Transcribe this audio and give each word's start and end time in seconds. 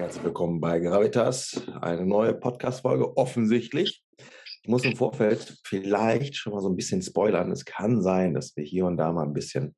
Herzlich 0.00 0.24
willkommen 0.24 0.62
bei 0.62 0.80
Gravitas, 0.80 1.60
eine 1.82 2.06
neue 2.06 2.32
Podcast-Folge, 2.32 3.18
offensichtlich. 3.18 4.02
Ich 4.62 4.66
muss 4.66 4.82
im 4.82 4.96
Vorfeld 4.96 5.58
vielleicht 5.62 6.36
schon 6.36 6.54
mal 6.54 6.62
so 6.62 6.70
ein 6.70 6.74
bisschen 6.74 7.02
spoilern. 7.02 7.52
Es 7.52 7.66
kann 7.66 8.00
sein, 8.00 8.32
dass 8.32 8.56
wir 8.56 8.64
hier 8.64 8.86
und 8.86 8.96
da 8.96 9.12
mal 9.12 9.26
ein 9.26 9.34
bisschen 9.34 9.76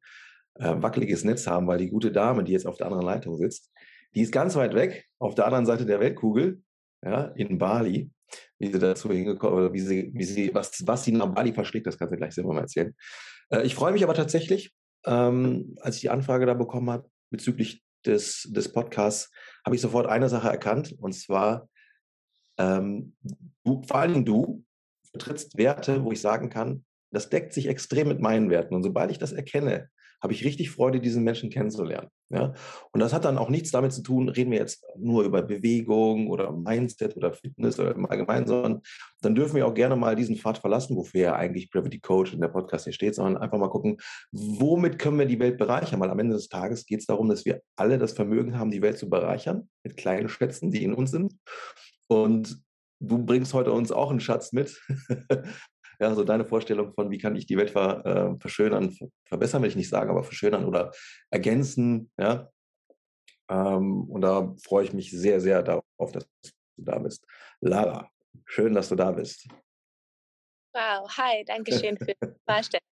äh, 0.61 0.77
wackeliges 0.77 1.25
Netz 1.25 1.49
haben, 1.49 1.67
weil 1.67 1.79
die 1.79 1.91
gute 1.91 2.13
Dame, 2.13 2.45
die 2.45 2.53
jetzt 2.53 2.69
auf 2.69 2.77
der 2.77 2.87
anderen 2.87 3.05
Leitung 3.05 3.37
sitzt, 3.37 3.73
die 4.15 4.21
ist 4.21 4.31
ganz 4.31 4.55
weit 4.55 4.75
weg, 4.77 5.07
auf 5.19 5.35
der 5.35 5.47
anderen 5.47 5.67
Seite 5.67 5.87
der 5.87 5.99
Weltkugel, 5.99 6.63
ja, 7.05 7.25
in 7.35 7.59
Bali. 7.59 8.13
Wie 8.61 8.73
sie 8.73 8.79
dazu 8.79 9.11
hingekommen 9.11 9.59
oder 9.59 9.73
wie 9.73 9.81
sie, 9.81 10.13
wie 10.15 10.25
sie, 10.25 10.55
was, 10.55 10.87
was 10.87 11.03
sie 11.03 11.11
nach 11.11 11.35
Bali 11.35 11.53
verschlägt, 11.53 11.89
das 11.89 11.99
kann 11.99 12.09
sie 12.09 12.17
gleich 12.17 12.35
selber 12.35 12.55
mal 12.55 12.61
erzählen. 12.61 12.95
Äh, 13.51 13.63
ich 13.67 13.75
freue 13.75 13.91
mich 13.91 14.05
aber 14.05 14.15
tatsächlich, 14.15 14.73
ähm, 15.05 15.75
als 15.81 15.97
ich 15.97 16.03
die 16.03 16.11
Anfrage 16.11 16.47
da 16.47 16.55
bekommen 16.55 16.91
habe 16.91 17.11
bezüglich 17.29 17.83
des, 18.07 18.49
des 18.51 18.73
Podcasts, 18.73 19.31
habe 19.65 19.77
ich 19.77 19.83
sofort 19.83 20.07
eine 20.07 20.29
Sache 20.29 20.49
erkannt, 20.49 20.95
und 20.99 21.13
zwar, 21.13 21.69
ähm, 22.59 23.17
du, 23.65 23.83
vor 23.83 23.97
allem 23.97 24.25
du 24.25 24.65
vertrittst 25.11 25.57
Werte, 25.57 26.05
wo 26.05 26.13
ich 26.13 26.21
sagen 26.21 26.51
kann, 26.51 26.85
das 27.11 27.29
deckt 27.29 27.53
sich 27.53 27.67
extrem 27.67 28.09
mit 28.09 28.21
meinen 28.21 28.51
Werten. 28.51 28.75
Und 28.75 28.83
sobald 28.83 29.11
ich 29.11 29.19
das 29.19 29.33
erkenne, 29.33 29.91
habe 30.23 30.33
ich 30.33 30.45
richtig 30.45 30.71
Freude, 30.71 31.01
diesen 31.01 31.25
Menschen 31.25 31.51
kennenzulernen. 31.51 32.09
Ja? 32.31 32.55
Und 32.93 33.01
das 33.01 33.13
hat 33.13 33.25
dann 33.25 33.39
auch 33.39 33.49
nichts 33.49 33.73
damit 33.73 33.93
zu 33.93 34.03
tun, 34.03 34.29
reden 34.29 34.53
wir 34.53 34.59
jetzt 34.59 34.85
nur 34.97 35.25
über 35.25 35.43
Bewegung 35.43 36.29
oder 36.29 36.53
Mindset 36.53 37.17
oder 37.17 37.33
Fitness 37.33 37.81
oder 37.81 37.95
im 37.95 38.07
Allgemeinen, 38.07 38.47
sondern 38.47 38.83
dann 39.21 39.35
dürfen 39.35 39.57
wir 39.57 39.67
auch 39.67 39.75
gerne 39.75 39.97
mal 39.97 40.15
diesen 40.15 40.37
Pfad 40.37 40.59
verlassen, 40.59 40.97
wofür 40.97 41.21
ja 41.21 41.35
eigentlich 41.35 41.71
Gravity 41.71 41.99
Coach 41.99 42.33
in 42.33 42.41
der 42.41 42.49
Podcast 42.49 42.85
hier 42.85 42.93
steht, 42.93 43.17
sondern 43.17 43.43
einfach 43.43 43.59
mal 43.59 43.69
gucken, 43.69 43.99
womit 44.31 44.99
können 44.99 45.19
wir 45.19 45.27
die 45.27 45.41
Welt 45.41 45.59
bereichern? 45.59 46.01
Weil 46.01 46.11
am 46.11 46.19
Ende 46.21 46.37
des 46.37 46.49
Tages 46.49 46.87
geht 46.87 47.01
es 47.01 47.07
darum, 47.07 47.29
dass 47.29 47.45
wir 47.45 47.61
alle 47.77 47.99
das 47.99 48.13
Vermögen 48.13 48.59
haben, 48.59 48.71
die 48.71 48.83
Welt 48.83 48.99
zu 48.99 49.11
bereichern, 49.11 49.69
mit 49.83 49.97
kleinen 49.97 50.29
Schätzen, 50.29 50.71
die 50.71 50.85
in 50.85 50.95
uns 50.95 51.11
sind. 51.11 51.35
Und 52.07 52.63
du 53.01 53.19
bringst 53.19 53.53
heute 53.55 53.73
uns 53.73 53.91
auch 53.91 54.11
einen 54.11 54.21
Schatz 54.21 54.53
mit, 54.53 54.81
Ja, 56.01 56.15
so 56.15 56.25
deine 56.25 56.45
Vorstellung 56.45 56.93
von, 56.95 57.11
wie 57.11 57.19
kann 57.19 57.37
ich 57.37 57.47
die 57.47 57.57
Welt 57.57 57.71
ver, 57.71 58.05
äh, 58.05 58.41
verschönern, 58.41 58.97
verbessern 59.25 59.63
will 59.63 59.69
ich 59.69 59.77
nicht 59.77 59.89
sagen, 59.89 60.11
aber 60.11 60.25
verschönern 60.25 60.65
oder 60.65 60.93
ergänzen. 61.31 62.11
Ja? 62.19 62.51
Ähm, 63.49 64.05
und 64.11 64.23
da 64.23 64.55
freue 64.63 64.85
ich 64.85 64.93
mich 64.93 65.11
sehr, 65.11 65.41
sehr 65.41 65.63
darauf, 65.63 66.13
dass 66.13 66.27
du 66.43 66.51
da 66.77 66.99
bist. 66.99 67.25
Lara, 67.61 68.11
schön, 68.47 68.75
dass 68.75 68.89
du 68.89 68.97
da 68.97 69.13
bist. 69.13 69.47
Wow, 70.75 71.09
hi, 71.17 71.45
danke 71.45 71.79
schön 71.79 71.99
für 71.99 72.07
die 72.07 72.15
Vorstellung. 72.49 72.87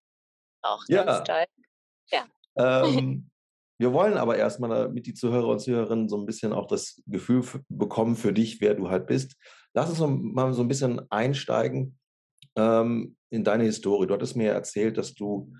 Auch 0.63 0.85
ganz 0.85 0.89
ja. 0.89 1.21
toll. 1.21 1.45
Ja. 2.11 2.25
Ähm, 2.55 3.31
wir 3.79 3.93
wollen 3.93 4.17
aber 4.17 4.37
erstmal, 4.37 4.69
damit 4.69 5.07
die 5.07 5.15
Zuhörer 5.15 5.47
und 5.47 5.59
Zuhörerinnen 5.59 6.07
so 6.07 6.17
ein 6.17 6.27
bisschen 6.27 6.53
auch 6.53 6.67
das 6.67 7.01
Gefühl 7.07 7.43
bekommen 7.67 8.15
für 8.15 8.31
dich, 8.31 8.61
wer 8.61 8.75
du 8.75 8.91
halt 8.91 9.07
bist. 9.07 9.35
Lass 9.73 9.89
uns 9.89 9.99
mal 9.99 10.53
so 10.53 10.61
ein 10.61 10.67
bisschen 10.67 11.01
einsteigen 11.09 11.99
ähm, 12.55 13.15
in 13.29 13.43
deine 13.43 13.63
Historie. 13.63 14.07
Du 14.07 14.13
hattest 14.13 14.35
mir 14.35 14.51
erzählt, 14.51 14.97
dass 14.97 15.13
du 15.13 15.53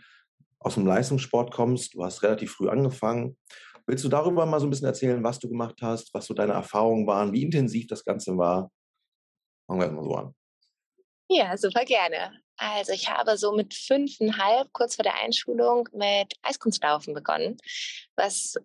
aus 0.60 0.76
dem 0.76 0.86
Leistungssport 0.86 1.52
kommst. 1.52 1.96
Du 1.96 2.04
hast 2.04 2.24
relativ 2.24 2.52
früh 2.54 2.70
angefangen. 2.70 3.38
Willst 3.88 4.04
du 4.04 4.10
darüber 4.10 4.46
mal 4.46 4.60
so 4.60 4.68
ein 4.68 4.70
bisschen 4.70 4.88
erzählen, 4.88 5.24
was 5.24 5.40
du 5.40 5.50
gemacht 5.50 5.78
hast, 5.82 6.14
was 6.14 6.26
so 6.26 6.34
deine 6.34 6.54
Erfahrungen 6.54 7.08
waren, 7.08 7.34
wie 7.34 7.44
intensiv 7.44 7.88
das 7.88 8.06
Ganze 8.06 8.38
war? 8.38 8.72
Fangen 9.68 9.80
wir 9.80 9.86
erstmal 9.86 10.04
so 10.04 10.16
an. 10.16 10.36
Ja, 11.30 11.58
super 11.58 11.86
gerne. 11.86 12.32
Also 12.58 12.94
ich 12.94 13.10
habe 13.10 13.38
so 13.38 13.54
mit 13.54 13.74
fünfeinhalb, 13.74 14.72
kurz 14.74 14.96
vor 14.96 15.04
der 15.04 15.20
Einschulung, 15.20 15.90
mit 15.94 16.34
Eiskunstlaufen 16.44 17.14
begonnen, 17.14 17.58
was 18.16 18.56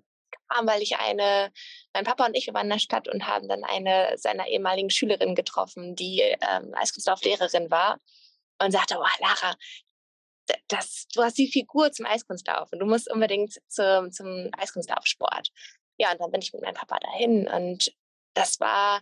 kam, 0.49 0.67
weil 0.67 0.83
ich 0.83 0.97
eine, 0.99 1.53
mein 1.93 2.05
Papa 2.05 2.27
und 2.27 2.37
ich, 2.37 2.47
wir 2.47 2.55
waren 2.55 2.67
in 2.67 2.73
der 2.73 2.79
Stadt 2.79 3.09
und 3.09 3.27
haben 3.27 3.49
dann 3.49 3.65
eine 3.65 4.17
seiner 4.17 4.47
ehemaligen 4.47 4.91
Schülerinnen 4.91 5.35
getroffen, 5.35 5.97
die 5.97 6.21
ähm, 6.21 6.75
Eiskunstlauflehrerin 6.75 7.71
war 7.71 7.99
und 8.63 8.73
sagte, 8.73 8.97
oh 8.99 9.05
Lara, 9.21 9.55
das, 10.69 11.07
du 11.13 11.23
hast 11.23 11.39
die 11.39 11.51
Figur 11.51 11.93
zum 11.93 12.07
Eiskunstlauf 12.07 12.69
und 12.73 12.79
du 12.79 12.87
musst 12.87 13.11
unbedingt 13.11 13.55
zum, 13.69 14.13
zum 14.13 14.51
Eiskunstlaufsport. 14.57 15.51
Ja, 15.99 16.13
und 16.13 16.21
dann 16.21 16.31
bin 16.31 16.43
ich 16.43 16.53
mit 16.53 16.63
meinem 16.63 16.75
Papa 16.75 16.99
dahin 17.01 17.49
und 17.49 17.93
das 18.35 18.61
war 18.61 19.01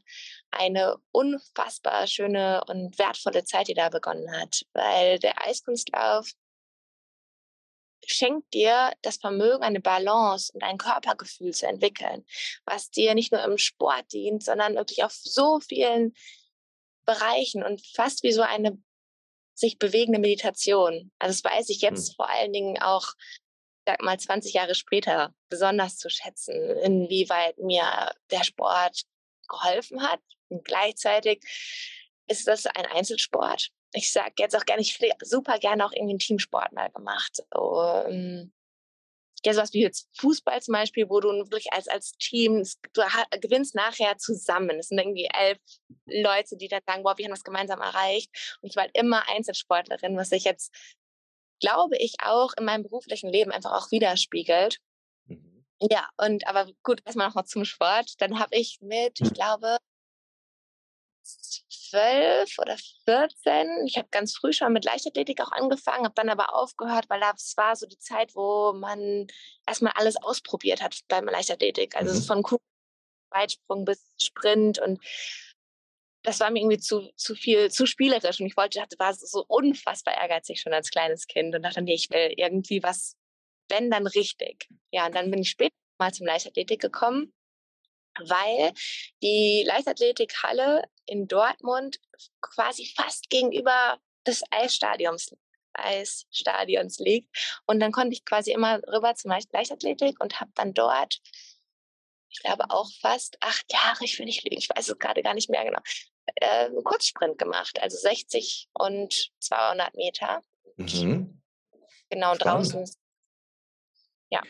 eine 0.52 0.96
unfassbar 1.10 2.06
schöne 2.06 2.62
und 2.68 2.98
wertvolle 2.98 3.44
Zeit, 3.44 3.66
die 3.66 3.74
da 3.74 3.88
begonnen 3.88 4.30
hat, 4.30 4.62
weil 4.72 5.18
der 5.18 5.44
Eiskunstlauf 5.44 6.30
schenkt 8.06 8.52
dir 8.54 8.92
das 9.02 9.16
Vermögen, 9.16 9.62
eine 9.62 9.80
Balance 9.80 10.52
und 10.52 10.62
ein 10.62 10.78
Körpergefühl 10.78 11.52
zu 11.52 11.66
entwickeln, 11.66 12.24
was 12.64 12.90
dir 12.90 13.14
nicht 13.14 13.32
nur 13.32 13.42
im 13.42 13.58
Sport 13.58 14.12
dient, 14.12 14.42
sondern 14.42 14.74
wirklich 14.74 15.04
auf 15.04 15.12
so 15.12 15.60
vielen 15.60 16.14
Bereichen 17.04 17.62
und 17.62 17.84
fast 17.94 18.22
wie 18.22 18.32
so 18.32 18.42
eine 18.42 18.78
sich 19.54 19.78
bewegende 19.78 20.18
Meditation. 20.18 21.12
Also 21.18 21.32
das 21.32 21.44
weiß 21.44 21.68
ich 21.68 21.80
jetzt 21.80 22.08
hm. 22.08 22.14
vor 22.16 22.28
allen 22.28 22.52
Dingen 22.52 22.80
auch, 22.80 23.12
sag 23.86 24.02
mal, 24.02 24.18
20 24.18 24.54
Jahre 24.54 24.74
später 24.74 25.32
besonders 25.48 25.96
zu 25.96 26.10
schätzen, 26.10 26.54
inwieweit 26.82 27.58
mir 27.58 28.10
der 28.30 28.44
Sport 28.44 29.02
geholfen 29.48 30.02
hat. 30.02 30.20
Und 30.48 30.64
gleichzeitig 30.64 31.42
ist 32.26 32.48
das 32.48 32.66
ein 32.66 32.86
Einzelsport 32.86 33.70
ich 33.94 34.12
sage 34.12 34.34
jetzt 34.38 34.56
auch 34.56 34.64
gerne, 34.64 34.82
ich 34.82 34.98
hätte 34.98 35.24
super 35.24 35.58
gerne 35.58 35.84
auch 35.86 35.92
irgendwie 35.92 36.12
einen 36.12 36.18
Teamsport 36.18 36.72
mal 36.72 36.90
gemacht. 36.90 37.42
So, 37.52 37.82
ähm, 38.06 38.52
ja, 39.44 39.52
sowas 39.52 39.72
wie 39.72 39.82
jetzt 39.82 40.08
Fußball 40.18 40.60
zum 40.62 40.72
Beispiel, 40.72 41.08
wo 41.08 41.20
du 41.20 41.28
wirklich 41.28 41.72
als, 41.72 41.86
als 41.86 42.12
Team, 42.12 42.62
du 42.92 43.02
gewinnst 43.40 43.74
nachher 43.74 44.16
zusammen. 44.16 44.78
Es 44.78 44.88
sind 44.88 44.98
irgendwie 44.98 45.28
elf 45.32 45.58
Leute, 46.06 46.56
die 46.56 46.68
dann 46.68 46.80
sagen, 46.86 47.02
boah, 47.02 47.16
wir 47.18 47.26
haben 47.26 47.32
das 47.32 47.44
gemeinsam 47.44 47.80
erreicht. 47.80 48.58
Und 48.62 48.70
ich 48.70 48.76
war 48.76 48.84
halt 48.84 48.96
immer 48.96 49.28
Einzelsportlerin, 49.28 50.16
was 50.16 50.30
sich 50.30 50.44
jetzt, 50.44 50.74
glaube 51.60 51.96
ich, 51.98 52.14
auch 52.22 52.52
in 52.58 52.64
meinem 52.64 52.82
beruflichen 52.82 53.30
Leben 53.30 53.52
einfach 53.52 53.72
auch 53.72 53.90
widerspiegelt. 53.90 54.78
Mhm. 55.26 55.64
Ja, 55.80 56.08
und 56.16 56.46
aber 56.46 56.70
gut, 56.82 57.02
erstmal 57.04 57.28
nochmal 57.28 57.44
zum 57.44 57.64
Sport. 57.64 58.14
Dann 58.18 58.38
habe 58.38 58.56
ich 58.56 58.78
mit, 58.80 59.20
ich 59.20 59.34
glaube, 59.34 59.76
zwölf 61.24 62.58
oder 62.58 62.76
14. 63.04 63.86
Ich 63.86 63.96
habe 63.96 64.08
ganz 64.10 64.36
früh 64.36 64.52
schon 64.52 64.72
mit 64.72 64.84
Leichtathletik 64.84 65.40
auch 65.40 65.52
angefangen, 65.52 66.04
habe 66.04 66.14
dann 66.14 66.28
aber 66.28 66.54
aufgehört, 66.54 67.06
weil 67.08 67.20
das 67.20 67.54
war 67.56 67.76
so 67.76 67.86
die 67.86 67.98
Zeit, 67.98 68.34
wo 68.34 68.72
man 68.72 69.26
erstmal 69.66 69.92
alles 69.96 70.16
ausprobiert 70.16 70.82
hat 70.82 70.98
beim 71.08 71.26
Leichtathletik. 71.26 71.96
Also 71.96 72.14
mhm. 72.14 72.24
von 72.24 72.42
Kuh 72.42 72.58
Weitsprung 73.30 73.84
bis 73.84 74.00
Sprint 74.20 74.78
und 74.78 75.00
das 76.22 76.40
war 76.40 76.50
mir 76.50 76.60
irgendwie 76.60 76.78
zu, 76.78 77.10
zu 77.16 77.34
viel, 77.34 77.70
zu 77.70 77.84
spielerisch 77.84 78.40
und 78.40 78.46
ich 78.46 78.56
wollte, 78.56 78.78
dachte, 78.78 78.98
war 78.98 79.12
so 79.12 79.44
unfassbar 79.46 80.14
ehrgeizig 80.14 80.60
schon 80.60 80.72
als 80.72 80.90
kleines 80.90 81.26
Kind 81.26 81.54
und 81.54 81.62
dachte, 81.62 81.82
nee, 81.82 81.94
ich 81.94 82.08
will 82.10 82.32
irgendwie 82.36 82.82
was, 82.82 83.16
wenn 83.68 83.90
dann 83.90 84.06
richtig. 84.06 84.68
Ja, 84.90 85.06
und 85.06 85.14
dann 85.14 85.30
bin 85.30 85.42
ich 85.42 85.50
später 85.50 85.74
mal 85.98 86.14
zum 86.14 86.26
Leichtathletik 86.26 86.80
gekommen 86.80 87.33
weil 88.18 88.72
die 89.22 89.64
Leichtathletikhalle 89.66 90.84
in 91.06 91.28
Dortmund 91.28 92.00
quasi 92.40 92.92
fast 92.96 93.30
gegenüber 93.30 93.98
des 94.26 94.42
Eisstadions 94.50 95.34
Eisstadions 95.74 96.98
liegt. 96.98 97.60
Und 97.66 97.80
dann 97.80 97.92
konnte 97.92 98.12
ich 98.14 98.24
quasi 98.24 98.52
immer 98.52 98.80
rüber 98.86 99.14
zum 99.14 99.32
Leichtathletik 99.52 100.20
und 100.20 100.40
habe 100.40 100.50
dann 100.54 100.72
dort, 100.72 101.20
ich 102.28 102.40
glaube 102.40 102.70
auch 102.70 102.90
fast 103.00 103.36
acht 103.40 103.72
Jahre, 103.72 104.04
ich 104.04 104.18
will 104.18 104.26
nicht 104.26 104.44
lügen, 104.44 104.56
ich 104.56 104.68
weiß 104.70 104.88
es 104.88 104.98
gerade 104.98 105.22
gar 105.22 105.34
nicht 105.34 105.50
mehr 105.50 105.64
genau, 105.64 105.80
äh, 106.36 106.66
einen 106.66 106.84
Kurzsprint 106.84 107.38
gemacht, 107.38 107.80
also 107.82 107.96
60 107.96 108.68
und 108.72 109.32
200 109.40 109.94
Meter. 109.94 110.42
Mhm. 110.76 111.42
Genau, 112.10 112.34
draußen. 112.34 112.88
Ja. 114.30 114.42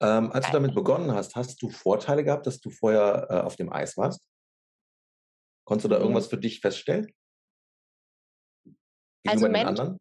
Ähm, 0.00 0.30
als 0.32 0.46
du 0.46 0.52
damit 0.52 0.74
begonnen 0.74 1.12
hast, 1.12 1.36
hast 1.36 1.60
du 1.62 1.70
Vorteile 1.70 2.24
gehabt, 2.24 2.46
dass 2.46 2.60
du 2.60 2.70
vorher 2.70 3.26
äh, 3.30 3.40
auf 3.40 3.56
dem 3.56 3.72
Eis 3.72 3.96
warst? 3.96 4.20
Konntest 5.64 5.84
du 5.84 5.88
da 5.88 5.96
mhm. 5.96 6.02
irgendwas 6.02 6.26
für 6.26 6.38
dich 6.38 6.60
feststellen? 6.60 7.12
Gegenüber 9.24 9.46
also 9.46 9.46
den 9.48 9.66
anderen? 9.66 9.98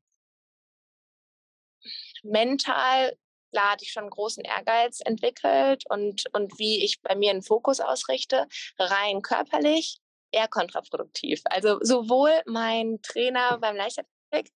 mental 2.24 3.16
klar 3.52 3.72
hatte 3.72 3.84
ich 3.84 3.92
schon 3.92 4.10
großen 4.10 4.44
Ehrgeiz 4.44 5.00
entwickelt 5.04 5.84
und, 5.90 6.24
und 6.34 6.58
wie 6.58 6.84
ich 6.84 7.02
bei 7.02 7.16
mir 7.16 7.32
einen 7.32 7.42
Fokus 7.42 7.80
ausrichte, 7.80 8.48
rein 8.80 9.22
körperlich 9.22 10.00
eher 10.32 10.48
kontraproduktiv. 10.48 11.42
Also 11.46 11.80
sowohl 11.82 12.32
mein 12.46 13.02
Trainer 13.02 13.58
beim 13.60 13.76
Leichtathletik 13.76 14.54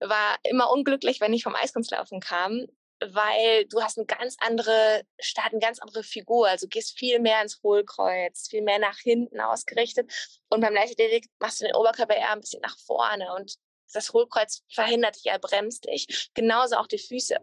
war 0.00 0.36
immer 0.42 0.70
unglücklich, 0.70 1.20
wenn 1.20 1.32
ich 1.32 1.44
vom 1.44 1.54
Eiskunstlaufen 1.54 2.20
kam, 2.20 2.66
weil 3.00 3.66
du 3.66 3.82
hast 3.82 3.98
eine 3.98 4.06
ganz 4.06 4.36
andere 4.40 5.02
Start, 5.20 5.52
eine 5.52 5.60
ganz 5.60 5.78
andere 5.78 6.02
Figur. 6.02 6.48
Also 6.48 6.66
gehst 6.68 6.98
viel 6.98 7.20
mehr 7.20 7.40
ins 7.42 7.60
Hohlkreuz, 7.62 8.48
viel 8.48 8.62
mehr 8.62 8.78
nach 8.78 8.98
hinten 8.98 9.40
ausgerichtet. 9.40 10.12
Und 10.48 10.60
beim 10.60 10.74
Leichtathletik 10.74 11.26
machst 11.38 11.60
du 11.60 11.66
den 11.66 11.76
Oberkörper 11.76 12.16
eher 12.16 12.32
ein 12.32 12.40
bisschen 12.40 12.62
nach 12.62 12.76
vorne 12.78 13.34
und 13.34 13.56
das 13.92 14.12
Hohlkreuz 14.12 14.62
verhindert 14.70 15.16
dich, 15.16 15.26
er 15.26 15.38
bremst 15.38 15.86
dich. 15.86 16.30
Genauso 16.34 16.76
auch 16.76 16.86
die 16.86 16.98
Füße. 16.98 17.38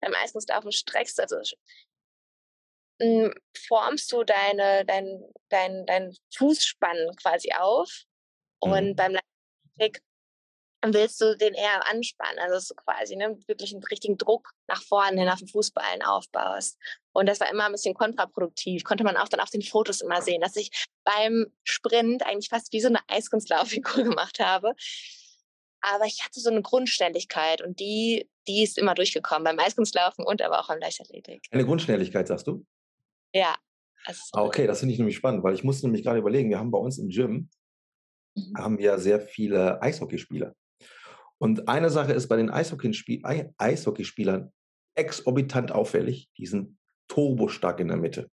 Beim 0.00 0.14
Eiskunstlaufen 0.14 0.72
streckst 0.72 1.18
du, 1.18 1.22
also 1.22 1.36
hm, 3.00 3.34
formst 3.66 4.10
du 4.12 4.24
deine, 4.24 4.84
dein, 4.86 5.22
dein, 5.48 5.86
dein 5.86 6.16
Fußspann 6.34 7.16
quasi 7.16 7.52
auf 7.52 8.04
und 8.60 8.90
mhm. 8.90 8.96
beim 8.96 9.12
Leichtathletik 9.12 10.02
willst 10.82 11.20
du 11.20 11.36
den 11.36 11.54
eher 11.54 11.88
anspannen, 11.90 12.38
also 12.38 12.74
du 12.74 12.82
quasi 12.82 13.16
ne, 13.16 13.36
wirklich 13.46 13.72
einen 13.72 13.82
richtigen 13.84 14.16
Druck 14.16 14.50
nach 14.66 14.82
vorne 14.82 15.20
hin 15.20 15.28
auf 15.28 15.38
den 15.38 15.48
Fußballen 15.48 16.02
aufbaust. 16.02 16.78
Und 17.12 17.26
das 17.26 17.40
war 17.40 17.50
immer 17.50 17.66
ein 17.66 17.72
bisschen 17.72 17.94
kontraproduktiv. 17.94 18.84
Konnte 18.84 19.04
man 19.04 19.16
auch 19.16 19.28
dann 19.28 19.40
auf 19.40 19.50
den 19.50 19.62
Fotos 19.62 20.00
immer 20.00 20.22
sehen, 20.22 20.40
dass 20.40 20.56
ich 20.56 20.70
beim 21.04 21.46
Sprint 21.64 22.24
eigentlich 22.24 22.48
fast 22.48 22.72
wie 22.72 22.80
so 22.80 22.88
eine 22.88 23.00
Eiskunstlauffigur 23.08 24.04
gemacht 24.04 24.40
habe. 24.40 24.74
Aber 25.82 26.04
ich 26.04 26.24
hatte 26.24 26.40
so 26.40 26.50
eine 26.50 26.62
Grundständigkeit 26.62 27.62
und 27.62 27.80
die, 27.80 28.28
die 28.46 28.62
ist 28.62 28.78
immer 28.78 28.94
durchgekommen 28.94 29.44
beim 29.44 29.58
Eiskunstlaufen 29.58 30.24
und 30.24 30.42
aber 30.42 30.60
auch 30.60 30.68
beim 30.68 30.78
Leichtathletik. 30.78 31.46
Eine 31.50 31.64
Grundschnelligkeit, 31.64 32.28
sagst 32.28 32.46
du? 32.46 32.66
Ja. 33.34 33.56
Ah, 34.32 34.42
okay, 34.42 34.66
das 34.66 34.80
finde 34.80 34.92
ich 34.92 34.98
nämlich 34.98 35.16
spannend, 35.16 35.42
weil 35.42 35.54
ich 35.54 35.64
musste 35.64 35.86
nämlich 35.86 36.02
gerade 36.02 36.18
überlegen, 36.18 36.48
wir 36.48 36.58
haben 36.58 36.70
bei 36.70 36.78
uns 36.78 36.98
im 36.98 37.08
Gym, 37.08 37.50
mhm. 38.34 38.56
haben 38.56 38.78
wir 38.78 38.98
sehr 38.98 39.20
viele 39.20 39.80
Eishockeyspieler. 39.82 40.54
Und 41.40 41.68
eine 41.68 41.90
Sache 41.90 42.12
ist 42.12 42.28
bei 42.28 42.36
den 42.36 42.50
Eishockeyspielern 42.50 44.52
exorbitant 44.94 45.72
auffällig, 45.72 46.28
die 46.36 46.46
sind 46.46 46.76
turbostark 47.08 47.80
in 47.80 47.88
der 47.88 47.96
Mitte. 47.96 48.30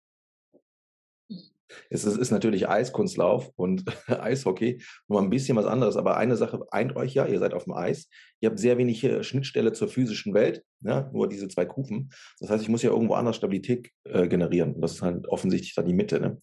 Es 1.89 2.05
ist, 2.05 2.31
natürlich 2.31 2.67
Eiskunstlauf 2.67 3.51
und 3.55 3.83
Eishockey 4.07 4.81
nur 5.07 5.21
ein 5.21 5.29
bisschen 5.29 5.57
was 5.57 5.65
anderes. 5.65 5.97
Aber 5.97 6.17
eine 6.17 6.35
Sache 6.35 6.65
eint 6.71 6.95
euch 6.95 7.13
ja, 7.13 7.25
ihr 7.25 7.39
seid 7.39 7.53
auf 7.53 7.65
dem 7.65 7.73
Eis. 7.73 8.09
Ihr 8.39 8.49
habt 8.49 8.59
sehr 8.59 8.77
wenig 8.77 9.03
äh, 9.03 9.23
Schnittstelle 9.23 9.73
zur 9.73 9.87
physischen 9.87 10.33
Welt, 10.33 10.63
ja, 10.81 11.09
nur 11.13 11.27
diese 11.27 11.47
zwei 11.47 11.65
Kufen. 11.65 12.09
Das 12.39 12.49
heißt, 12.49 12.63
ich 12.63 12.69
muss 12.69 12.83
ja 12.83 12.89
irgendwo 12.89 13.15
anders 13.15 13.35
Stabilität 13.35 13.89
äh, 14.05 14.27
generieren. 14.27 14.73
Und 14.73 14.81
das 14.81 14.93
ist 14.93 15.01
halt 15.01 15.27
offensichtlich 15.27 15.75
dann 15.75 15.85
die 15.85 15.93
Mitte. 15.93 16.19
Ne? 16.19 16.41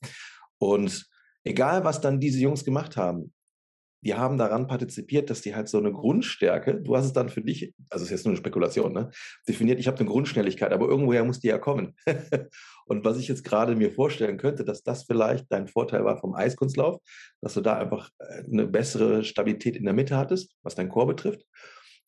Und 0.58 1.06
egal, 1.43 1.84
was 1.84 2.00
dann 2.00 2.20
diese 2.20 2.40
Jungs 2.40 2.64
gemacht 2.64 2.96
haben, 2.96 3.32
die 4.04 4.14
haben 4.14 4.36
daran 4.36 4.66
partizipiert, 4.66 5.30
dass 5.30 5.40
die 5.40 5.54
halt 5.54 5.68
so 5.68 5.78
eine 5.78 5.92
Grundstärke, 5.92 6.80
du 6.80 6.96
hast 6.96 7.06
es 7.06 7.12
dann 7.12 7.30
für 7.30 7.40
dich, 7.40 7.74
also 7.88 8.02
es 8.02 8.10
ist 8.10 8.18
jetzt 8.18 8.24
nur 8.24 8.32
eine 8.32 8.38
Spekulation, 8.38 8.92
ne, 8.92 9.10
definiert, 9.48 9.80
ich 9.80 9.86
habe 9.86 9.98
eine 9.98 10.08
Grundschnelligkeit, 10.08 10.72
aber 10.72 10.86
irgendwoher 10.86 11.24
muss 11.24 11.40
die 11.40 11.48
ja 11.48 11.58
kommen. 11.58 11.94
und 12.86 13.04
was 13.04 13.18
ich 13.18 13.28
jetzt 13.28 13.44
gerade 13.44 13.74
mir 13.76 13.90
vorstellen 13.90 14.36
könnte, 14.36 14.64
dass 14.64 14.82
das 14.82 15.04
vielleicht 15.04 15.50
dein 15.50 15.68
Vorteil 15.68 16.04
war 16.04 16.18
vom 16.18 16.34
Eiskunstlauf, 16.34 17.00
dass 17.40 17.54
du 17.54 17.62
da 17.62 17.78
einfach 17.78 18.10
äh, 18.18 18.44
eine 18.44 18.66
bessere 18.66 19.24
Stabilität 19.24 19.76
in 19.76 19.84
der 19.84 19.94
Mitte 19.94 20.16
hattest, 20.16 20.54
was 20.62 20.74
dein 20.74 20.90
Chor 20.90 21.06
betrifft. 21.06 21.44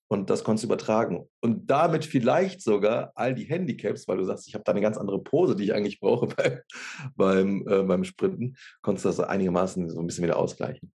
Und 0.09 0.31
das 0.31 0.45
konntest 0.45 0.63
du 0.63 0.69
übertragen. 0.69 1.29
Und 1.41 1.69
damit 1.69 2.05
vielleicht 2.05 2.63
sogar 2.63 3.11
all 3.17 3.35
die 3.35 3.45
Handicaps, 3.45 4.07
weil 4.07 4.19
du 4.19 4.25
sagst, 4.25 4.47
ich 4.47 4.55
habe 4.55 4.63
da 4.63 4.71
eine 4.71 4.81
ganz 4.81 4.99
andere 4.99 5.21
Pose, 5.21 5.57
die 5.57 5.65
ich 5.65 5.75
eigentlich 5.75 5.99
brauche 5.99 6.29
bei, 6.29 6.63
beim, 7.17 7.67
äh, 7.67 7.83
beim 7.83 8.05
Sprinten, 8.05 8.57
konntest 8.83 9.05
du 9.05 9.09
das 9.09 9.21
einigermaßen 9.21 9.89
so 9.89 9.99
ein 9.99 10.07
bisschen 10.07 10.25
wieder 10.25 10.37
ausgleichen. 10.37 10.93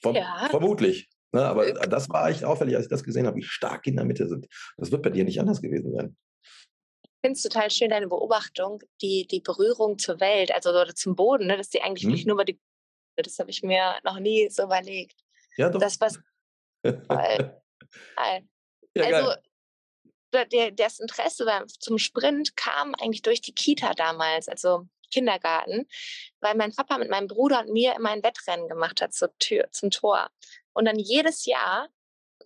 Verm 0.00 0.16
ja. 0.16 0.48
Vermutlich. 0.50 1.08
Ne? 1.32 1.44
Aber 1.44 1.66
äh, 1.66 1.88
das 1.88 2.08
war 2.08 2.28
echt 2.28 2.44
auffällig, 2.44 2.76
als 2.76 2.86
ich 2.86 2.90
das 2.90 3.04
gesehen 3.04 3.26
habe, 3.26 3.36
wie 3.36 3.42
stark 3.42 3.82
die 3.82 3.90
in 3.90 3.96
der 3.96 4.04
Mitte 4.04 4.28
sind. 4.28 4.46
Das 4.76 4.90
wird 4.90 5.02
bei 5.02 5.10
dir 5.10 5.24
nicht 5.24 5.40
anders 5.40 5.60
gewesen 5.60 5.92
sein. 5.92 6.16
Ich 7.02 7.10
finde 7.22 7.36
es 7.36 7.42
total 7.42 7.70
schön, 7.70 7.90
deine 7.90 8.08
Beobachtung, 8.08 8.82
die, 9.02 9.26
die 9.26 9.40
Berührung 9.40 9.98
zur 9.98 10.20
Welt, 10.20 10.54
also 10.54 10.70
oder 10.70 10.94
zum 10.94 11.16
Boden, 11.16 11.46
ne, 11.46 11.56
dass 11.56 11.70
die 11.70 11.82
eigentlich 11.82 12.04
hm. 12.04 12.12
nicht 12.12 12.26
nur 12.26 12.34
über 12.34 12.44
die. 12.44 12.60
Das 13.16 13.38
habe 13.38 13.50
ich 13.50 13.62
mir 13.62 13.96
noch 14.04 14.18
nie 14.18 14.48
so 14.50 14.64
überlegt. 14.64 15.16
Ja, 15.56 15.70
doch. 15.70 15.80
Das 15.80 16.00
was. 16.00 16.20
Weil, 16.82 17.62
ja, 18.94 19.04
also, 19.04 19.34
der, 20.52 20.70
das 20.70 20.98
Interesse 20.98 21.46
zum 21.66 21.98
Sprint 21.98 22.56
kam 22.56 22.94
eigentlich 22.94 23.22
durch 23.22 23.40
die 23.40 23.54
Kita 23.54 23.94
damals. 23.94 24.48
Also 24.48 24.86
Kindergarten, 25.16 25.86
weil 26.40 26.54
mein 26.56 26.74
Papa 26.74 26.98
mit 26.98 27.08
meinem 27.08 27.26
Bruder 27.26 27.60
und 27.60 27.72
mir 27.72 27.94
immer 27.96 28.10
ein 28.10 28.22
Wettrennen 28.22 28.68
gemacht 28.68 29.00
hat 29.00 29.14
zur 29.14 29.36
Tür, 29.38 29.68
zum 29.72 29.90
Tor. 29.90 30.28
Und 30.74 30.84
dann 30.84 30.98
jedes 30.98 31.46
Jahr 31.46 31.88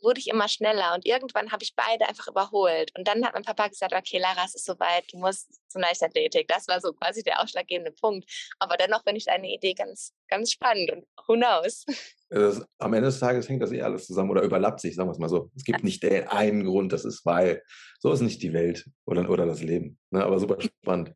wurde 0.02 0.20
ich 0.20 0.28
immer 0.28 0.48
schneller 0.48 0.94
und 0.94 1.04
irgendwann 1.04 1.50
habe 1.52 1.62
ich 1.62 1.74
beide 1.74 2.08
einfach 2.08 2.28
überholt. 2.28 2.92
Und 2.96 3.06
dann 3.08 3.24
hat 3.24 3.34
mein 3.34 3.42
Papa 3.42 3.68
gesagt, 3.68 3.92
okay, 3.92 4.18
Lara, 4.18 4.44
es 4.46 4.54
ist 4.54 4.64
soweit, 4.64 5.04
du 5.12 5.18
musst 5.18 5.48
zum 5.68 5.82
Leichtathletik. 5.82 6.48
Das 6.48 6.68
war 6.68 6.80
so 6.80 6.92
quasi 6.92 7.22
der 7.22 7.42
ausschlaggebende 7.42 7.92
Punkt. 7.92 8.30
Aber 8.58 8.76
dennoch 8.76 9.02
finde 9.02 9.18
ich 9.18 9.26
deine 9.26 9.52
Idee 9.52 9.74
ganz, 9.74 10.12
ganz 10.28 10.52
spannend 10.52 10.90
und 10.92 11.04
who 11.26 11.34
knows. 11.34 11.84
Das, 12.30 12.64
am 12.78 12.94
Ende 12.94 13.08
des 13.08 13.18
Tages 13.18 13.48
hängt 13.48 13.62
das 13.62 13.72
eh 13.72 13.82
alles 13.82 14.06
zusammen 14.06 14.30
oder 14.30 14.42
überlappt 14.42 14.80
sich, 14.80 14.94
sagen 14.94 15.08
wir 15.08 15.12
es 15.12 15.18
mal 15.18 15.28
so. 15.28 15.50
Es 15.56 15.64
gibt 15.64 15.82
nicht 15.82 16.02
den 16.02 16.28
einen 16.28 16.64
Grund, 16.64 16.92
das 16.92 17.04
ist 17.04 17.26
weil. 17.26 17.62
So 17.98 18.12
ist 18.12 18.20
nicht 18.20 18.42
die 18.42 18.52
Welt 18.52 18.88
oder, 19.04 19.28
oder 19.28 19.46
das 19.46 19.60
Leben. 19.62 19.98
Ne? 20.10 20.24
Aber 20.24 20.38
super 20.38 20.58
spannend. 20.60 21.12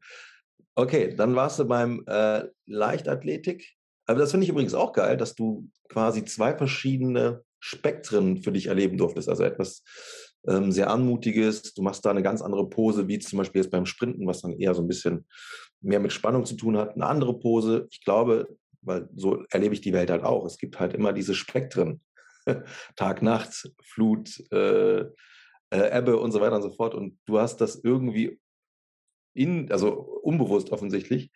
Okay, 0.76 1.14
dann 1.14 1.36
warst 1.36 1.58
du 1.58 1.64
beim 1.64 2.02
äh, 2.06 2.44
Leichtathletik. 2.66 3.74
Aber 4.06 4.18
das 4.18 4.32
finde 4.32 4.44
ich 4.44 4.50
übrigens 4.50 4.74
auch 4.74 4.92
geil, 4.92 5.16
dass 5.16 5.34
du 5.34 5.68
quasi 5.88 6.24
zwei 6.24 6.56
verschiedene 6.56 7.42
Spektren 7.60 8.42
für 8.42 8.52
dich 8.52 8.66
erleben 8.66 8.98
durftest. 8.98 9.28
Also 9.28 9.44
etwas 9.44 9.82
ähm, 10.46 10.72
sehr 10.72 10.90
Anmutiges. 10.90 11.74
Du 11.74 11.82
machst 11.82 12.04
da 12.04 12.10
eine 12.10 12.22
ganz 12.22 12.42
andere 12.42 12.68
Pose, 12.68 13.08
wie 13.08 13.18
zum 13.18 13.38
Beispiel 13.38 13.62
jetzt 13.62 13.70
beim 13.70 13.86
Sprinten, 13.86 14.26
was 14.26 14.42
dann 14.42 14.58
eher 14.58 14.74
so 14.74 14.82
ein 14.82 14.88
bisschen 14.88 15.26
mehr 15.80 16.00
mit 16.00 16.12
Spannung 16.12 16.44
zu 16.44 16.56
tun 16.56 16.76
hat. 16.76 16.94
Eine 16.94 17.06
andere 17.06 17.38
Pose. 17.38 17.86
Ich 17.90 18.04
glaube, 18.04 18.48
weil 18.82 19.08
so 19.14 19.44
erlebe 19.50 19.74
ich 19.74 19.80
die 19.80 19.92
Welt 19.92 20.10
halt 20.10 20.24
auch. 20.24 20.44
Es 20.44 20.58
gibt 20.58 20.78
halt 20.78 20.92
immer 20.94 21.12
diese 21.12 21.34
Spektren. 21.34 22.00
Tag, 22.96 23.22
Nacht, 23.22 23.70
Flut, 23.82 24.42
äh, 24.52 25.00
äh, 25.70 25.98
Ebbe 25.98 26.18
und 26.18 26.32
so 26.32 26.40
weiter 26.40 26.56
und 26.56 26.62
so 26.62 26.70
fort. 26.70 26.94
Und 26.94 27.18
du 27.26 27.38
hast 27.38 27.60
das 27.60 27.76
irgendwie 27.76 28.38
in, 29.34 29.70
also 29.70 29.92
unbewusst 30.22 30.70
offensichtlich, 30.70 31.30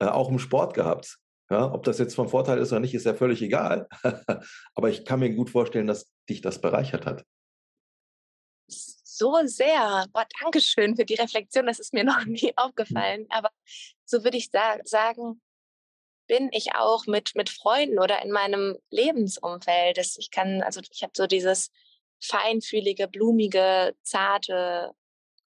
äh, 0.00 0.06
auch 0.06 0.28
im 0.28 0.38
Sport 0.38 0.74
gehabt. 0.74 1.18
Ja, 1.50 1.72
ob 1.72 1.84
das 1.84 1.98
jetzt 1.98 2.14
vom 2.14 2.28
Vorteil 2.28 2.58
ist 2.58 2.72
oder 2.72 2.80
nicht, 2.80 2.94
ist 2.94 3.04
ja 3.04 3.14
völlig 3.14 3.42
egal. 3.42 3.86
Aber 4.74 4.88
ich 4.88 5.04
kann 5.04 5.20
mir 5.20 5.34
gut 5.34 5.50
vorstellen, 5.50 5.86
dass 5.86 6.10
dich 6.28 6.40
das 6.40 6.60
bereichert 6.60 7.04
hat. 7.04 7.24
So 8.66 9.38
sehr. 9.44 10.06
Boah, 10.12 10.26
Dankeschön 10.40 10.96
für 10.96 11.04
die 11.04 11.14
Reflexion. 11.14 11.66
Das 11.66 11.78
ist 11.78 11.92
mir 11.92 12.04
noch 12.04 12.24
nie 12.24 12.52
aufgefallen. 12.56 13.26
Aber 13.28 13.50
so 14.04 14.24
würde 14.24 14.38
ich 14.38 14.50
sa 14.50 14.78
sagen, 14.84 15.40
bin 16.26 16.48
ich 16.52 16.74
auch 16.74 17.06
mit, 17.06 17.32
mit 17.34 17.50
Freunden 17.50 17.98
oder 17.98 18.22
in 18.22 18.30
meinem 18.30 18.76
Lebensumfeld. 18.90 19.98
Das, 19.98 20.16
ich 20.16 20.30
kann, 20.30 20.62
also 20.62 20.80
ich 20.90 21.02
habe 21.02 21.12
so 21.14 21.26
dieses 21.26 21.70
feinfühlige, 22.20 23.06
blumige, 23.06 23.94
zarte, 24.02 24.92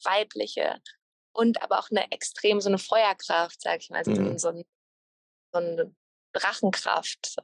weibliche 0.04 0.80
und 1.36 1.62
aber 1.62 1.78
auch 1.78 1.90
eine 1.90 2.10
extrem 2.12 2.60
so 2.60 2.68
eine 2.68 2.78
Feuerkraft, 2.78 3.60
sag 3.60 3.80
ich 3.80 3.90
mal, 3.90 3.98
also 3.98 4.10
mhm. 4.10 4.38
so, 4.38 4.48
ein, 4.48 4.64
so 5.52 5.58
eine 5.58 5.94
Drachenkraft. 6.32 7.26
So. 7.26 7.42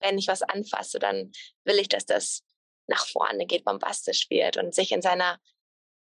Wenn 0.00 0.18
ich 0.18 0.28
was 0.28 0.42
anfasse, 0.42 0.98
dann 0.98 1.32
will 1.64 1.78
ich, 1.78 1.88
dass 1.88 2.06
das 2.06 2.42
nach 2.88 3.06
vorne 3.06 3.46
geht, 3.46 3.64
bombastisch 3.64 4.28
wird 4.30 4.56
und 4.56 4.74
sich 4.74 4.92
in 4.92 5.02
seiner 5.02 5.38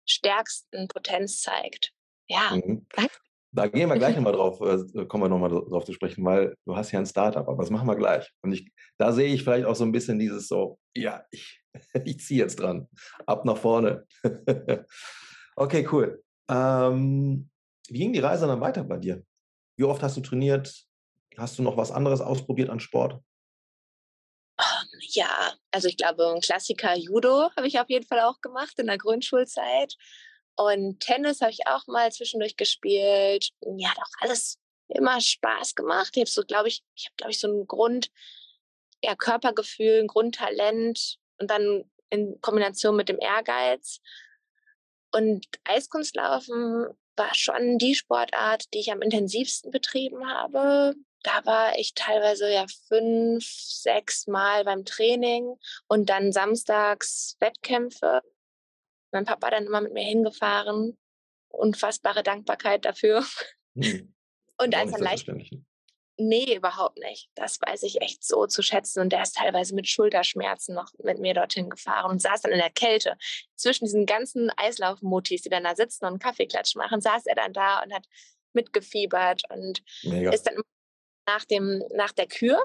stärksten 0.09 0.89
Potenz 0.89 1.43
zeigt. 1.43 1.93
Ja. 2.29 2.57
Mhm. 2.57 2.87
Da 3.53 3.67
gehen 3.67 3.89
wir 3.89 3.99
gleich 3.99 4.17
nochmal 4.17 4.33
drauf, 4.33 4.61
äh, 4.61 5.05
kommen 5.07 5.25
wir 5.25 5.29
nochmal 5.29 5.51
drauf 5.51 5.85
zu 5.85 5.93
sprechen, 5.93 6.25
weil 6.25 6.57
du 6.65 6.77
hast 6.77 6.93
ja 6.93 6.99
ein 6.99 7.07
Startup, 7.07 7.47
aber 7.47 7.63
das 7.63 7.71
machen 7.71 7.89
wir 7.89 7.97
gleich. 7.97 8.31
Und 8.43 8.53
ich, 8.53 8.73
da 8.99 9.13
sehe 9.13 9.33
ich 9.33 9.43
vielleicht 9.43 9.67
auch 9.67 9.77
so 9.77 9.85
ein 9.85 9.93
bisschen 9.93 10.19
dieses 10.19 10.49
so, 10.49 10.79
ja, 10.95 11.25
ich, 11.31 11.61
ich 12.05 12.21
ziehe 12.21 12.41
jetzt 12.41 12.61
dran, 12.61 12.89
ab 13.27 13.45
nach 13.45 13.59
vorne. 13.59 14.07
okay, 15.57 15.87
cool. 15.93 16.23
Ähm, 16.51 17.49
wie 17.89 17.99
ging 17.99 18.13
die 18.13 18.19
Reise 18.19 18.47
dann 18.47 18.61
weiter 18.61 18.83
bei 18.83 18.97
dir? 18.99 19.25
Wie 19.77 19.85
oft 19.85 20.03
hast 20.03 20.17
du 20.17 20.21
trainiert? 20.21 20.85
Hast 21.37 21.59
du 21.59 21.63
noch 21.63 21.77
was 21.77 21.93
anderes 21.93 22.21
ausprobiert 22.21 22.71
an 22.71 22.81
Sport? 22.81 23.23
Ja, 25.13 25.55
also 25.71 25.89
ich 25.89 25.97
glaube, 25.97 26.29
ein 26.29 26.41
Klassiker 26.41 26.97
Judo 26.97 27.51
habe 27.57 27.67
ich 27.67 27.79
auf 27.81 27.89
jeden 27.89 28.07
Fall 28.07 28.21
auch 28.21 28.41
gemacht 28.41 28.79
in 28.79 28.87
der 28.87 28.99
Grundschulzeit. 28.99 29.95
Und 30.57 31.01
Tennis 31.01 31.41
habe 31.41 31.53
ich 31.53 31.67
auch 31.67 31.87
mal 31.87 32.13
zwischendurch 32.13 32.57
gespielt. 32.57 33.51
Ja, 33.79 33.91
hat 33.91 33.99
auch 33.99 34.23
alles 34.23 34.59
immer 34.89 35.21
Spaß 35.21 35.75
gemacht. 35.75 36.11
Ich 36.15 36.21
habe 36.21 36.31
so, 36.31 36.43
glaube 36.45 36.69
ich, 36.69 36.83
ich 36.95 37.07
habe, 37.07 37.15
glaube 37.17 37.31
ich, 37.31 37.41
so 37.41 37.49
ein 37.49 37.67
Grund, 37.67 38.11
ja, 39.03 39.15
Körpergefühl, 39.15 40.01
ein 40.01 40.09
Grundtalent 40.09 41.17
und 41.39 41.51
dann 41.51 41.91
in 42.11 42.39
Kombination 42.41 42.97
mit 42.97 43.09
dem 43.09 43.19
Ehrgeiz. 43.19 44.01
Und 45.13 45.47
Eiskunstlaufen 45.65 46.87
war 47.17 47.35
schon 47.35 47.79
die 47.79 47.95
Sportart, 47.95 48.73
die 48.73 48.81
ich 48.81 48.93
am 48.93 49.03
intensivsten 49.03 49.71
betrieben 49.71 50.27
habe. 50.29 50.95
Da 51.23 51.45
war 51.45 51.79
ich 51.79 51.95
teilweise 51.95 52.51
ja 52.51 52.65
fünf, 52.89 53.45
sechs 53.45 54.27
Mal 54.27 54.65
beim 54.65 54.85
Training 54.85 55.55
und 55.87 56.09
dann 56.09 56.33
samstags 56.33 57.37
Wettkämpfe. 57.41 58.23
Mein 59.13 59.27
Papa 59.27 59.51
dann 59.51 59.67
immer 59.67 59.81
mit 59.81 59.93
mir 59.93 60.05
hingefahren. 60.05 60.97
Unfassbare 61.49 62.23
Dankbarkeit 62.23 62.85
dafür. 62.85 63.25
Hm. 63.77 64.15
Und 64.59 64.75
als 64.75 64.93
dann 64.93 65.03
leicht, 65.03 65.29
Nee, 66.23 66.55
überhaupt 66.55 66.99
nicht. 66.99 67.31
Das 67.35 67.59
weiß 67.63 67.83
ich 67.85 68.03
echt 68.03 68.23
so 68.23 68.47
zu 68.47 68.61
schätzen. 68.61 69.01
Und 69.01 69.11
der 69.11 69.23
ist 69.23 69.37
teilweise 69.37 69.75
mit 69.75 69.89
Schulterschmerzen 69.89 70.75
noch 70.75 70.93
mit 71.03 71.19
mir 71.19 71.33
dorthin 71.33 71.71
gefahren 71.71 72.11
und 72.11 72.21
saß 72.21 72.43
dann 72.43 72.53
in 72.53 72.59
der 72.59 72.69
Kälte. 72.69 73.17
Zwischen 73.57 73.87
diesen 73.87 74.05
ganzen 74.05 74.51
Eislaufmutis, 74.55 75.41
die 75.41 75.49
dann 75.49 75.65
da 75.65 75.75
sitzen 75.75 76.05
und 76.05 76.23
Kaffeeklatsch 76.23 76.77
machen, 76.77 77.01
saß 77.01 77.25
er 77.25 77.37
dann 77.37 77.55
da 77.55 77.83
und 77.83 77.95
hat 77.95 78.05
mitgefiebert 78.53 79.45
und 79.49 79.83
Mega. 80.03 80.31
ist 80.31 80.47
dann 80.47 80.61
nach, 81.27 81.47
dem, 81.47 81.83
nach 81.95 82.13
der 82.13 82.27
Kür, 82.27 82.63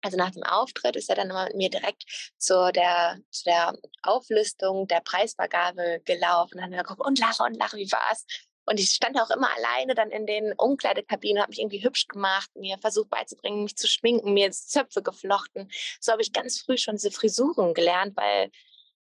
also 0.00 0.16
nach 0.16 0.30
dem 0.30 0.44
Auftritt, 0.44 0.94
ist 0.94 1.08
er 1.08 1.16
dann 1.16 1.30
immer 1.30 1.46
mit 1.46 1.56
mir 1.56 1.70
direkt 1.70 2.04
zu 2.38 2.70
der, 2.72 3.18
zu 3.32 3.42
der 3.44 3.76
Auflistung 4.02 4.86
der 4.86 5.00
Preisvergabe 5.00 6.00
gelaufen. 6.04 6.54
Und 6.54 6.60
dann 6.60 6.70
hat 6.70 6.78
er 6.78 6.84
geguckt, 6.84 7.04
und 7.04 7.18
lache 7.18 7.42
und 7.42 7.56
lache, 7.56 7.76
wie 7.76 7.90
war's? 7.90 8.24
Und 8.64 8.78
ich 8.78 8.90
stand 8.90 9.20
auch 9.20 9.30
immer 9.30 9.48
alleine 9.56 9.94
dann 9.94 10.10
in 10.10 10.26
den 10.26 10.52
Umkleidekabinen, 10.56 11.42
habe 11.42 11.50
mich 11.50 11.60
irgendwie 11.60 11.82
hübsch 11.82 12.06
gemacht, 12.06 12.50
mir 12.54 12.78
versucht 12.78 13.10
beizubringen, 13.10 13.64
mich 13.64 13.76
zu 13.76 13.88
schminken, 13.88 14.34
mir 14.34 14.44
jetzt 14.44 14.70
Zöpfe 14.70 15.02
geflochten. 15.02 15.70
So 16.00 16.12
habe 16.12 16.22
ich 16.22 16.32
ganz 16.32 16.60
früh 16.60 16.76
schon 16.76 16.96
diese 16.96 17.10
Frisuren 17.10 17.74
gelernt, 17.74 18.16
weil 18.16 18.50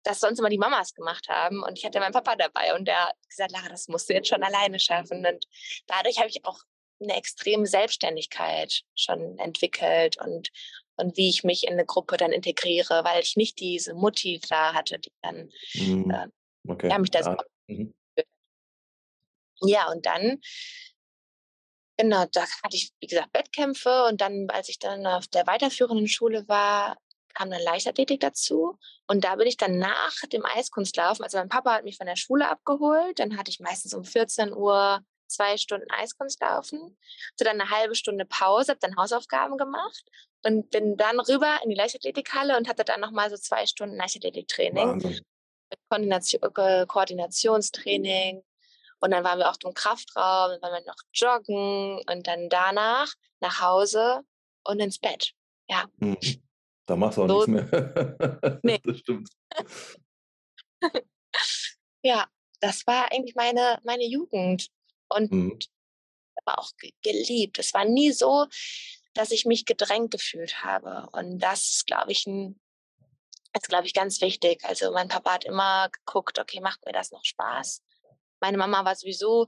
das 0.04 0.20
sonst 0.20 0.38
immer 0.38 0.48
die 0.48 0.58
Mamas 0.58 0.94
gemacht 0.94 1.28
haben. 1.28 1.62
Und 1.62 1.78
ich 1.78 1.84
hatte 1.84 2.00
meinen 2.00 2.12
Papa 2.12 2.36
dabei 2.36 2.74
und 2.74 2.86
der 2.86 3.08
hat 3.08 3.16
gesagt, 3.28 3.52
Lara, 3.52 3.68
das 3.68 3.88
musst 3.88 4.08
du 4.08 4.14
jetzt 4.14 4.28
schon 4.28 4.42
alleine 4.42 4.78
schaffen. 4.78 5.24
Und 5.24 5.46
dadurch 5.86 6.18
habe 6.18 6.28
ich 6.28 6.44
auch 6.44 6.60
eine 7.00 7.16
extreme 7.16 7.66
Selbstständigkeit 7.66 8.82
schon 8.94 9.38
entwickelt 9.38 10.16
und, 10.18 10.50
und 10.96 11.16
wie 11.16 11.28
ich 11.28 11.44
mich 11.44 11.64
in 11.64 11.72
eine 11.72 11.84
Gruppe 11.84 12.16
dann 12.16 12.32
integriere, 12.32 13.04
weil 13.04 13.22
ich 13.22 13.36
nicht 13.36 13.60
diese 13.60 13.94
Mutti 13.94 14.40
da 14.48 14.72
hatte, 14.72 14.98
die 14.98 15.12
dann 15.20 15.50
mhm. 15.74 16.10
äh, 16.10 16.26
okay. 16.68 16.88
ja, 16.88 16.98
mich 16.98 17.10
da 17.10 17.22
so 17.22 17.36
mhm. 17.66 17.92
Ja, 19.64 19.90
und 19.90 20.06
dann, 20.06 20.40
genau, 21.96 22.26
da 22.32 22.42
hatte 22.42 22.76
ich, 22.76 22.92
wie 23.00 23.06
gesagt, 23.06 23.34
Wettkämpfe 23.34 24.04
und 24.04 24.20
dann, 24.20 24.48
als 24.50 24.68
ich 24.68 24.78
dann 24.78 25.06
auf 25.06 25.26
der 25.28 25.46
weiterführenden 25.46 26.08
Schule 26.08 26.46
war, 26.48 26.96
kam 27.34 27.50
dann 27.50 27.62
Leichtathletik 27.62 28.20
dazu. 28.20 28.78
Und 29.06 29.24
da 29.24 29.36
bin 29.36 29.46
ich 29.46 29.56
dann 29.56 29.78
nach 29.78 30.14
dem 30.32 30.44
Eiskunstlaufen, 30.44 31.24
also 31.24 31.38
mein 31.38 31.48
Papa 31.48 31.74
hat 31.74 31.84
mich 31.84 31.96
von 31.96 32.06
der 32.06 32.16
Schule 32.16 32.48
abgeholt, 32.48 33.18
dann 33.18 33.36
hatte 33.36 33.50
ich 33.50 33.60
meistens 33.60 33.94
um 33.94 34.04
14 34.04 34.52
Uhr 34.52 35.00
zwei 35.26 35.56
Stunden 35.56 35.90
Eiskunstlaufen, 35.90 36.78
hatte 37.32 37.44
dann 37.44 37.60
eine 37.60 37.70
halbe 37.70 37.94
Stunde 37.94 38.26
Pause, 38.26 38.72
habe 38.72 38.80
dann 38.80 38.96
Hausaufgaben 38.96 39.56
gemacht 39.56 40.04
und 40.44 40.70
bin 40.70 40.96
dann 40.96 41.20
rüber 41.20 41.58
in 41.64 41.70
die 41.70 41.76
Leichtathletikhalle 41.76 42.56
und 42.56 42.68
hatte 42.68 42.84
dann 42.84 43.00
nochmal 43.00 43.30
so 43.30 43.36
zwei 43.36 43.66
Stunden 43.66 43.96
Leichtathletiktraining. 43.96 45.22
Koordination, 45.88 46.40
Koordinationstraining, 46.86 48.42
und 49.02 49.10
dann 49.10 49.24
waren 49.24 49.40
wir 49.40 49.50
auch 49.50 49.56
im 49.64 49.74
Kraftraum, 49.74 50.52
dann 50.52 50.62
waren 50.62 50.84
wir 50.84 50.86
noch 50.86 51.02
joggen 51.12 52.00
und 52.08 52.26
dann 52.26 52.48
danach 52.48 53.12
nach 53.40 53.60
Hause 53.60 54.22
und 54.62 54.78
ins 54.78 55.00
Bett. 55.00 55.32
Ja. 55.68 55.86
Hm. 55.98 56.16
Da 56.86 56.94
machst 56.94 57.18
du 57.18 57.24
auch 57.24 57.28
so, 57.28 57.46
nichts 57.46 57.70
mehr. 57.72 58.60
nee. 58.62 58.80
Das 58.84 58.98
stimmt. 58.98 59.28
ja, 62.02 62.28
das 62.60 62.86
war 62.86 63.10
eigentlich 63.10 63.34
meine, 63.34 63.80
meine 63.82 64.06
Jugend. 64.06 64.68
Und 65.08 65.32
mhm. 65.32 65.58
aber 66.44 66.60
auch 66.60 66.70
geliebt. 67.02 67.58
Es 67.58 67.74
war 67.74 67.84
nie 67.84 68.12
so, 68.12 68.46
dass 69.14 69.32
ich 69.32 69.46
mich 69.46 69.64
gedrängt 69.64 70.12
gefühlt 70.12 70.62
habe. 70.62 71.08
Und 71.10 71.40
das 71.40 71.70
ist, 71.70 71.86
glaube 71.86 72.12
ich, 72.12 72.24
ein, 72.28 72.60
ist, 73.52 73.68
glaube 73.68 73.86
ich, 73.86 73.94
ganz 73.94 74.20
wichtig. 74.20 74.64
Also 74.64 74.92
mein 74.92 75.08
Papa 75.08 75.34
hat 75.34 75.44
immer 75.44 75.90
geguckt, 75.90 76.38
okay, 76.38 76.60
macht 76.60 76.86
mir 76.86 76.92
das 76.92 77.10
noch 77.10 77.24
Spaß? 77.24 77.82
Meine 78.42 78.58
Mama 78.58 78.84
war 78.84 78.94
sowieso, 78.96 79.46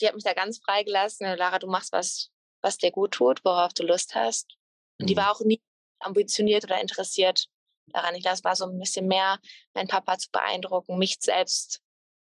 die 0.00 0.06
hat 0.06 0.14
mich 0.14 0.24
da 0.24 0.32
ganz 0.32 0.58
freigelassen. 0.58 1.26
Lara, 1.36 1.58
du 1.58 1.68
machst 1.68 1.92
was, 1.92 2.30
was 2.62 2.78
dir 2.78 2.90
gut 2.90 3.12
tut, 3.12 3.44
worauf 3.44 3.74
du 3.74 3.84
Lust 3.84 4.14
hast. 4.14 4.56
Und 4.98 5.08
die 5.08 5.14
mhm. 5.14 5.18
war 5.18 5.30
auch 5.30 5.40
nie 5.40 5.62
ambitioniert 6.00 6.64
oder 6.64 6.80
interessiert 6.80 7.46
daran. 7.88 8.14
Ich 8.14 8.22
glaube, 8.22 8.36
es 8.36 8.44
war 8.44 8.56
so 8.56 8.64
ein 8.64 8.78
bisschen 8.78 9.06
mehr, 9.06 9.38
meinen 9.74 9.88
Papa 9.88 10.16
zu 10.16 10.30
beeindrucken, 10.32 10.98
mich 10.98 11.18
selbst 11.20 11.82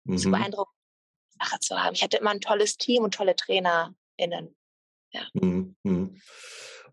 mhm. 0.06 0.18
zu 0.18 0.32
beeindrucken, 0.32 0.74
Sache 1.38 1.60
zu 1.60 1.78
haben. 1.78 1.94
Ich 1.94 2.02
hatte 2.02 2.18
immer 2.18 2.32
ein 2.32 2.42
tolles 2.42 2.78
Team 2.78 3.04
und 3.04 3.14
tolle 3.14 3.36
TrainerInnen. 3.36 4.56
Ja. 5.12 5.28
Mhm. 5.34 5.76
mhm. 5.84 6.22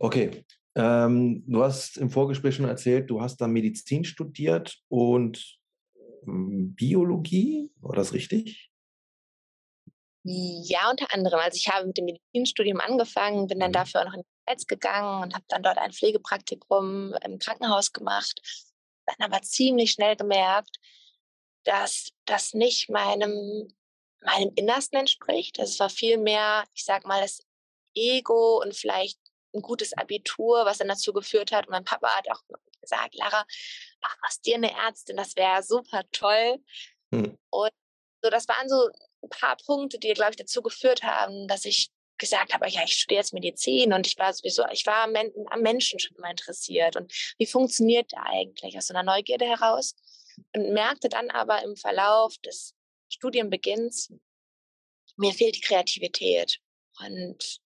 Okay. 0.01 0.45
Ähm, 0.77 1.45
du 1.47 1.63
hast 1.63 1.99
im 1.99 2.11
Vorgespräch 2.11 2.57
schon 2.57 2.65
erzählt, 2.65 3.09
du 3.09 3.21
hast 3.21 3.37
da 3.37 3.47
Medizin 3.47 4.05
studiert 4.05 4.81
und 4.89 5.61
Biologie, 6.27 7.71
war 7.81 7.97
das 7.97 8.13
richtig? 8.13 8.71
Ja, 10.27 10.91
unter 10.91 11.13
anderem. 11.13 11.39
Also 11.39 11.57
ich 11.57 11.69
habe 11.69 11.87
mit 11.87 11.99
dem 11.99 12.07
Medizinstudium 12.07 12.81
angefangen, 12.81 13.47
bin 13.47 13.61
dann 13.61 13.71
mhm. 13.71 13.75
dafür 13.75 14.01
auch 14.01 14.07
noch 14.07 14.15
in 14.15 14.23
die 14.23 14.27
Schweiz 14.49 14.67
gegangen 14.67 15.23
und 15.23 15.35
habe 15.35 15.45
dann 15.49 15.63
dort 15.63 15.77
ein 15.77 15.93
Pflegepraktikum 15.93 17.15
im 17.23 17.39
Krankenhaus 17.39 17.93
gemacht. 17.93 18.41
Dann 19.07 19.17
aber 19.31 19.43
ziemlich 19.43 19.93
schnell 19.93 20.17
gemerkt, 20.17 20.79
dass 21.65 22.09
das 22.25 22.55
nicht 22.55 22.89
meinem, 22.89 23.69
meinem 24.23 24.51
Innersten 24.55 24.99
entspricht. 24.99 25.59
Das 25.59 25.79
war 25.79 25.91
viel 25.91 26.17
mehr, 26.17 26.65
ich 26.75 26.85
sag 26.85 27.07
mal, 27.07 27.21
das 27.21 27.43
Ego 27.95 28.63
und 28.63 28.75
vielleicht 28.75 29.19
ein 29.55 29.61
gutes 29.61 29.93
Abitur, 29.93 30.65
was 30.65 30.79
dann 30.79 30.89
dazu 30.89 31.13
geführt 31.13 31.53
hat. 31.53 31.67
Und 31.67 31.73
mein 31.73 31.85
Papa 31.85 32.09
hat 32.09 32.31
auch 32.31 32.43
gesagt, 32.81 33.15
Lara, 33.15 33.45
mach 34.05 34.17
aus 34.29 34.41
dir 34.41 34.57
eine 34.57 34.73
Ärztin, 34.73 35.17
das 35.17 35.35
wäre 35.37 35.63
super 35.63 36.03
toll. 36.13 36.59
Hm. 37.13 37.39
Und 37.51 37.73
so, 38.23 38.31
das 38.31 38.49
waren 38.49 38.69
so 38.69 38.89
ein 39.23 39.29
paar 39.31 39.57
Punkte, 39.57 39.99
die, 39.99 40.13
glaube 40.13 40.33
ich, 40.33 40.37
dazu 40.37 40.63
geführt 40.63 41.03
haben, 41.03 41.49
dass 41.49 41.65
ich 41.65 41.91
gesagt 42.19 42.55
habe, 42.55 42.69
ja, 42.69 42.83
ich 42.85 42.95
studiere 42.95 43.21
jetzt 43.21 43.33
Medizin 43.33 43.93
und 43.93 44.07
ich 44.07 44.17
war 44.19 44.33
sowieso, 44.33 44.65
ich 44.71 44.87
war 44.87 45.05
am, 45.05 45.63
Menschen 45.63 45.99
schon 45.99 46.17
immer 46.17 46.31
interessiert 46.31 46.97
und 46.97 47.13
wie 47.39 47.47
funktioniert 47.47 48.13
der 48.13 48.25
eigentlich 48.25 48.77
aus 48.77 48.87
so 48.87 48.95
einer 48.95 49.03
Neugierde 49.03 49.47
heraus 49.47 49.97
und 50.55 50.73
merkte 50.73 51.09
dann 51.09 51.31
aber 51.31 51.63
im 51.63 51.77
Verlauf 51.77 52.37
des 52.39 52.75
Studienbeginns, 53.09 54.13
mir 55.17 55.33
fehlt 55.33 55.57
die 55.57 55.61
Kreativität 55.61 56.61
und 57.05 57.61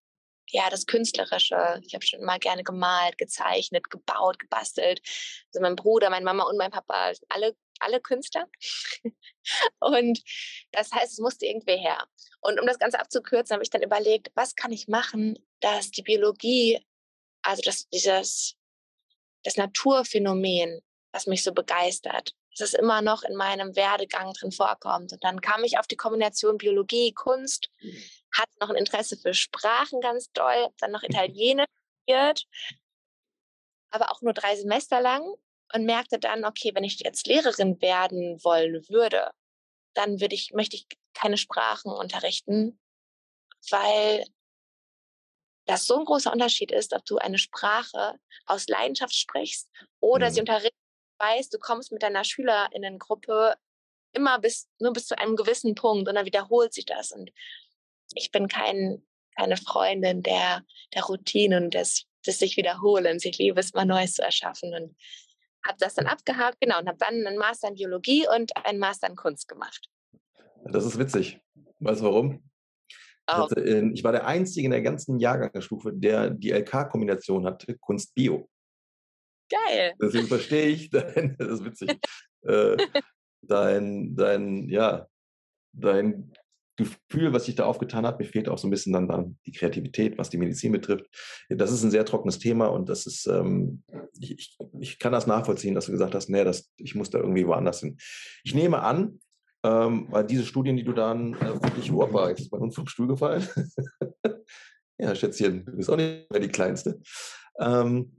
ja, 0.51 0.69
das 0.69 0.85
Künstlerische. 0.85 1.81
Ich 1.85 1.93
habe 1.93 2.05
schon 2.05 2.19
immer 2.21 2.39
gerne 2.39 2.63
gemalt, 2.63 3.17
gezeichnet, 3.17 3.89
gebaut, 3.89 4.39
gebastelt. 4.39 5.01
Also 5.47 5.61
mein 5.61 5.75
Bruder, 5.75 6.09
meine 6.09 6.25
Mama 6.25 6.43
und 6.43 6.57
mein 6.57 6.71
Papa, 6.71 7.13
alle, 7.29 7.55
alle 7.79 8.01
Künstler. 8.01 8.47
und 9.79 10.21
das 10.71 10.91
heißt, 10.91 11.13
es 11.13 11.19
musste 11.19 11.45
irgendwie 11.45 11.77
her. 11.77 12.07
Und 12.41 12.59
um 12.59 12.65
das 12.65 12.79
Ganze 12.79 12.99
abzukürzen, 12.99 13.53
habe 13.53 13.63
ich 13.63 13.69
dann 13.69 13.83
überlegt, 13.83 14.31
was 14.35 14.55
kann 14.55 14.71
ich 14.71 14.87
machen, 14.87 15.37
dass 15.59 15.91
die 15.91 16.03
Biologie, 16.03 16.85
also 17.41 17.61
dass 17.61 17.87
dieses, 17.89 18.55
das 19.43 19.57
Naturphänomen, 19.57 20.81
was 21.11 21.27
mich 21.27 21.43
so 21.43 21.53
begeistert, 21.53 22.33
es 22.61 22.73
immer 22.73 23.01
noch 23.01 23.23
in 23.23 23.35
meinem 23.35 23.75
Werdegang 23.75 24.33
drin 24.33 24.51
vorkommt. 24.51 25.13
Und 25.13 25.23
dann 25.23 25.41
kam 25.41 25.63
ich 25.63 25.77
auf 25.77 25.87
die 25.87 25.95
Kombination 25.95 26.57
Biologie, 26.57 27.13
Kunst, 27.13 27.69
mhm 27.81 28.03
hatte 28.31 28.51
noch 28.59 28.69
ein 28.69 28.75
Interesse 28.75 29.17
für 29.17 29.33
Sprachen 29.33 30.01
ganz 30.01 30.31
doll, 30.31 30.69
dann 30.77 30.91
noch 30.91 31.01
mhm. 31.01 31.09
Italienisch 31.09 31.67
studiert, 32.03 32.47
aber 33.91 34.11
auch 34.11 34.21
nur 34.21 34.33
drei 34.33 34.55
Semester 34.55 35.01
lang 35.01 35.23
und 35.73 35.85
merkte 35.85 36.19
dann, 36.19 36.45
okay, 36.45 36.71
wenn 36.73 36.83
ich 36.83 36.99
jetzt 36.99 37.27
Lehrerin 37.27 37.81
werden 37.81 38.43
wollen 38.43 38.87
würde, 38.89 39.31
dann 39.93 40.19
würde 40.19 40.35
ich, 40.35 40.51
möchte 40.53 40.75
ich 40.75 40.87
keine 41.13 41.37
Sprachen 41.37 41.91
unterrichten, 41.91 42.79
weil 43.69 44.25
das 45.65 45.85
so 45.85 45.99
ein 45.99 46.05
großer 46.05 46.31
Unterschied 46.31 46.71
ist, 46.71 46.93
ob 46.93 47.05
du 47.05 47.17
eine 47.17 47.37
Sprache 47.37 48.19
aus 48.45 48.67
Leidenschaft 48.67 49.13
sprichst 49.13 49.69
oder 49.99 50.29
mhm. 50.29 50.33
sie 50.33 50.39
unterrichtest, 50.39 50.78
weißt, 51.19 51.53
du 51.53 51.59
kommst 51.59 51.91
mit 51.91 52.03
deiner 52.03 52.23
Schülerinnengruppe 52.23 53.55
immer 54.13 54.39
bis, 54.39 54.67
nur 54.79 54.93
bis 54.93 55.07
zu 55.07 55.17
einem 55.17 55.35
gewissen 55.35 55.75
Punkt 55.75 56.07
und 56.07 56.15
dann 56.15 56.25
wiederholt 56.25 56.73
sich 56.73 56.85
das. 56.85 57.11
Und 57.11 57.31
ich 58.15 58.31
bin 58.31 58.47
kein, 58.47 59.05
keine 59.37 59.57
Freundin 59.57 60.23
der, 60.23 60.63
der 60.93 61.03
Routinen, 61.03 61.69
des, 61.69 62.05
des 62.25 62.39
sich 62.39 62.57
wiederholens. 62.57 63.25
Ich 63.25 63.37
liebe 63.37 63.59
es, 63.59 63.73
mal 63.73 63.85
Neues 63.85 64.13
zu 64.13 64.23
erschaffen 64.23 64.73
und 64.73 64.95
habe 65.65 65.77
das 65.79 65.95
dann 65.95 66.07
abgehakt, 66.07 66.59
genau, 66.61 66.79
und 66.79 66.87
habe 66.87 66.97
dann 66.97 67.25
einen 67.27 67.37
Master 67.37 67.67
in 67.67 67.75
Biologie 67.75 68.25
und 68.33 68.55
einen 68.65 68.79
Master 68.79 69.09
in 69.09 69.15
Kunst 69.15 69.47
gemacht. 69.47 69.89
Das 70.65 70.85
ist 70.85 70.97
witzig. 70.97 71.39
Weißt 71.79 72.01
du 72.01 72.05
warum? 72.05 72.43
Oh. 73.31 73.47
Ich 73.93 74.03
war 74.03 74.11
der 74.11 74.25
Einzige 74.25 74.65
in 74.65 74.71
der 74.71 74.81
ganzen 74.81 75.19
Jahrgangsstufe, 75.19 75.93
der 75.93 76.31
die 76.31 76.51
LK-Kombination 76.51 77.45
hatte, 77.45 77.77
Kunst-Bio. 77.77 78.49
Geil. 79.49 79.93
Deswegen 80.01 80.27
verstehe 80.27 80.67
ich 80.67 80.89
dein, 80.91 81.35
das 81.37 81.47
ist 81.47 81.65
witzig, 81.65 81.99
äh, 82.43 82.77
dein, 83.41 84.15
dein, 84.15 84.69
ja, 84.69 85.07
dein 85.73 86.31
Gefühl, 86.77 87.33
was 87.33 87.45
sich 87.45 87.55
da 87.55 87.65
aufgetan 87.65 88.05
hat. 88.05 88.19
Mir 88.19 88.25
fehlt 88.25 88.47
auch 88.47 88.57
so 88.57 88.67
ein 88.67 88.71
bisschen 88.71 88.93
dann, 88.93 89.07
dann 89.07 89.37
die 89.45 89.51
Kreativität, 89.51 90.17
was 90.17 90.29
die 90.29 90.37
Medizin 90.37 90.71
betrifft. 90.71 91.05
Das 91.49 91.71
ist 91.71 91.83
ein 91.83 91.91
sehr 91.91 92.05
trockenes 92.05 92.39
Thema 92.39 92.67
und 92.67 92.87
das 92.87 93.05
ist, 93.05 93.27
ähm, 93.27 93.83
ich, 94.19 94.57
ich, 94.79 94.99
kann 94.99 95.11
das 95.11 95.27
nachvollziehen, 95.27 95.75
dass 95.75 95.87
du 95.87 95.91
gesagt 95.91 96.15
hast, 96.15 96.29
nee, 96.29 96.43
das, 96.43 96.71
ich 96.77 96.95
muss 96.95 97.09
da 97.09 97.19
irgendwie 97.19 97.45
woanders 97.45 97.81
hin. 97.81 97.97
Ich 98.45 98.55
nehme 98.55 98.81
an, 98.81 99.19
ähm, 99.63 100.07
weil 100.09 100.23
diese 100.25 100.45
Studien, 100.45 100.77
die 100.77 100.85
du 100.85 100.93
dann 100.93 101.33
äh, 101.33 101.61
wirklich, 101.61 101.91
opa, 101.91 102.29
jetzt 102.29 102.41
ist 102.41 102.51
mein 102.51 102.61
Hund 102.61 102.75
vom 102.75 102.87
Stuhl 102.87 103.07
gefallen. 103.07 103.45
Ja, 105.01 105.15
Schätzchen, 105.15 105.63
du 105.63 105.77
bist 105.77 105.89
auch 105.89 105.95
nicht 105.95 106.29
mehr 106.29 106.41
die 106.41 106.49
Kleinste. 106.49 106.99
Ähm, 107.57 108.18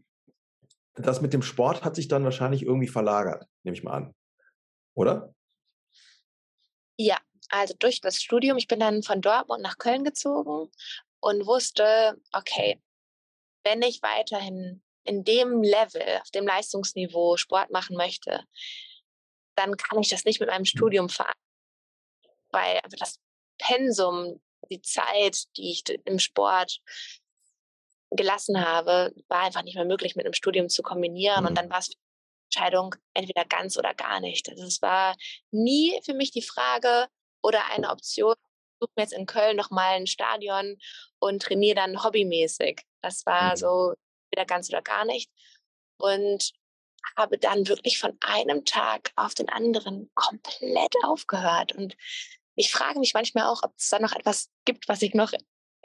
das 1.01 1.21
mit 1.21 1.33
dem 1.33 1.43
Sport 1.43 1.85
hat 1.85 1.97
sich 1.97 2.09
dann 2.09 2.25
wahrscheinlich 2.25 2.63
irgendwie 2.63 2.89
verlagert, 2.89 3.47
nehme 3.63 3.77
ich 3.77 3.83
mal 3.83 3.95
an. 3.95 4.15
Oder? 4.95 5.35
Ja, 6.97 7.19
also 7.49 7.75
durch 7.79 8.01
das 8.01 8.23
Studium. 8.23 8.57
Ich 8.57 8.69
bin 8.69 8.81
dann 8.81 9.03
von 9.03 9.21
Dortmund 9.21 9.63
nach 9.63 9.79
Köln 9.79 10.05
gezogen 10.05 10.71
und 11.21 11.47
wusste, 11.47 12.21
okay, 12.33 12.81
wenn 13.65 13.83
ich 13.83 14.03
weiterhin 14.03 14.83
in 15.05 15.25
dem 15.25 15.63
Level, 15.63 16.21
auf 16.21 16.31
dem 16.31 16.47
Leistungsniveau 16.47 17.37
Sport 17.37 17.71
machen 17.71 17.97
möchte, 17.97 18.45
dann 19.57 19.77
kann 19.77 20.01
ich 20.01 20.09
das 20.09 20.25
nicht 20.25 20.41
mit 20.41 20.49
meinem 20.49 20.63
mhm. 20.63 20.67
Studium 20.67 21.09
vereinbaren. 21.09 21.37
Weil 22.53 22.81
das 22.99 23.19
Pensum, 23.59 24.41
die 24.71 24.83
Zeit, 24.83 25.45
die 25.57 25.71
ich 25.71 25.85
im 26.05 26.19
Sport 26.19 26.81
gelassen 28.11 28.65
habe, 28.65 29.15
war 29.29 29.41
einfach 29.41 29.63
nicht 29.63 29.77
mehr 29.77 29.85
möglich 29.85 30.17
mit 30.17 30.27
einem 30.27 30.35
Studium 30.35 30.69
zu 30.69 30.83
kombinieren. 30.83 31.43
Mhm. 31.43 31.49
Und 31.49 31.59
dann 31.59 31.71
war 31.71 31.79
es 31.79 31.93
Entscheidung 32.47 32.95
entweder 33.15 33.45
ganz 33.45 33.77
oder 33.77 33.95
gar 33.95 34.21
nicht. 34.21 34.49
Also 34.49 34.65
es 34.65 34.83
war 34.83 35.17
nie 35.51 36.01
für 36.05 36.15
mich 36.15 36.33
die 36.33 36.43
Frage 36.43 37.07
oder 37.43 37.67
eine 37.71 37.91
Option, 37.91 38.35
ich 38.35 38.79
suche 38.81 38.93
mir 38.97 39.03
jetzt 39.03 39.13
in 39.13 39.27
Köln 39.27 39.57
nochmal 39.57 39.97
ein 39.97 40.07
Stadion 40.07 40.77
und 41.19 41.43
trainiere 41.43 41.77
dann 41.77 42.03
hobbymäßig. 42.03 42.83
Das 43.03 43.25
war 43.27 43.53
mhm. 43.53 43.57
so 43.57 43.95
wieder 44.33 44.45
ganz 44.45 44.69
oder 44.69 44.83
gar 44.83 45.05
nicht. 45.05 45.31
Und 45.99 46.53
habe 47.17 47.39
dann 47.39 47.69
wirklich 47.69 47.99
von 47.99 48.17
einem 48.21 48.65
Tag 48.65 49.13
auf 49.17 49.35
den 49.35 49.49
anderen 49.49 50.11
komplett 50.15 50.95
aufgehört. 51.05 51.73
Und 51.73 51.97
ich 52.57 52.71
frage 52.71 52.99
mich 52.99 53.15
manchmal 53.15 53.47
auch, 53.47 53.63
ob 53.63 53.73
es 53.77 53.89
da 53.89 53.99
noch 53.99 54.13
etwas 54.13 54.51
gibt, 54.65 54.89
was 54.89 55.03
ich 55.03 55.15
noch 55.15 55.33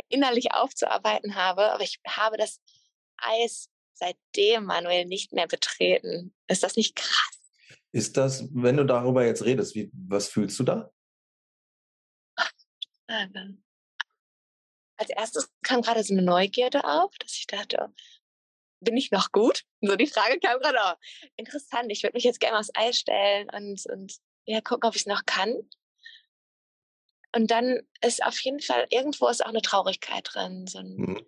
innerlich 0.10 0.54
aufzuarbeiten 0.54 1.36
habe. 1.36 1.72
Aber 1.72 1.84
ich 1.84 2.00
habe 2.08 2.38
das 2.38 2.62
Eis 3.18 3.70
seitdem 3.94 4.66
Manuel 4.66 5.06
nicht 5.06 5.34
mehr 5.34 5.48
betreten. 5.48 6.34
Ist 6.48 6.64
das 6.64 6.76
nicht 6.76 6.96
krass? 6.96 7.42
Ist 7.92 8.18
das, 8.18 8.48
wenn 8.52 8.78
du 8.78 8.86
darüber 8.86 9.26
jetzt 9.26 9.46
redest, 9.46 9.74
wie, 9.76 9.90
was 9.94 10.28
fühlst 10.28 10.60
du 10.60 10.64
da? 10.64 10.92
Als 14.98 15.10
erstes 15.10 15.50
kam 15.64 15.82
gerade 15.82 16.04
so 16.04 16.14
eine 16.14 16.22
Neugierde 16.24 16.84
auf, 16.84 17.18
dass 17.20 17.34
ich 17.34 17.48
dachte, 17.48 17.94
bin 18.82 18.98
ich 18.98 19.12
noch 19.12 19.32
gut? 19.32 19.64
So 19.82 19.96
die 19.96 20.08
Frage 20.08 20.40
kam 20.40 20.60
gerade 20.60 20.84
auf. 20.84 20.98
Interessant, 21.38 21.92
ich 21.92 22.04
würde 22.04 22.16
mich 22.16 22.24
jetzt 22.24 22.40
gerne 22.40 22.60
aufs 22.60 22.72
Eis 22.74 22.98
stellen 22.98 23.50
und, 23.50 23.86
und 23.88 24.16
ja, 24.46 24.62
gucken, 24.62 24.88
ob 24.88 24.96
ich 24.96 25.02
es 25.02 25.08
noch 25.08 25.26
kann. 25.26 25.54
Und 27.36 27.52
dann 27.52 27.82
ist 28.02 28.24
auf 28.24 28.40
jeden 28.40 28.62
Fall, 28.62 28.88
irgendwo 28.90 29.28
ist 29.28 29.44
auch 29.44 29.50
eine 29.50 29.62
Traurigkeit 29.62 30.26
drin. 30.34 30.68
So 30.68 30.80
ein, 30.80 30.96
mhm. 30.96 31.26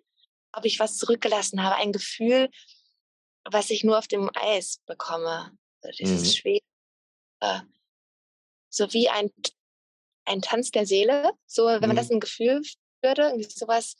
Ob 0.52 0.64
ich 0.64 0.80
was 0.80 0.96
zurückgelassen 0.96 1.62
habe, 1.62 1.76
ein 1.76 1.92
Gefühl, 1.92 2.48
was 3.44 3.68
ich 3.68 3.84
nur 3.84 3.98
auf 3.98 4.08
dem 4.08 4.30
Eis 4.34 4.80
bekomme. 4.86 5.52
So 5.82 5.90
dieses 5.90 6.22
mhm. 6.22 6.36
Schwere. 6.38 6.62
Äh, 7.40 7.60
so 8.70 8.90
wie 8.94 9.10
ein, 9.10 9.30
ein 10.24 10.40
Tanz 10.40 10.70
der 10.70 10.86
Seele. 10.86 11.30
So, 11.46 11.66
wenn 11.66 11.80
man 11.80 11.90
mhm. 11.90 11.96
das 11.96 12.10
ein 12.10 12.20
Gefühl 12.20 12.62
würde, 13.02 13.22
irgendwie 13.24 13.50
sowas 13.50 13.94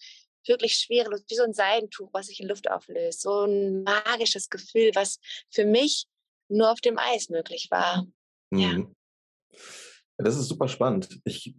wirklich 0.46 0.78
schwerelos, 0.78 1.24
wie 1.28 1.34
so 1.34 1.42
ein 1.42 1.52
Seidentuch, 1.52 2.08
was 2.14 2.28
sich 2.28 2.40
in 2.40 2.48
Luft 2.48 2.70
auflöst. 2.70 3.20
So 3.20 3.44
ein 3.44 3.82
magisches 3.82 4.48
Gefühl, 4.48 4.92
was 4.94 5.20
für 5.50 5.66
mich 5.66 6.06
nur 6.48 6.72
auf 6.72 6.80
dem 6.80 6.96
Eis 6.98 7.28
möglich 7.28 7.70
war. 7.70 8.06
Mhm. 8.48 8.58
Ja. 8.58 8.78
Das 10.18 10.36
ist 10.36 10.48
super 10.48 10.68
spannend. 10.68 11.20
Ich, 11.24 11.54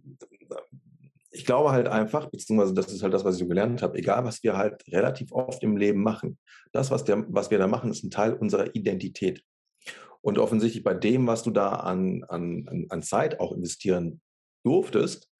ich 1.30 1.44
glaube 1.46 1.72
halt 1.72 1.88
einfach, 1.88 2.30
beziehungsweise 2.30 2.74
das 2.74 2.92
ist 2.92 3.02
halt 3.02 3.14
das, 3.14 3.24
was 3.24 3.36
ich 3.36 3.40
so 3.40 3.48
gelernt 3.48 3.82
habe, 3.82 3.98
egal 3.98 4.24
was 4.24 4.42
wir 4.42 4.56
halt 4.56 4.84
relativ 4.88 5.32
oft 5.32 5.62
im 5.62 5.76
Leben 5.76 6.02
machen, 6.02 6.38
das, 6.72 6.90
was, 6.90 7.04
der, 7.04 7.24
was 7.28 7.50
wir 7.50 7.58
da 7.58 7.66
machen, 7.66 7.90
ist 7.90 8.04
ein 8.04 8.10
Teil 8.10 8.34
unserer 8.34 8.74
Identität. 8.74 9.42
Und 10.20 10.38
offensichtlich 10.38 10.84
bei 10.84 10.94
dem, 10.94 11.26
was 11.26 11.42
du 11.42 11.50
da 11.50 11.70
an, 11.70 12.24
an, 12.28 12.86
an 12.90 13.02
Zeit 13.02 13.40
auch 13.40 13.52
investieren 13.52 14.20
durftest, 14.64 15.30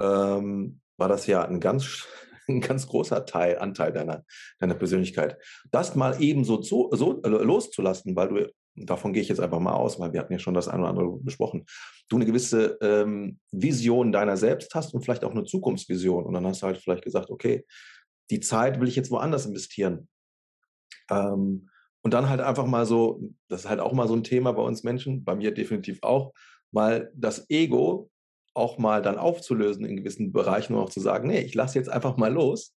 ähm, 0.00 0.80
war 0.98 1.08
das 1.08 1.26
ja 1.26 1.44
ein 1.44 1.60
ganz 1.60 2.06
ein 2.48 2.60
ganz 2.60 2.86
großer 2.86 3.26
Teil, 3.26 3.58
Anteil 3.58 3.92
deiner, 3.92 4.24
deiner 4.58 4.74
Persönlichkeit. 4.74 5.36
Das 5.70 5.94
mal 5.94 6.22
eben 6.22 6.44
so, 6.44 6.56
zu, 6.56 6.88
so 6.92 7.22
äh, 7.22 7.28
loszulassen, 7.28 8.16
weil 8.16 8.28
du, 8.28 8.52
davon 8.86 9.12
gehe 9.12 9.22
ich 9.22 9.28
jetzt 9.28 9.40
einfach 9.40 9.60
mal 9.60 9.72
aus, 9.72 9.98
weil 9.98 10.12
wir 10.12 10.20
hatten 10.20 10.32
ja 10.32 10.38
schon 10.38 10.54
das 10.54 10.68
eine 10.68 10.82
oder 10.82 10.90
andere 10.90 11.18
besprochen, 11.18 11.64
du 12.08 12.16
eine 12.16 12.26
gewisse 12.26 12.78
ähm, 12.80 13.38
Vision 13.50 14.12
deiner 14.12 14.36
selbst 14.36 14.74
hast 14.74 14.94
und 14.94 15.02
vielleicht 15.02 15.24
auch 15.24 15.32
eine 15.32 15.44
Zukunftsvision. 15.44 16.24
Und 16.24 16.34
dann 16.34 16.46
hast 16.46 16.62
du 16.62 16.66
halt 16.66 16.78
vielleicht 16.78 17.04
gesagt, 17.04 17.30
okay, 17.30 17.64
die 18.30 18.40
Zeit 18.40 18.80
will 18.80 18.88
ich 18.88 18.96
jetzt 18.96 19.10
woanders 19.10 19.46
investieren. 19.46 20.08
Ähm, 21.10 21.68
und 22.02 22.14
dann 22.14 22.28
halt 22.28 22.40
einfach 22.40 22.66
mal 22.66 22.86
so, 22.86 23.20
das 23.48 23.60
ist 23.60 23.68
halt 23.68 23.80
auch 23.80 23.92
mal 23.92 24.08
so 24.08 24.14
ein 24.14 24.24
Thema 24.24 24.52
bei 24.52 24.62
uns 24.62 24.82
Menschen, 24.82 25.24
bei 25.24 25.34
mir 25.34 25.52
definitiv 25.52 25.98
auch, 26.02 26.32
mal 26.70 27.10
das 27.14 27.48
Ego 27.50 28.10
auch 28.54 28.78
mal 28.78 29.02
dann 29.02 29.18
aufzulösen 29.18 29.84
in 29.84 29.96
gewissen 29.96 30.32
Bereichen 30.32 30.74
und 30.74 30.80
auch 30.80 30.90
zu 30.90 31.00
sagen, 31.00 31.28
nee, 31.28 31.40
ich 31.40 31.54
lasse 31.54 31.78
jetzt 31.78 31.88
einfach 31.88 32.16
mal 32.16 32.32
los, 32.32 32.76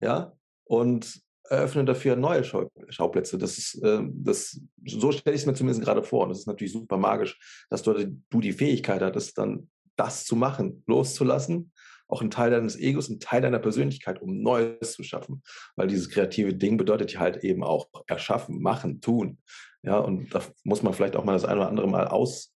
ja, 0.00 0.32
und 0.64 1.20
eröffne 1.48 1.84
dafür 1.84 2.16
neue 2.16 2.44
Schau 2.44 2.70
Schauplätze. 2.88 3.38
Das 3.38 3.58
ist, 3.58 3.82
äh, 3.82 4.02
das, 4.10 4.60
so 4.86 5.12
stelle 5.12 5.34
ich 5.34 5.42
es 5.42 5.46
mir 5.46 5.54
zumindest 5.54 5.84
gerade 5.84 6.02
vor. 6.02 6.24
Und 6.24 6.30
das 6.30 6.40
ist 6.40 6.46
natürlich 6.46 6.72
super 6.72 6.96
magisch, 6.96 7.38
dass 7.70 7.82
du, 7.82 7.94
du 8.30 8.40
die 8.40 8.52
Fähigkeit 8.52 9.02
hattest, 9.02 9.38
dann 9.38 9.68
das 9.96 10.24
zu 10.24 10.36
machen, 10.36 10.84
loszulassen, 10.86 11.72
auch 12.06 12.22
ein 12.22 12.30
Teil 12.30 12.50
deines 12.50 12.78
Egos, 12.78 13.08
ein 13.08 13.20
Teil 13.20 13.42
deiner 13.42 13.58
Persönlichkeit, 13.58 14.22
um 14.22 14.42
Neues 14.42 14.92
zu 14.92 15.02
schaffen. 15.02 15.42
Weil 15.76 15.88
dieses 15.88 16.08
kreative 16.08 16.54
Ding 16.54 16.76
bedeutet 16.76 17.12
ja 17.12 17.20
halt 17.20 17.44
eben 17.44 17.62
auch 17.62 17.88
erschaffen, 18.06 18.62
machen, 18.62 19.00
tun. 19.00 19.38
Ja, 19.82 19.98
und 19.98 20.34
da 20.34 20.42
muss 20.64 20.82
man 20.82 20.94
vielleicht 20.94 21.16
auch 21.16 21.24
mal 21.24 21.34
das 21.34 21.44
eine 21.44 21.60
oder 21.60 21.68
andere 21.68 21.88
Mal 21.88 22.08
aus, 22.08 22.54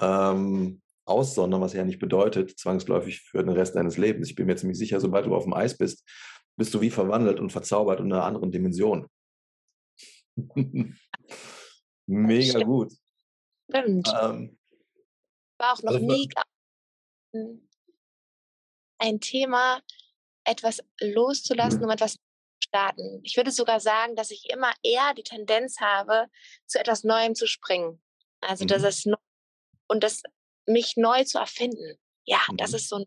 ähm, 0.00 0.80
aussondern, 1.04 1.60
was 1.60 1.72
ja 1.72 1.84
nicht 1.84 2.00
bedeutet, 2.00 2.58
zwangsläufig 2.58 3.20
für 3.20 3.38
den 3.38 3.50
Rest 3.50 3.76
deines 3.76 3.96
Lebens. 3.96 4.28
Ich 4.28 4.34
bin 4.34 4.46
mir 4.46 4.56
ziemlich 4.56 4.78
sicher, 4.78 5.00
sobald 5.00 5.26
du 5.26 5.34
auf 5.34 5.44
dem 5.44 5.54
Eis 5.54 5.78
bist, 5.78 6.04
bist 6.56 6.72
du 6.74 6.80
wie 6.80 6.90
verwandelt 6.90 7.38
und 7.38 7.50
verzaubert 7.50 8.00
in 8.00 8.12
einer 8.12 8.24
anderen 8.24 8.50
Dimension. 8.50 9.08
Mega 12.06 12.50
Stimmt. 12.50 12.64
gut. 12.64 12.92
Stimmt. 13.70 14.08
Ähm, 14.20 14.58
War 15.58 15.72
auch 15.72 15.82
noch 15.82 15.92
also, 15.92 16.06
nie 16.06 16.28
ein 18.98 19.20
Thema, 19.20 19.82
etwas 20.44 20.82
loszulassen, 21.00 21.84
um 21.84 21.90
etwas 21.90 22.14
zu 22.14 22.20
starten. 22.60 23.20
Ich 23.24 23.36
würde 23.36 23.50
sogar 23.50 23.80
sagen, 23.80 24.16
dass 24.16 24.30
ich 24.30 24.48
immer 24.50 24.72
eher 24.82 25.12
die 25.14 25.22
Tendenz 25.22 25.80
habe, 25.80 26.28
zu 26.66 26.78
etwas 26.78 27.04
Neuem 27.04 27.34
zu 27.34 27.46
springen. 27.46 28.00
Also, 28.40 28.64
dass 28.64 28.82
mhm. 28.82 28.88
es 28.88 29.06
und 29.88 30.02
das 30.02 30.22
mich 30.66 30.96
neu 30.96 31.24
zu 31.24 31.38
erfinden. 31.38 31.98
Ja, 32.24 32.40
mhm. 32.50 32.56
das 32.56 32.72
ist 32.72 32.88
so 32.88 32.96
ein, 32.96 33.04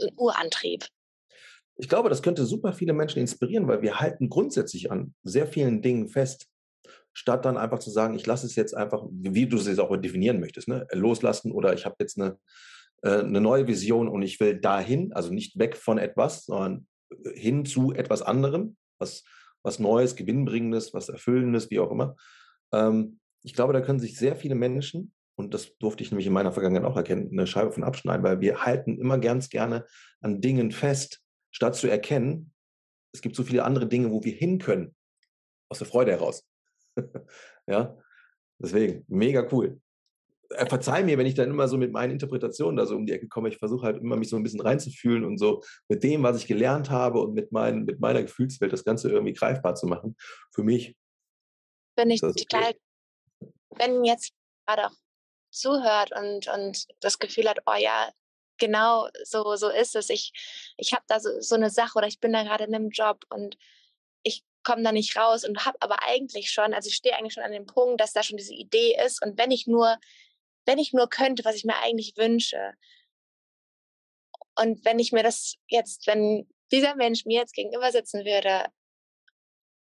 ein 0.00 0.12
Urantrieb. 0.16 0.86
Ich 1.76 1.88
glaube, 1.88 2.08
das 2.08 2.22
könnte 2.22 2.44
super 2.44 2.72
viele 2.72 2.92
Menschen 2.92 3.18
inspirieren, 3.18 3.66
weil 3.66 3.82
wir 3.82 4.00
halten 4.00 4.28
grundsätzlich 4.28 4.90
an 4.90 5.14
sehr 5.22 5.46
vielen 5.46 5.82
Dingen 5.82 6.08
fest, 6.08 6.46
statt 7.12 7.44
dann 7.44 7.56
einfach 7.56 7.78
zu 7.78 7.90
sagen, 7.90 8.14
ich 8.14 8.26
lasse 8.26 8.46
es 8.46 8.56
jetzt 8.56 8.76
einfach, 8.76 9.04
wie 9.10 9.46
du 9.46 9.56
es 9.56 9.66
jetzt 9.66 9.80
auch 9.80 9.96
definieren 9.96 10.40
möchtest, 10.40 10.68
ne? 10.68 10.86
loslassen 10.92 11.52
oder 11.52 11.74
ich 11.74 11.84
habe 11.84 11.96
jetzt 11.98 12.20
eine, 12.20 12.38
äh, 13.02 13.20
eine 13.20 13.40
neue 13.40 13.66
Vision 13.66 14.08
und 14.08 14.22
ich 14.22 14.38
will 14.40 14.60
dahin, 14.60 15.12
also 15.12 15.32
nicht 15.32 15.58
weg 15.58 15.76
von 15.76 15.98
etwas, 15.98 16.44
sondern 16.44 16.86
äh, 17.24 17.38
hin 17.38 17.64
zu 17.64 17.92
etwas 17.92 18.22
anderem, 18.22 18.76
was, 18.98 19.24
was 19.62 19.78
Neues, 19.78 20.16
Gewinnbringendes, 20.16 20.92
was 20.92 21.08
Erfüllendes, 21.08 21.70
wie 21.70 21.80
auch 21.80 21.90
immer. 21.90 22.16
Ähm, 22.72 23.20
ich 23.42 23.54
glaube, 23.54 23.72
da 23.72 23.80
können 23.80 24.00
sich 24.00 24.16
sehr 24.16 24.36
viele 24.36 24.54
Menschen 24.54 25.12
und 25.36 25.54
das 25.54 25.76
durfte 25.78 26.02
ich 26.02 26.10
nämlich 26.10 26.26
in 26.26 26.32
meiner 26.32 26.52
Vergangenheit 26.52 26.84
auch 26.84 26.96
erkennen, 26.96 27.30
eine 27.32 27.46
Scheibe 27.46 27.72
von 27.72 27.84
abschneiden, 27.84 28.24
weil 28.24 28.40
wir 28.40 28.64
halten 28.64 28.98
immer 28.98 29.18
ganz 29.18 29.48
gerne 29.48 29.86
an 30.20 30.40
Dingen 30.40 30.70
fest, 30.72 31.23
statt 31.54 31.76
zu 31.76 31.88
erkennen, 31.88 32.52
es 33.12 33.22
gibt 33.22 33.36
so 33.36 33.44
viele 33.44 33.64
andere 33.64 33.86
Dinge, 33.86 34.10
wo 34.10 34.22
wir 34.24 34.32
hin 34.32 34.58
können, 34.58 34.94
aus 35.70 35.78
der 35.78 35.86
Freude 35.86 36.10
heraus. 36.10 36.44
ja, 37.66 37.96
deswegen, 38.58 39.04
mega 39.06 39.48
cool. 39.52 39.80
Äh, 40.50 40.66
verzeih 40.66 41.04
mir, 41.04 41.16
wenn 41.16 41.26
ich 41.26 41.34
dann 41.34 41.48
immer 41.48 41.68
so 41.68 41.78
mit 41.78 41.92
meinen 41.92 42.10
Interpretationen 42.10 42.76
da 42.76 42.86
so 42.86 42.96
um 42.96 43.06
die 43.06 43.12
Ecke 43.12 43.28
komme. 43.28 43.48
Ich 43.48 43.58
versuche 43.58 43.86
halt 43.86 43.98
immer, 43.98 44.16
mich 44.16 44.28
so 44.28 44.36
ein 44.36 44.42
bisschen 44.42 44.60
reinzufühlen 44.60 45.24
und 45.24 45.38
so 45.38 45.62
mit 45.88 46.02
dem, 46.02 46.22
was 46.24 46.36
ich 46.36 46.46
gelernt 46.46 46.90
habe 46.90 47.20
und 47.20 47.34
mit, 47.34 47.52
mein, 47.52 47.84
mit 47.84 48.00
meiner 48.00 48.22
Gefühlswelt 48.22 48.72
das 48.72 48.84
Ganze 48.84 49.10
irgendwie 49.10 49.32
greifbar 49.32 49.76
zu 49.76 49.86
machen. 49.86 50.16
Für 50.52 50.64
mich. 50.64 50.96
Wenn 51.96 52.10
ich 52.10 52.20
total, 52.20 52.74
wenn 53.76 54.04
jetzt 54.04 54.32
gerade 54.66 54.88
auch 54.88 54.96
zuhört 55.52 56.10
und, 56.18 56.48
und 56.48 56.86
das 57.00 57.20
Gefühl 57.20 57.48
hat, 57.48 57.60
oh 57.66 57.76
ja, 57.78 58.10
genau 58.58 59.08
so, 59.24 59.56
so 59.56 59.68
ist 59.68 59.96
es. 59.96 60.10
Ich, 60.10 60.32
ich 60.76 60.92
habe 60.92 61.04
da 61.06 61.20
so, 61.20 61.40
so 61.40 61.54
eine 61.54 61.70
Sache 61.70 61.98
oder 61.98 62.06
ich 62.06 62.20
bin 62.20 62.32
da 62.32 62.42
gerade 62.42 62.64
in 62.64 62.74
einem 62.74 62.90
Job 62.90 63.24
und 63.30 63.56
ich 64.22 64.44
komme 64.62 64.82
da 64.82 64.92
nicht 64.92 65.16
raus 65.16 65.44
und 65.44 65.64
habe 65.64 65.76
aber 65.80 66.02
eigentlich 66.02 66.50
schon, 66.50 66.74
also 66.74 66.88
ich 66.88 66.96
stehe 66.96 67.16
eigentlich 67.16 67.34
schon 67.34 67.44
an 67.44 67.52
dem 67.52 67.66
Punkt, 67.66 68.00
dass 68.00 68.12
da 68.12 68.22
schon 68.22 68.38
diese 68.38 68.54
Idee 68.54 68.96
ist 69.04 69.22
und 69.22 69.38
wenn 69.38 69.50
ich 69.50 69.66
nur, 69.66 69.98
wenn 70.66 70.78
ich 70.78 70.92
nur 70.92 71.08
könnte, 71.08 71.44
was 71.44 71.56
ich 71.56 71.64
mir 71.64 71.76
eigentlich 71.82 72.16
wünsche 72.16 72.74
und 74.56 74.84
wenn 74.84 74.98
ich 74.98 75.12
mir 75.12 75.22
das 75.22 75.56
jetzt, 75.68 76.06
wenn 76.06 76.48
dieser 76.72 76.94
Mensch 76.96 77.24
mir 77.24 77.40
jetzt 77.40 77.54
gegenüber 77.54 77.92
sitzen 77.92 78.24
würde, 78.24 78.66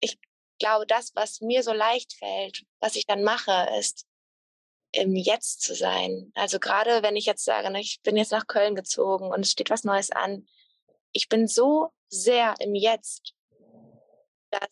ich 0.00 0.18
glaube, 0.59 0.87
das, 0.87 1.14
was 1.14 1.40
mir 1.40 1.62
so 1.62 1.72
leicht 1.72 2.14
fällt, 2.14 2.64
was 2.81 2.96
ich 2.96 3.07
dann 3.07 3.22
mache, 3.22 3.68
ist, 3.79 4.07
im 4.97 5.15
Jetzt 5.15 5.61
zu 5.61 5.75
sein. 5.75 6.33
Also 6.35 6.59
gerade 6.59 7.03
wenn 7.03 7.17
ich 7.17 7.27
jetzt 7.27 7.45
sage, 7.45 7.71
ne, 7.71 7.81
ich 7.81 8.01
bin 8.03 8.17
jetzt 8.17 8.33
nach 8.33 8.47
Köln 8.47 8.75
gezogen 8.75 9.31
und 9.31 9.41
es 9.41 9.51
steht 9.51 9.71
was 9.71 9.85
Neues 9.85 10.11
an, 10.11 10.47
ich 11.13 11.29
bin 11.29 11.47
so 11.47 11.91
sehr 12.09 12.55
im 12.61 12.75
Jetzt, 12.75 13.35
dass 14.51 14.69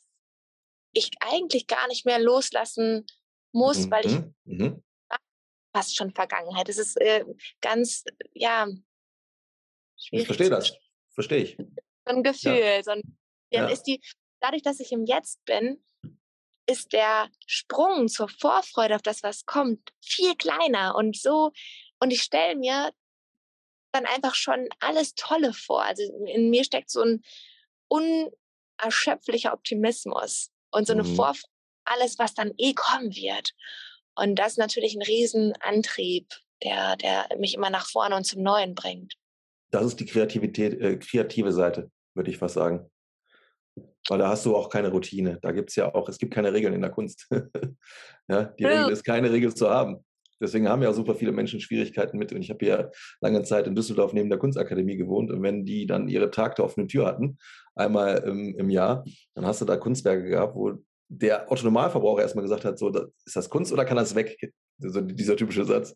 ich 0.93 1.11
eigentlich 1.21 1.67
gar 1.67 1.89
nicht 1.89 2.07
mehr 2.07 2.19
loslassen 2.19 3.07
muss, 3.53 3.87
mhm. 3.87 3.91
weil 3.91 4.07
ich 4.07 4.13
mhm. 4.13 4.35
mhm. 4.45 4.85
fast 5.75 5.97
schon 5.97 6.15
Vergangenheit. 6.15 6.69
Es 6.69 6.79
ist 6.79 6.99
äh, 7.01 7.25
ganz, 7.61 8.05
ja, 8.33 8.67
schwierig. 9.97 10.23
Ich 10.23 10.27
verstehe 10.27 10.51
das. 10.51 10.73
Verstehe 11.13 11.43
ich. 11.43 11.57
So 11.57 12.15
ein 12.15 12.23
Gefühl. 12.23 12.59
Ja. 12.59 12.83
So 12.83 12.93
ein, 12.93 13.03
dann 13.51 13.65
ja. 13.65 13.69
ist 13.69 13.83
die, 13.83 14.01
dadurch, 14.41 14.63
dass 14.63 14.81
ich 14.81 14.91
im 14.93 15.05
Jetzt 15.05 15.45
bin, 15.45 15.85
ist 16.67 16.93
der 16.93 17.29
Sprung 17.47 18.09
zur 18.09 18.29
Vorfreude 18.29 18.95
auf 18.95 19.03
das, 19.03 19.23
was 19.23 19.45
kommt, 19.45 19.93
viel 20.01 20.35
kleiner 20.37 20.95
und 20.95 21.17
so. 21.17 21.53
Und 22.01 22.11
ich 22.11 22.23
stelle 22.23 22.57
mir 22.57 22.93
dann 23.93 24.07
einfach 24.07 24.35
schon 24.35 24.69
alles 24.81 25.15
Tolle 25.15 25.53
vor. 25.53 25.83
Also 25.83 26.03
in 26.27 26.51
mir 26.51 26.65
steckt 26.65 26.91
so 26.91 27.03
ein 27.03 27.23
unerschöpflicher 27.89 29.53
Optimismus 29.53 30.51
und 30.71 30.87
so 30.87 30.93
eine 30.93 31.05
mhm. 31.05 31.15
Vorfreude, 31.15 31.53
alles, 31.85 32.19
was 32.19 32.35
dann 32.35 32.53
eh 32.57 32.73
kommen 32.75 33.15
wird. 33.15 33.53
Und 34.17 34.37
das 34.37 34.53
ist 34.53 34.59
natürlich 34.59 34.95
ein 34.95 35.03
Riesenantrieb, 35.03 36.29
der, 36.63 36.97
der 36.97 37.29
mich 37.39 37.55
immer 37.55 37.71
nach 37.71 37.87
vorne 37.87 38.17
und 38.17 38.25
zum 38.25 38.43
Neuen 38.43 38.75
bringt. 38.75 39.15
Das 39.71 39.85
ist 39.85 40.01
die 40.01 40.07
Kreativität, 40.07 40.81
äh, 40.81 40.97
kreative 40.97 41.53
Seite, 41.53 41.91
würde 42.15 42.31
ich 42.31 42.39
fast 42.39 42.55
sagen. 42.55 42.91
Weil 44.09 44.19
da 44.19 44.29
hast 44.29 44.45
du 44.45 44.55
auch 44.55 44.69
keine 44.69 44.91
Routine. 44.91 45.39
Da 45.41 45.53
gibt 45.53 45.71
es 45.71 45.77
ja 45.77 45.95
auch, 45.95 46.09
es 46.09 46.19
gibt 46.19 46.35
keine 46.35 46.53
Regeln 46.53 46.75
in 46.75 46.83
der 46.83 46.91
Kunst. 46.91 47.27
ja, 48.29 48.45
die 48.45 48.63
ja. 48.63 48.69
Regel 48.69 48.93
ist, 48.93 49.05
keine 49.05 49.33
Regel 49.33 49.55
zu 49.55 49.71
haben. 49.71 50.05
Deswegen 50.41 50.69
haben 50.69 50.83
ja 50.83 50.93
super 50.93 51.15
viele 51.15 51.33
Menschen 51.33 51.61
Schwierigkeiten 51.61 52.19
mit. 52.19 52.33
Und 52.33 52.43
ich 52.43 52.51
habe 52.51 52.65
ja 52.67 52.91
lange 53.21 53.43
Zeit 53.45 53.67
in 53.67 53.75
Düsseldorf 53.75 54.13
neben 54.13 54.29
der 54.29 54.39
Kunstakademie 54.39 54.97
gewohnt. 54.97 55.31
Und 55.31 55.43
wenn 55.43 55.65
die 55.65 55.87
dann 55.87 56.09
ihre 56.09 56.31
Tag 56.31 56.57
der 56.57 56.65
offenen 56.65 56.89
Tür 56.89 57.07
hatten, 57.07 57.39
einmal 57.75 58.19
im, 58.27 58.55
im 58.59 58.71
Jahr, 58.71 59.05
dann 59.35 59.47
hast 59.47 59.61
du 59.61 59.65
da 59.65 59.77
Kunstwerke 59.77 60.29
gehabt, 60.29 60.55
wo 60.55 60.75
der 61.09 61.51
Autonomalverbraucher 61.51 62.23
erstmal 62.23 62.45
gesagt 62.45 62.65
hat, 62.65 62.79
so, 62.79 62.89
ist 63.25 63.37
das 63.37 63.49
Kunst 63.49 63.73
oder 63.73 63.85
kann 63.85 63.97
das 63.97 64.15
weg? 64.15 64.37
So 64.79 65.01
dieser 65.01 65.37
typische 65.37 65.65
Satz. 65.65 65.95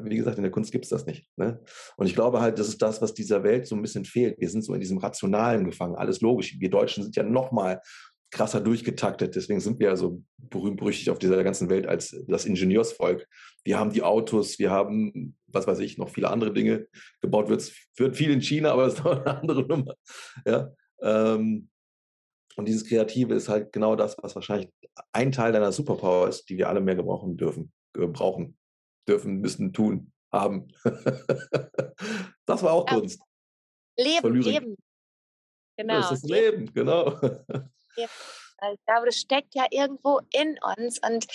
Wie 0.00 0.16
gesagt, 0.16 0.36
in 0.36 0.42
der 0.42 0.50
Kunst 0.50 0.72
gibt 0.72 0.84
es 0.84 0.90
das 0.90 1.06
nicht. 1.06 1.26
Ne? 1.36 1.60
Und 1.96 2.06
ich 2.06 2.14
glaube 2.14 2.40
halt, 2.40 2.58
das 2.58 2.68
ist 2.68 2.82
das, 2.82 3.00
was 3.00 3.14
dieser 3.14 3.42
Welt 3.44 3.66
so 3.66 3.76
ein 3.76 3.82
bisschen 3.82 4.04
fehlt. 4.04 4.40
Wir 4.40 4.48
sind 4.48 4.62
so 4.62 4.74
in 4.74 4.80
diesem 4.80 4.98
Rationalen 4.98 5.64
gefangen, 5.64 5.94
alles 5.94 6.20
logisch. 6.20 6.58
Wir 6.58 6.70
Deutschen 6.70 7.02
sind 7.02 7.16
ja 7.16 7.22
noch 7.22 7.52
mal 7.52 7.80
krasser 8.30 8.60
durchgetaktet. 8.60 9.34
Deswegen 9.34 9.60
sind 9.60 9.80
wir 9.80 9.88
ja 9.88 9.96
so 9.96 10.22
berühmt-berüchtigt 10.38 11.10
auf 11.10 11.18
dieser 11.18 11.42
ganzen 11.42 11.68
Welt 11.68 11.86
als 11.86 12.16
das 12.28 12.46
Ingenieursvolk. 12.46 13.26
Wir 13.64 13.78
haben 13.78 13.92
die 13.92 14.02
Autos, 14.02 14.58
wir 14.58 14.70
haben, 14.70 15.36
was 15.46 15.66
weiß 15.66 15.80
ich, 15.80 15.98
noch 15.98 16.10
viele 16.10 16.30
andere 16.30 16.52
Dinge. 16.52 16.86
Gebaut 17.20 17.48
wird, 17.48 17.72
wird 17.96 18.16
viel 18.16 18.30
in 18.30 18.40
China, 18.40 18.72
aber 18.72 18.84
das 18.84 18.94
ist 18.94 19.04
noch 19.04 19.24
eine 19.24 19.38
andere 19.40 19.62
Nummer. 19.62 19.94
Ja? 20.46 20.72
Ähm, 21.02 21.68
und 22.56 22.68
dieses 22.68 22.86
Kreative 22.86 23.34
ist 23.34 23.48
halt 23.48 23.72
genau 23.72 23.96
das, 23.96 24.16
was 24.22 24.34
wahrscheinlich 24.34 24.70
ein 25.12 25.32
Teil 25.32 25.52
deiner 25.52 25.72
Superpower 25.72 26.28
ist, 26.28 26.48
die 26.48 26.58
wir 26.58 26.68
alle 26.68 26.80
mehr 26.80 26.96
gebrauchen 26.96 27.36
dürfen, 27.36 27.72
äh, 27.96 28.06
brauchen, 28.06 28.56
dürfen, 29.08 29.40
müssen, 29.40 29.72
tun, 29.72 30.12
haben. 30.32 30.68
das 32.46 32.62
war 32.62 32.72
auch 32.72 32.86
Kunst. 32.86 33.20
Leben, 33.96 34.34
Leben. 34.40 34.76
Genau. 35.76 36.00
Das 36.00 36.12
ist 36.12 36.28
Leben, 36.28 36.72
genau. 36.72 37.18
Ich 37.96 38.84
glaube, 38.86 39.06
das 39.06 39.16
steckt 39.16 39.54
ja 39.54 39.66
irgendwo 39.70 40.20
in 40.32 40.58
uns 40.76 40.98
und 41.02 41.26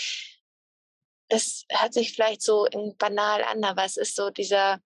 es 1.27 1.65
hört 1.71 1.93
sich 1.93 2.13
vielleicht 2.13 2.41
so 2.41 2.67
banal 2.97 3.43
an, 3.43 3.63
aber 3.63 3.83
es 3.83 3.97
ist 3.97 4.15
so 4.15 4.29
dieser, 4.29 4.79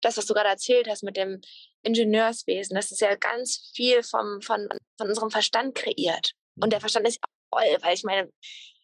das, 0.00 0.16
was 0.16 0.26
du 0.26 0.34
gerade 0.34 0.48
erzählt 0.48 0.88
hast 0.88 1.02
mit 1.02 1.16
dem 1.16 1.40
Ingenieurswesen, 1.82 2.74
das 2.74 2.90
ist 2.90 3.00
ja 3.00 3.14
ganz 3.14 3.70
viel 3.74 4.02
vom, 4.02 4.40
von, 4.42 4.68
von 4.98 5.08
unserem 5.08 5.30
Verstand 5.30 5.74
kreiert. 5.74 6.32
Und 6.60 6.72
der 6.72 6.80
mhm. 6.80 6.82
Verstand 6.82 7.08
ist 7.08 7.20
voll, 7.52 7.76
weil 7.80 7.94
ich 7.94 8.04
meine, 8.04 8.30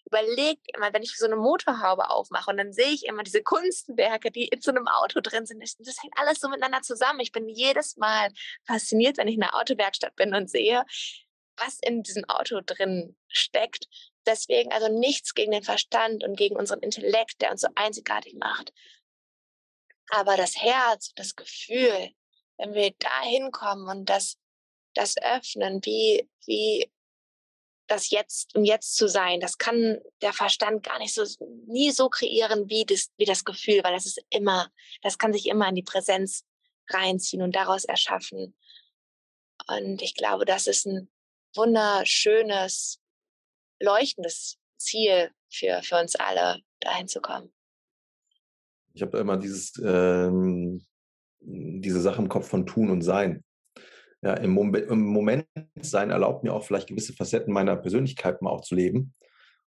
überlegt 0.08 0.66
immer, 0.74 0.92
wenn 0.92 1.02
ich 1.02 1.16
so 1.16 1.26
eine 1.26 1.36
Motorhaube 1.36 2.10
aufmache 2.10 2.50
und 2.50 2.56
dann 2.56 2.72
sehe 2.72 2.88
ich 2.88 3.06
immer 3.06 3.22
diese 3.22 3.42
Kunstwerke, 3.42 4.30
die 4.30 4.48
in 4.48 4.60
so 4.60 4.70
einem 4.70 4.88
Auto 4.88 5.20
drin 5.20 5.46
sind. 5.46 5.62
Das, 5.62 5.76
das 5.76 6.02
hängt 6.02 6.14
alles 6.16 6.40
so 6.40 6.48
miteinander 6.48 6.82
zusammen. 6.82 7.20
Ich 7.20 7.32
bin 7.32 7.48
jedes 7.48 7.96
Mal 7.96 8.30
fasziniert, 8.66 9.18
wenn 9.18 9.28
ich 9.28 9.36
in 9.36 9.42
einer 9.42 9.54
Autowerkstatt 9.54 10.16
bin 10.16 10.34
und 10.34 10.50
sehe, 10.50 10.84
was 11.56 11.78
in 11.82 12.02
diesem 12.02 12.24
Auto 12.24 12.60
drin 12.64 13.16
steckt. 13.28 13.86
Deswegen 14.26 14.72
also 14.72 14.88
nichts 14.88 15.34
gegen 15.34 15.52
den 15.52 15.62
Verstand 15.62 16.24
und 16.24 16.36
gegen 16.36 16.56
unseren 16.56 16.80
Intellekt, 16.80 17.40
der 17.42 17.50
uns 17.50 17.60
so 17.60 17.68
einzigartig 17.74 18.34
macht. 18.34 18.72
Aber 20.10 20.36
das 20.36 20.56
Herz, 20.56 21.12
das 21.16 21.36
Gefühl, 21.36 22.10
wenn 22.56 22.74
wir 22.74 22.92
da 22.98 23.22
hinkommen 23.22 23.88
und 23.88 24.06
das, 24.06 24.38
das 24.94 25.16
öffnen, 25.18 25.84
wie, 25.84 26.28
wie 26.46 26.90
das 27.88 28.10
Jetzt, 28.10 28.54
im 28.54 28.64
Jetzt 28.64 28.96
zu 28.96 29.08
sein, 29.08 29.40
das 29.40 29.58
kann 29.58 29.98
der 30.22 30.32
Verstand 30.32 30.84
gar 30.84 30.98
nicht 30.98 31.14
so, 31.14 31.24
nie 31.66 31.90
so 31.90 32.08
kreieren 32.08 32.68
wie 32.68 32.84
das, 32.84 33.10
wie 33.16 33.24
das 33.24 33.44
Gefühl, 33.44 33.80
weil 33.82 33.94
das 33.94 34.06
ist 34.06 34.22
immer, 34.30 34.70
das 35.02 35.18
kann 35.18 35.32
sich 35.32 35.46
immer 35.46 35.68
in 35.68 35.74
die 35.74 35.82
Präsenz 35.82 36.44
reinziehen 36.88 37.42
und 37.42 37.56
daraus 37.56 37.84
erschaffen. 37.84 38.54
Und 39.66 40.02
ich 40.02 40.14
glaube, 40.14 40.44
das 40.44 40.66
ist 40.66 40.86
ein 40.86 41.10
wunderschönes, 41.54 43.00
leuchtendes 43.80 44.58
Ziel 44.76 45.30
für, 45.50 45.82
für 45.82 45.98
uns 45.98 46.14
alle, 46.14 46.60
dahin 46.80 47.08
zu 47.08 47.20
kommen. 47.20 47.52
Ich 48.92 49.02
habe 49.02 49.18
immer 49.18 49.36
dieses, 49.36 49.76
ähm, 49.84 50.84
diese 51.40 52.00
Sache 52.00 52.20
im 52.20 52.28
Kopf 52.28 52.48
von 52.48 52.66
Tun 52.66 52.90
und 52.90 53.02
Sein. 53.02 53.44
Ja, 54.22 54.34
im, 54.34 54.50
Mom 54.50 54.74
im 54.74 55.06
Moment 55.06 55.46
sein 55.80 56.10
erlaubt 56.10 56.42
mir 56.42 56.52
auch 56.52 56.64
vielleicht 56.64 56.88
gewisse 56.88 57.12
Facetten 57.12 57.52
meiner 57.52 57.76
Persönlichkeit 57.76 58.42
mal 58.42 58.50
auch 58.50 58.62
zu 58.62 58.74
leben. 58.74 59.14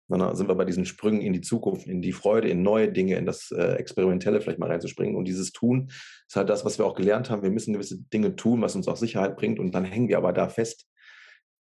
dann 0.09 0.37
sind 0.37 0.49
wir 0.49 0.55
bei 0.55 0.65
diesen 0.65 0.87
Sprüngen 0.87 1.21
in 1.21 1.33
die 1.33 1.41
Zukunft, 1.41 1.89
in 1.89 2.01
die 2.01 2.13
Freude, 2.13 2.49
in 2.49 2.63
neue 2.63 2.93
Dinge, 2.93 3.17
in 3.17 3.27
das 3.27 3.51
äh, 3.51 3.75
Experimentelle 3.75 4.41
vielleicht 4.41 4.61
mal 4.61 4.71
reinzuspringen. 4.71 5.17
Und 5.17 5.27
dieses 5.27 5.51
Tun 5.51 5.89
ist 6.29 6.37
halt 6.37 6.49
das, 6.49 6.65
was 6.65 6.79
wir 6.79 6.87
auch 6.87 6.95
gelernt 6.95 7.29
haben. 7.29 7.43
Wir 7.43 7.51
müssen 7.51 7.73
gewisse 7.73 7.99
Dinge 7.99 8.37
tun, 8.37 8.63
was 8.63 8.77
uns 8.77 8.87
auch 8.87 8.97
Sicherheit 8.97 9.37
bringt. 9.37 9.59
Und 9.59 9.75
dann 9.75 9.85
hängen 9.85 10.09
wir 10.09 10.19
aber 10.19 10.33
da 10.33 10.49
fest. 10.49 10.87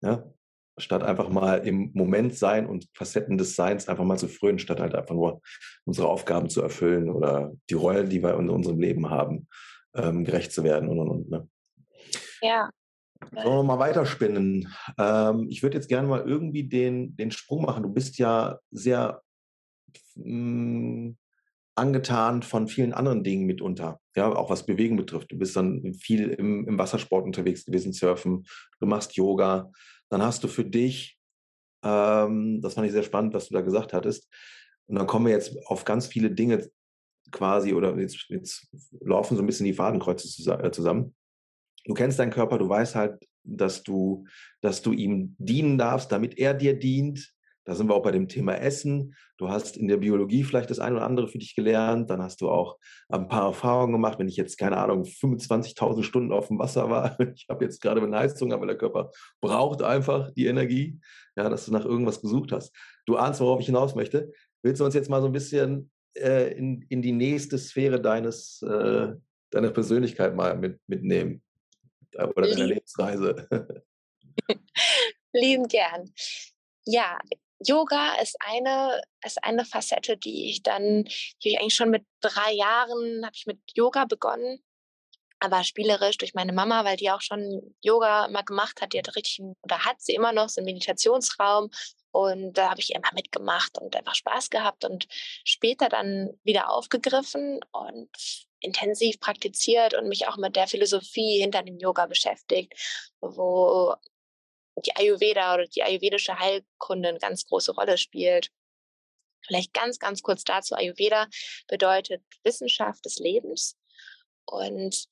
Ja? 0.02 0.32
Statt 0.78 1.04
einfach 1.04 1.28
mal 1.28 1.68
im 1.68 1.92
Moment 1.94 2.38
sein 2.38 2.66
und 2.66 2.88
Facetten 2.94 3.38
des 3.38 3.58
Seins 3.58 3.90
einfach 3.90 4.06
mal 4.06 4.18
zu 4.18 4.30
frönen, 4.30 4.60
statt 4.60 4.80
halt 4.80 4.96
einfach 4.96 5.14
nur 5.14 5.42
unsere 5.84 6.08
Aufgaben 6.08 6.50
zu 6.50 6.62
erfüllen 6.62 7.10
oder 7.10 7.52
die 7.70 7.74
Rollen, 7.74 8.10
die 8.10 8.24
wir 8.24 8.40
in 8.40 8.50
unserem 8.50 8.80
Leben 8.80 9.10
haben, 9.10 9.50
ähm, 9.94 10.24
gerecht 10.24 10.54
zu 10.54 10.64
werden 10.64 10.88
und 10.88 11.00
und 11.00 11.10
und. 11.10 11.30
Ne? 11.30 11.50
Ja. 12.41 12.69
Sollen 13.32 13.58
wir 13.58 13.63
mal 13.63 13.80
weiterspinnen? 13.80 14.67
Ähm, 14.97 15.47
ich 15.49 15.62
würde 15.62 15.77
jetzt 15.77 15.88
gerne 15.88 16.08
mal 16.08 16.21
irgendwie 16.21 16.63
den, 16.63 17.15
den 17.15 17.32
Sprung 17.32 17.63
machen. 17.63 17.84
Du 17.84 17.89
bist 17.89 18.17
ja 18.17 18.60
sehr 18.71 19.21
mh, 20.15 20.25
hm, 20.25 21.17
angetan 21.75 22.43
von 22.43 22.67
vielen 22.67 22.93
anderen 22.93 23.23
Dingen 23.23 23.45
mitunter, 23.45 23.99
ja, 24.15 24.32
auch 24.32 24.49
was 24.49 24.65
Bewegung 24.65 24.97
betrifft. 24.97 25.32
Du 25.32 25.38
bist 25.38 25.56
dann 25.56 25.93
viel 25.93 26.30
im, 26.30 26.67
im 26.67 26.77
Wassersport 26.77 27.25
unterwegs 27.25 27.65
gewesen, 27.65 27.93
surfen, 27.93 28.45
du 28.80 28.86
machst 28.86 29.15
Yoga. 29.15 29.71
Dann 30.10 30.21
hast 30.21 30.43
du 30.43 30.47
für 30.47 30.65
dich, 30.65 31.17
ähm, 31.84 32.62
das 32.62 32.73
fand 32.73 32.88
ich 32.88 32.93
sehr 32.93 33.04
spannend, 33.04 33.34
was 33.34 33.47
du 33.47 33.54
da 33.54 33.62
gesagt 33.62 33.93
hattest, 33.93 34.30
und 34.88 34.97
dann 34.97 35.08
kommen 35.08 35.27
wir 35.27 35.34
jetzt 35.34 35.56
auf 35.67 35.86
ganz 35.86 36.08
viele 36.08 36.32
Dinge 36.32 36.69
quasi, 37.32 37.73
oder 37.73 37.97
jetzt, 37.97 38.25
jetzt 38.27 38.67
laufen 38.99 39.38
so 39.38 39.43
ein 39.43 39.45
bisschen 39.45 39.65
die 39.65 39.73
Fadenkreuze 39.73 40.51
äh, 40.51 40.71
zusammen 40.71 41.15
du 41.86 41.94
kennst 41.94 42.20
deinen 42.20 42.32
Körper, 42.32 42.58
du 42.58 42.67
weißt 42.67 42.96
halt, 42.96 43.28
dass 43.44 43.84
du, 43.84 44.26
dass 44.62 44.82
du 44.82 44.91
ihm 44.91 45.36
dienen 45.39 45.78
darfst, 45.78 46.12
damit 46.12 46.38
er 46.38 46.54
dir 46.54 46.78
dient. 46.78 47.34
Da 47.63 47.76
sind 47.76 47.88
wir 47.88 47.96
auch 47.96 48.04
bei 48.04 48.12
dem 48.12 48.28
Thema 48.28 48.56
Essen. 48.56 49.15
Du 49.38 49.50
hast 49.50 49.78
in 49.78 49.88
der 49.88 49.98
Biologie 49.98 50.44
vielleicht 50.44 50.72
das 50.72 50.80
eine 50.80 50.96
oder 50.96 51.06
andere 51.06 51.28
für 51.28 51.38
dich 51.38 51.56
gelernt. 51.56 52.10
Dann 52.10 52.22
hast 52.22 52.41
du 52.41 52.50
auch 52.50 52.78
ein 53.08 53.28
paar 53.28 53.46
Erfahrungen 53.46 53.94
gemacht. 53.94 54.17
Wenn 54.17 54.28
ich 54.28 54.36
jetzt, 54.36 54.58
keine 54.58 54.78
Ahnung, 54.78 55.04
25.000 55.04 56.02
Stunden 56.04 56.32
auf 56.32 56.48
dem 56.48 56.58
Wasser 56.58 56.89
war, 56.89 57.20
ich 57.36 57.46
habe 57.50 57.63
jetzt 57.63 57.80
gerade 57.82 58.02
eine 58.02 58.17
Heißhunger, 58.17 58.60
weil 58.60 58.67
der 58.67 58.78
Körper 58.78 59.12
braucht 59.41 59.84
einfach 59.84 60.32
die 60.32 60.48
Energie, 60.48 61.00
ja, 61.36 61.50
dass 61.50 61.65
du 61.65 61.72
nach 61.72 61.86
irgendwas 61.86 62.22
gesucht 62.22 62.52
hast. 62.52 62.76
Du 63.06 63.17
ahnst, 63.17 63.41
worauf 63.41 63.60
ich 63.60 63.67
hinaus 63.67 63.96
möchte. 63.96 64.32
Willst 64.63 64.82
du 64.82 64.86
uns 64.86 64.96
jetzt 64.96 65.10
mal 65.10 65.22
so 65.22 65.28
ein 65.28 65.34
bisschen 65.34 65.91
äh, 66.15 66.52
in, 66.54 66.84
in 66.89 67.02
die 67.04 67.12
nächste 67.12 67.60
Sphäre 67.60 68.02
deines, 68.02 68.62
äh, 68.63 69.13
deiner 69.52 69.70
Persönlichkeit 69.70 70.36
mal 70.36 70.58
mit, 70.58 70.80
mitnehmen? 70.88 71.44
Oder 72.17 72.47
deiner 72.50 72.67
Lebensreise? 72.67 73.47
Lieben 75.34 75.67
gern. 75.67 76.13
Ja, 76.86 77.19
Yoga 77.65 78.15
ist 78.21 78.38
eine, 78.39 79.02
ist 79.24 79.43
eine 79.43 79.65
Facette, 79.65 80.17
die 80.17 80.50
ich 80.50 80.63
dann, 80.63 81.04
die 81.43 81.50
ich 81.50 81.60
eigentlich 81.60 81.76
schon 81.76 81.91
mit 81.91 82.06
drei 82.21 82.54
Jahren 82.54 83.24
habe 83.24 83.36
ich 83.36 83.45
mit 83.45 83.60
Yoga 83.76 84.06
begonnen. 84.06 84.63
aber 85.39 85.63
spielerisch 85.63 86.17
durch 86.17 86.34
meine 86.36 86.54
Mama, 86.54 86.86
weil 86.86 86.97
die 86.97 87.10
auch 87.12 87.21
schon 87.21 87.76
Yoga 87.82 88.28
mal 88.30 88.43
gemacht 88.43 88.82
hat. 88.82 88.93
Die 88.93 89.00
hat 89.00 89.15
richtig, 89.15 89.41
oder 89.63 89.86
hat 89.86 90.02
sie 90.02 90.13
immer 90.13 90.34
noch, 90.34 90.50
so 90.50 90.62
einen 90.62 90.67
Meditationsraum. 90.67 91.71
Und 92.12 92.54
da 92.54 92.69
habe 92.71 92.82
ich 92.82 92.93
immer 92.93 93.10
mitgemacht 93.13 93.78
und 93.80 93.95
einfach 93.95 94.15
Spaß 94.15 94.50
gehabt 94.50 94.86
und 94.86 95.08
später 95.45 95.89
dann 95.89 96.30
wieder 96.43 96.69
aufgegriffen 96.69 97.60
und 97.71 98.10
intensiv 98.62 99.19
praktiziert 99.19 99.93
und 99.93 100.08
mich 100.08 100.28
auch 100.28 100.38
mit 100.38 100.56
der 100.56 100.67
Philosophie 100.67 101.39
hinter 101.39 101.63
dem 101.63 101.78
Yoga 101.78 102.06
beschäftigt, 102.06 102.74
wo 103.19 103.95
die 104.86 104.95
Ayurveda 104.95 105.56
oder 105.56 105.67
die 105.67 105.84
ayurvedische 105.84 106.39
Heilkunde 106.39 107.10
eine 107.10 107.19
ganz 107.19 107.45
große 107.45 107.74
Rolle 107.74 107.97
spielt. 107.97 108.50
Vielleicht 109.45 109.74
ganz, 109.74 110.00
ganz 110.00 110.21
kurz 110.21 110.43
dazu. 110.43 110.76
Ayurveda 110.76 111.28
bedeutet 111.67 112.24
Wissenschaft 112.43 113.04
des 113.06 113.17
Lebens 113.17 113.76
und 114.45 115.08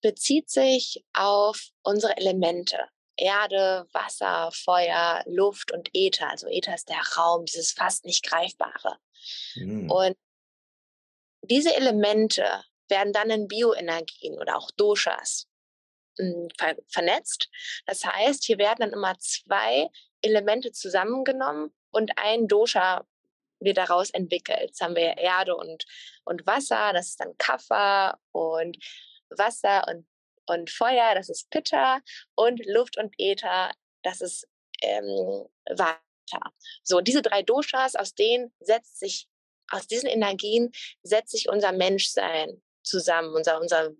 bezieht 0.00 0.48
sich 0.50 1.04
auf 1.12 1.68
unsere 1.82 2.16
Elemente. 2.16 2.78
Erde, 3.16 3.86
Wasser, 3.92 4.50
Feuer, 4.52 5.22
Luft 5.26 5.72
und 5.72 5.90
Äther. 5.92 6.30
Also 6.30 6.46
Äther 6.48 6.74
ist 6.74 6.88
der 6.88 7.02
Raum, 7.18 7.44
dieses 7.44 7.72
fast 7.72 8.06
nicht 8.06 8.24
greifbare. 8.24 8.96
Mhm. 9.56 9.90
Und 9.90 10.16
diese 11.42 11.74
Elemente 11.74 12.44
werden 12.88 13.12
dann 13.12 13.30
in 13.30 13.48
Bioenergien 13.48 14.38
oder 14.38 14.56
auch 14.56 14.70
Doshas 14.72 15.46
hm, 16.18 16.48
ver 16.58 16.76
vernetzt. 16.88 17.48
Das 17.86 18.04
heißt, 18.04 18.44
hier 18.44 18.58
werden 18.58 18.80
dann 18.80 18.92
immer 18.92 19.16
zwei 19.18 19.88
Elemente 20.22 20.72
zusammengenommen 20.72 21.74
und 21.90 22.12
ein 22.16 22.48
Dosha 22.48 23.06
wird 23.60 23.76
daraus 23.76 24.10
entwickelt. 24.10 24.60
Jetzt 24.60 24.80
haben 24.80 24.96
wir 24.96 25.18
Erde 25.18 25.56
und, 25.56 25.84
und 26.24 26.46
Wasser, 26.46 26.92
das 26.92 27.08
ist 27.08 27.20
dann 27.20 27.36
Kapha 27.38 28.18
und 28.32 28.78
Wasser 29.30 29.86
und, 29.88 30.06
und 30.46 30.70
Feuer, 30.70 31.14
das 31.14 31.28
ist 31.28 31.50
Pitta 31.50 32.00
und 32.34 32.64
Luft 32.66 32.96
und 32.96 33.14
Äther, 33.18 33.70
das 34.02 34.20
ist 34.20 34.48
ähm, 34.82 35.46
Vata. 35.70 36.00
So, 36.82 37.00
diese 37.00 37.22
drei 37.22 37.42
Doshas, 37.42 37.96
aus 37.96 38.14
denen 38.14 38.52
setzt 38.60 38.98
sich, 38.98 39.28
aus 39.70 39.86
diesen 39.86 40.08
Energien 40.08 40.70
setzt 41.02 41.32
sich 41.32 41.48
unser 41.48 41.72
Menschsein 41.72 42.62
zusammen, 42.82 43.34
unser, 43.34 43.60
unser 43.60 43.90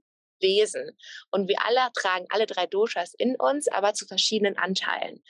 Wesen. 0.40 0.96
Und 1.30 1.48
wir 1.48 1.64
alle 1.64 1.92
tragen 1.94 2.26
alle 2.30 2.46
drei 2.46 2.66
Doshas 2.66 3.14
in 3.14 3.37
uns, 3.37 3.68
aber 3.68 3.94
zu 3.94 4.06
verschiedenen 4.06 4.56
Anteilen. 4.56 5.22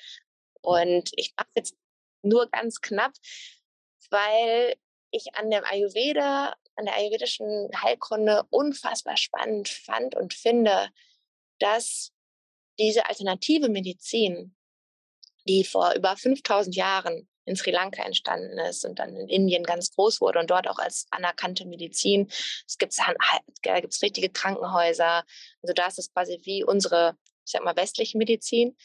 Und 0.62 1.11
ich 1.16 1.35
mache 1.37 1.48
jetzt 1.55 1.74
nur 2.22 2.48
ganz 2.50 2.81
knapp, 2.81 3.12
weil 4.11 4.76
ich 5.11 5.35
an 5.35 5.50
dem 5.50 5.64
Ayurveda, 5.64 6.55
an 6.76 6.85
der 6.85 6.96
ayurvedischen 6.96 7.70
Heilkunde 7.83 8.44
unfassbar 8.50 9.16
spannend 9.16 9.68
fand 9.68 10.14
und 10.14 10.35
finde, 10.35 10.90
dass 11.59 12.12
diese 12.79 13.09
alternative 13.09 13.68
Medizin, 13.68 14.57
die 15.46 15.64
vor 15.64 15.94
über 15.94 16.16
5000 16.16 16.74
Jahren 16.74 17.30
in 17.44 17.57
Sri 17.57 17.70
Lanka 17.70 18.03
entstanden 18.05 18.59
ist 18.59 18.85
und 18.85 18.98
dann 18.98 19.16
in 19.16 19.29
Indien 19.29 19.64
ganz 19.64 19.94
groß 19.94 20.20
wurde 20.20 20.38
und 20.38 20.50
dort 20.50 20.68
auch 20.68 20.79
als 20.79 21.07
anerkannte 21.11 21.66
Medizin. 21.66 22.29
Es 22.66 22.79
gibt 22.79 22.96
da 23.62 23.81
gibt's 23.81 24.03
richtige 24.03 24.31
Krankenhäuser. 24.31 25.24
Also 25.62 25.74
da 25.74 25.87
ist 25.87 25.98
es 25.98 26.12
quasi 26.12 26.40
wie 26.44 26.64
unsere, 26.64 27.16
ich 27.44 27.53
sag 27.53 27.64
mal, 27.64 27.76
westliche 27.76 28.18
Medizin. 28.18 28.76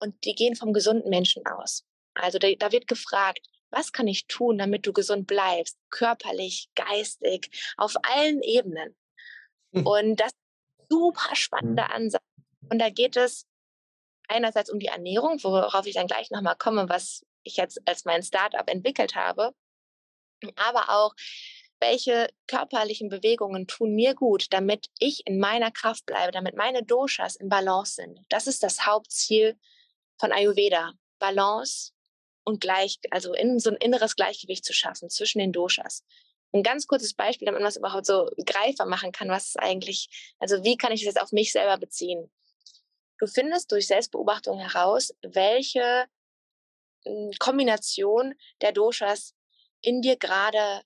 Und 0.00 0.24
die 0.24 0.34
gehen 0.34 0.56
vom 0.56 0.72
gesunden 0.72 1.10
Menschen 1.10 1.46
aus. 1.46 1.84
Also 2.14 2.38
da, 2.38 2.50
da 2.58 2.72
wird 2.72 2.86
gefragt, 2.86 3.46
was 3.70 3.92
kann 3.92 4.08
ich 4.08 4.26
tun, 4.26 4.58
damit 4.58 4.86
du 4.86 4.92
gesund 4.92 5.26
bleibst, 5.26 5.78
körperlich, 5.90 6.70
geistig, 6.74 7.50
auf 7.76 7.94
allen 8.02 8.42
Ebenen. 8.42 8.96
Mhm. 9.72 9.86
Und 9.86 10.16
das 10.16 10.32
ist 10.32 10.88
super 10.88 11.36
spannender 11.36 11.86
hm. 11.88 11.94
Ansatz. 11.94 12.22
Und 12.68 12.78
da 12.80 12.90
geht 12.90 13.16
es 13.16 13.46
einerseits 14.28 14.70
um 14.70 14.78
die 14.78 14.86
Ernährung, 14.86 15.42
worauf 15.42 15.86
ich 15.86 15.94
dann 15.94 16.06
gleich 16.06 16.30
nochmal 16.30 16.56
komme, 16.56 16.88
was 16.88 17.24
ich 17.42 17.56
jetzt 17.56 17.80
als 17.86 18.04
mein 18.04 18.22
Startup 18.22 18.68
entwickelt 18.68 19.14
habe, 19.14 19.54
aber 20.56 20.90
auch 20.90 21.14
welche 21.80 22.28
körperlichen 22.46 23.08
Bewegungen 23.08 23.66
tun 23.66 23.94
mir 23.94 24.14
gut, 24.14 24.46
damit 24.50 24.88
ich 24.98 25.26
in 25.26 25.38
meiner 25.38 25.70
Kraft 25.70 26.04
bleibe, 26.06 26.32
damit 26.32 26.54
meine 26.54 26.82
Doshas 26.82 27.36
im 27.36 27.48
Balance 27.48 27.94
sind. 27.94 28.20
Das 28.28 28.46
ist 28.46 28.62
das 28.62 28.86
Hauptziel 28.86 29.58
von 30.18 30.32
Ayurveda. 30.32 30.92
Balance 31.18 31.92
und 32.44 32.60
gleich, 32.60 32.98
also 33.10 33.32
in 33.34 33.60
so 33.60 33.70
ein 33.70 33.76
inneres 33.76 34.16
Gleichgewicht 34.16 34.64
zu 34.64 34.72
schaffen 34.72 35.08
zwischen 35.08 35.38
den 35.38 35.52
Doshas. 35.52 36.04
Ein 36.52 36.64
ganz 36.64 36.88
kurzes 36.88 37.14
Beispiel, 37.14 37.46
damit 37.46 37.60
man 37.60 37.68
es 37.68 37.76
überhaupt 37.76 38.06
so 38.06 38.28
greifbar 38.44 38.86
machen 38.86 39.12
kann, 39.12 39.28
was 39.28 39.56
eigentlich, 39.56 40.34
also 40.40 40.64
wie 40.64 40.76
kann 40.76 40.90
ich 40.90 41.00
das 41.00 41.14
jetzt 41.14 41.22
auf 41.22 41.30
mich 41.30 41.52
selber 41.52 41.78
beziehen? 41.78 42.30
Du 43.18 43.26
findest 43.26 43.70
durch 43.70 43.86
Selbstbeobachtung 43.86 44.58
heraus, 44.58 45.14
welche 45.22 46.06
Kombination 47.38 48.34
der 48.60 48.72
Doshas 48.72 49.34
in 49.80 50.02
dir 50.02 50.16
gerade 50.16 50.82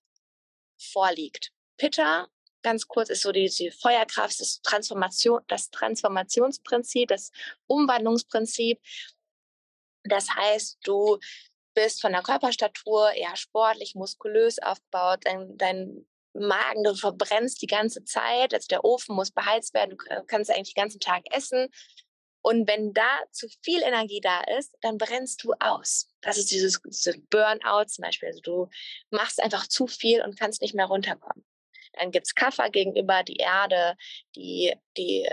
vorliegt. 0.79 1.51
Pitta, 1.77 2.29
ganz 2.63 2.87
kurz, 2.89 3.11
ist 3.11 3.23
so 3.23 3.33
die, 3.33 3.71
Feuerkraft, 3.71 4.41
das, 4.41 4.61
Transformation, 4.63 5.43
das 5.49 5.71
Transformationsprinzip, 5.71 7.09
das 7.09 7.31
Umwandlungsprinzip. 7.67 8.81
Das 10.05 10.29
heißt, 10.31 10.79
du 10.85 11.19
bist 11.75 12.01
von 12.01 12.13
der 12.13 12.23
Körperstatur 12.23 13.13
eher 13.13 13.37
sportlich, 13.37 13.95
muskulös 13.95 14.59
aufgebaut, 14.61 15.21
dein, 15.25 15.57
dein 15.57 16.07
Magen, 16.35 16.83
du 16.83 16.95
verbrennst 16.95 17.63
die 17.63 17.67
ganze 17.67 18.05
Zeit, 18.05 18.55
also 18.55 18.67
der 18.69 18.85
Ofen 18.85 19.15
muss 19.15 19.31
beheizt 19.31 19.73
werden, 19.73 19.91
du 19.91 20.25
kannst 20.27 20.51
eigentlich 20.51 20.75
den 20.75 20.83
ganzen 20.83 21.01
Tag 21.01 21.23
essen. 21.31 21.69
Und 22.45 22.69
wenn 22.69 22.93
da 22.93 23.21
zu 23.33 23.49
viel 23.63 23.81
Energie 23.81 24.21
da 24.21 24.43
ist, 24.59 24.77
dann 24.83 24.99
brennst 24.99 25.43
du 25.43 25.55
aus. 25.61 26.11
Das 26.21 26.37
ist 26.37 26.51
dieses, 26.51 26.79
dieses 26.83 27.19
Burnout 27.31 27.87
zum 27.87 28.03
Beispiel. 28.03 28.29
Also 28.29 28.43
du 28.43 28.69
machst 29.11 29.43
einfach 29.43 29.67
zu 29.67 29.87
viel 29.87 30.21
und 30.21 30.39
kannst 30.39 30.61
nicht 30.61 30.75
mehr 30.75 30.85
runterkommen. 30.85 31.47
Dann 31.95 32.11
gibt's 32.11 32.35
Kaffer 32.35 32.69
gegenüber 32.69 33.23
die 33.23 33.37
Erde, 33.37 33.97
die, 34.37 34.75
die 34.99 35.27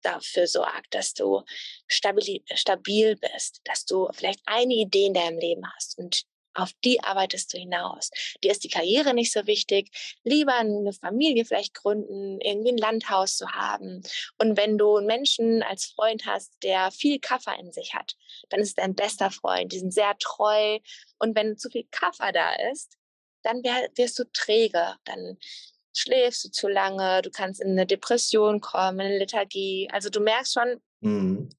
dafür 0.00 0.46
sorgt, 0.46 0.94
dass 0.94 1.12
du 1.12 1.42
stabil, 1.86 2.42
stabil 2.54 3.16
bist, 3.16 3.60
dass 3.64 3.84
du 3.84 4.08
vielleicht 4.12 4.40
eine 4.46 4.72
Idee 4.72 5.06
in 5.06 5.14
deinem 5.14 5.38
Leben 5.38 5.70
hast 5.74 5.98
und 5.98 6.24
auf 6.54 6.72
die 6.84 7.02
arbeitest 7.02 7.52
du 7.52 7.58
hinaus. 7.58 8.10
Dir 8.42 8.52
ist 8.52 8.64
die 8.64 8.68
Karriere 8.68 9.14
nicht 9.14 9.32
so 9.32 9.46
wichtig, 9.46 9.90
lieber 10.22 10.54
eine 10.54 10.92
Familie 10.92 11.44
vielleicht 11.44 11.74
gründen, 11.74 12.40
irgendwie 12.40 12.72
ein 12.72 12.78
Landhaus 12.78 13.36
zu 13.36 13.48
haben. 13.50 14.02
Und 14.38 14.56
wenn 14.56 14.78
du 14.78 14.96
einen 14.96 15.06
Menschen 15.06 15.62
als 15.62 15.86
Freund 15.86 16.26
hast, 16.26 16.52
der 16.62 16.90
viel 16.90 17.18
Kaffer 17.18 17.58
in 17.58 17.72
sich 17.72 17.94
hat, 17.94 18.16
dann 18.48 18.60
ist 18.60 18.68
es 18.68 18.74
dein 18.74 18.94
bester 18.94 19.30
Freund, 19.30 19.72
die 19.72 19.78
sind 19.78 19.92
sehr 19.92 20.16
treu. 20.18 20.78
Und 21.18 21.36
wenn 21.36 21.58
zu 21.58 21.70
viel 21.70 21.86
Kaffer 21.90 22.32
da 22.32 22.54
ist, 22.72 22.96
dann 23.42 23.62
wirst 23.62 24.18
du 24.18 24.24
träge, 24.32 24.96
dann 25.04 25.38
schläfst 25.92 26.44
du 26.44 26.50
zu 26.50 26.68
lange, 26.68 27.22
du 27.22 27.30
kannst 27.30 27.60
in 27.60 27.70
eine 27.70 27.86
Depression 27.86 28.60
kommen, 28.60 29.00
in 29.00 29.06
eine 29.06 29.18
Lethargie. 29.18 29.88
Also 29.92 30.10
du 30.10 30.20
merkst 30.20 30.54
schon, 30.54 30.80
mhm. 31.00 31.50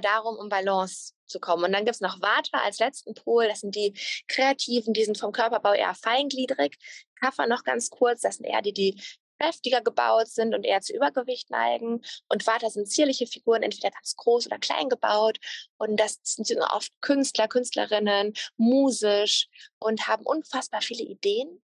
Darum, 0.00 0.36
um 0.36 0.48
Balance 0.48 1.12
zu 1.26 1.40
kommen. 1.40 1.64
Und 1.64 1.72
dann 1.72 1.84
gibt 1.84 1.94
es 1.94 2.00
noch 2.00 2.20
Vata 2.20 2.58
als 2.58 2.78
letzten 2.78 3.14
Pol, 3.14 3.48
das 3.48 3.60
sind 3.60 3.74
die 3.74 3.94
Kreativen, 4.28 4.94
die 4.94 5.04
sind 5.04 5.18
vom 5.18 5.32
Körperbau 5.32 5.72
eher 5.72 5.94
feingliedrig. 5.94 6.76
Kaffer 7.20 7.46
noch 7.46 7.64
ganz 7.64 7.90
kurz, 7.90 8.20
das 8.20 8.36
sind 8.36 8.46
eher 8.46 8.62
die, 8.62 8.72
die 8.72 9.02
kräftiger 9.40 9.80
gebaut 9.80 10.28
sind 10.28 10.54
und 10.54 10.64
eher 10.64 10.80
zu 10.80 10.94
Übergewicht 10.94 11.50
neigen. 11.50 12.02
Und 12.28 12.46
Vata 12.46 12.70
sind 12.70 12.88
zierliche 12.88 13.26
Figuren, 13.26 13.62
entweder 13.62 13.90
ganz 13.90 14.14
groß 14.16 14.46
oder 14.46 14.58
klein 14.58 14.88
gebaut. 14.88 15.38
Und 15.76 15.98
das 15.98 16.20
sind 16.22 16.60
oft 16.60 16.92
Künstler, 17.00 17.48
Künstlerinnen, 17.48 18.34
musisch 18.56 19.48
und 19.78 20.06
haben 20.06 20.24
unfassbar 20.24 20.82
viele 20.82 21.04
Ideen 21.04 21.60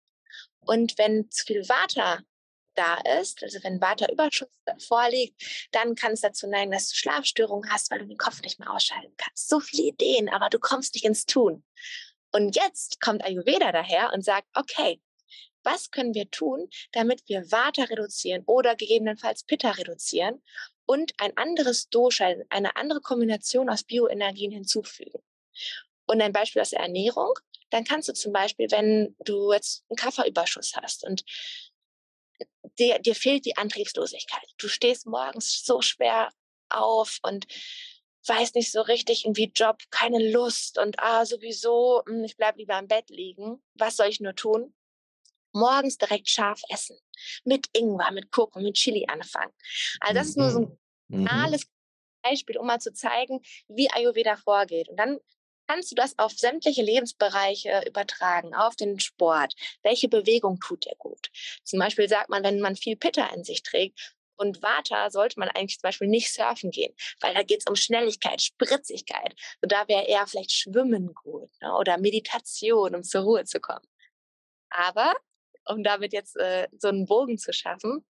und 0.69 0.97
wenn 0.97 1.29
zu 1.31 1.45
viel 1.45 1.67
Vata 1.67 2.19
da 2.79 3.19
ist, 3.19 3.43
also 3.43 3.59
wenn 3.63 3.81
Vata-Überschuss 3.81 4.47
vorliegt, 4.79 5.69
dann 5.71 5.95
kann 5.95 6.13
es 6.13 6.21
dazu 6.21 6.47
neigen, 6.47 6.71
dass 6.71 6.89
du 6.89 6.95
Schlafstörungen 6.95 7.69
hast, 7.69 7.91
weil 7.91 7.99
du 7.99 8.05
den 8.05 8.17
Kopf 8.17 8.41
nicht 8.41 8.59
mehr 8.59 8.71
ausschalten 8.71 9.13
kannst. 9.17 9.49
So 9.49 9.59
viele 9.59 9.89
Ideen, 9.89 10.29
aber 10.29 10.49
du 10.49 10.59
kommst 10.59 10.93
nicht 10.93 11.03
ins 11.03 11.25
Tun. 11.25 11.63
Und 12.31 12.55
jetzt 12.55 13.01
kommt 13.01 13.23
Ayurveda 13.23 13.71
daher 13.71 14.13
und 14.13 14.23
sagt, 14.23 14.47
okay, 14.53 15.01
was 15.63 15.91
können 15.91 16.13
wir 16.13 16.31
tun, 16.31 16.69
damit 16.93 17.23
wir 17.27 17.51
Vata 17.51 17.83
reduzieren 17.83 18.43
oder 18.45 18.75
gegebenenfalls 18.75 19.43
Pitta 19.43 19.71
reduzieren 19.71 20.41
und 20.85 21.13
ein 21.17 21.35
anderes 21.35 21.89
Dosha, 21.89 22.33
eine 22.49 22.75
andere 22.77 23.01
Kombination 23.01 23.69
aus 23.69 23.83
Bioenergien 23.83 24.51
hinzufügen? 24.51 25.19
Und 26.05 26.21
ein 26.21 26.31
Beispiel 26.31 26.61
aus 26.61 26.69
der 26.69 26.79
Ernährung 26.79 27.33
dann 27.69 27.83
kannst 27.83 28.09
du 28.09 28.13
zum 28.13 28.33
Beispiel, 28.33 28.67
wenn 28.71 29.15
du 29.19 29.53
jetzt 29.53 29.85
einen 29.89 29.97
Kafferüberschuss 29.97 30.73
hast 30.75 31.03
und 31.03 31.23
dir, 32.79 32.99
dir 32.99 33.15
fehlt 33.15 33.45
die 33.45 33.57
Antriebslosigkeit, 33.57 34.47
du 34.57 34.67
stehst 34.67 35.05
morgens 35.05 35.63
so 35.63 35.81
schwer 35.81 36.29
auf 36.69 37.19
und 37.23 37.45
weiß 38.27 38.53
nicht 38.53 38.71
so 38.71 38.81
richtig, 38.81 39.25
irgendwie 39.25 39.51
Job, 39.53 39.77
keine 39.89 40.31
Lust 40.31 40.77
und 40.77 40.99
ah, 40.99 41.25
sowieso, 41.25 42.03
hm, 42.05 42.23
ich 42.23 42.37
bleib 42.37 42.57
lieber 42.57 42.77
im 42.77 42.87
Bett 42.87 43.09
liegen. 43.09 43.61
Was 43.75 43.95
soll 43.95 44.07
ich 44.07 44.19
nur 44.19 44.35
tun? 44.35 44.73
Morgens 45.51 45.97
direkt 45.97 46.29
scharf 46.29 46.61
essen. 46.69 46.97
mit 47.43 47.67
Ingwer, 47.73 48.11
mit 48.11 48.31
Kurkuma, 48.31 48.63
mit 48.63 48.75
Chili 48.75 49.05
anfangen. 49.07 49.51
Also 49.99 50.13
das 50.13 50.27
ist 50.27 50.37
nur 50.37 50.51
so 50.51 50.59
ein 50.59 50.79
mhm. 51.07 51.25
banales 51.25 51.67
Beispiel, 52.21 52.57
um 52.57 52.67
mal 52.67 52.79
zu 52.79 52.93
zeigen, 52.93 53.41
wie 53.67 53.89
Ayurveda 53.91 54.35
vorgeht. 54.35 54.89
Und 54.89 54.97
dann 54.97 55.19
kannst 55.69 55.91
du 55.91 55.95
das 55.95 56.17
auf 56.17 56.31
sämtliche 56.31 56.81
Lebensbereiche 56.81 57.83
übertragen, 57.85 58.55
auf 58.55 58.75
den 58.75 58.99
Sport. 58.99 59.53
Welche 59.83 60.09
Bewegung 60.09 60.59
tut 60.59 60.85
dir 60.85 60.95
gut? 60.97 61.29
Zum 61.63 61.77
Beispiel 61.77 62.09
sagt 62.09 62.29
man, 62.29 62.43
wenn 62.43 62.59
man 62.59 62.75
viel 62.75 62.95
Pitta 62.95 63.27
in 63.27 63.43
sich 63.43 63.61
trägt, 63.61 64.15
und 64.35 64.61
Vata 64.63 65.11
sollte 65.11 65.37
man 65.37 65.49
eigentlich 65.49 65.79
zum 65.79 65.89
Beispiel 65.89 66.07
nicht 66.07 66.33
surfen 66.33 66.71
gehen, 66.71 66.95
weil 67.19 67.33
da 67.33 67.43
geht 67.43 67.59
es 67.59 67.65
um 67.67 67.75
Schnelligkeit, 67.75 68.41
Spritzigkeit. 68.41 69.35
Und 69.61 69.73
da 69.73 69.85
wäre 69.89 70.05
eher 70.05 70.25
vielleicht 70.27 70.53
Schwimmen 70.53 71.13
gut 71.13 71.51
ne? 71.61 71.75
oder 71.75 71.97
Meditation, 71.97 72.95
um 72.95 73.03
zur 73.03 73.23
Ruhe 73.23 73.43
zu 73.43 73.59
kommen. 73.59 73.85
Aber 74.69 75.13
um 75.65 75.83
damit 75.83 76.13
jetzt 76.13 76.37
äh, 76.37 76.69
so 76.77 76.87
einen 76.87 77.05
Bogen 77.05 77.37
zu 77.37 77.51
schaffen, 77.51 78.05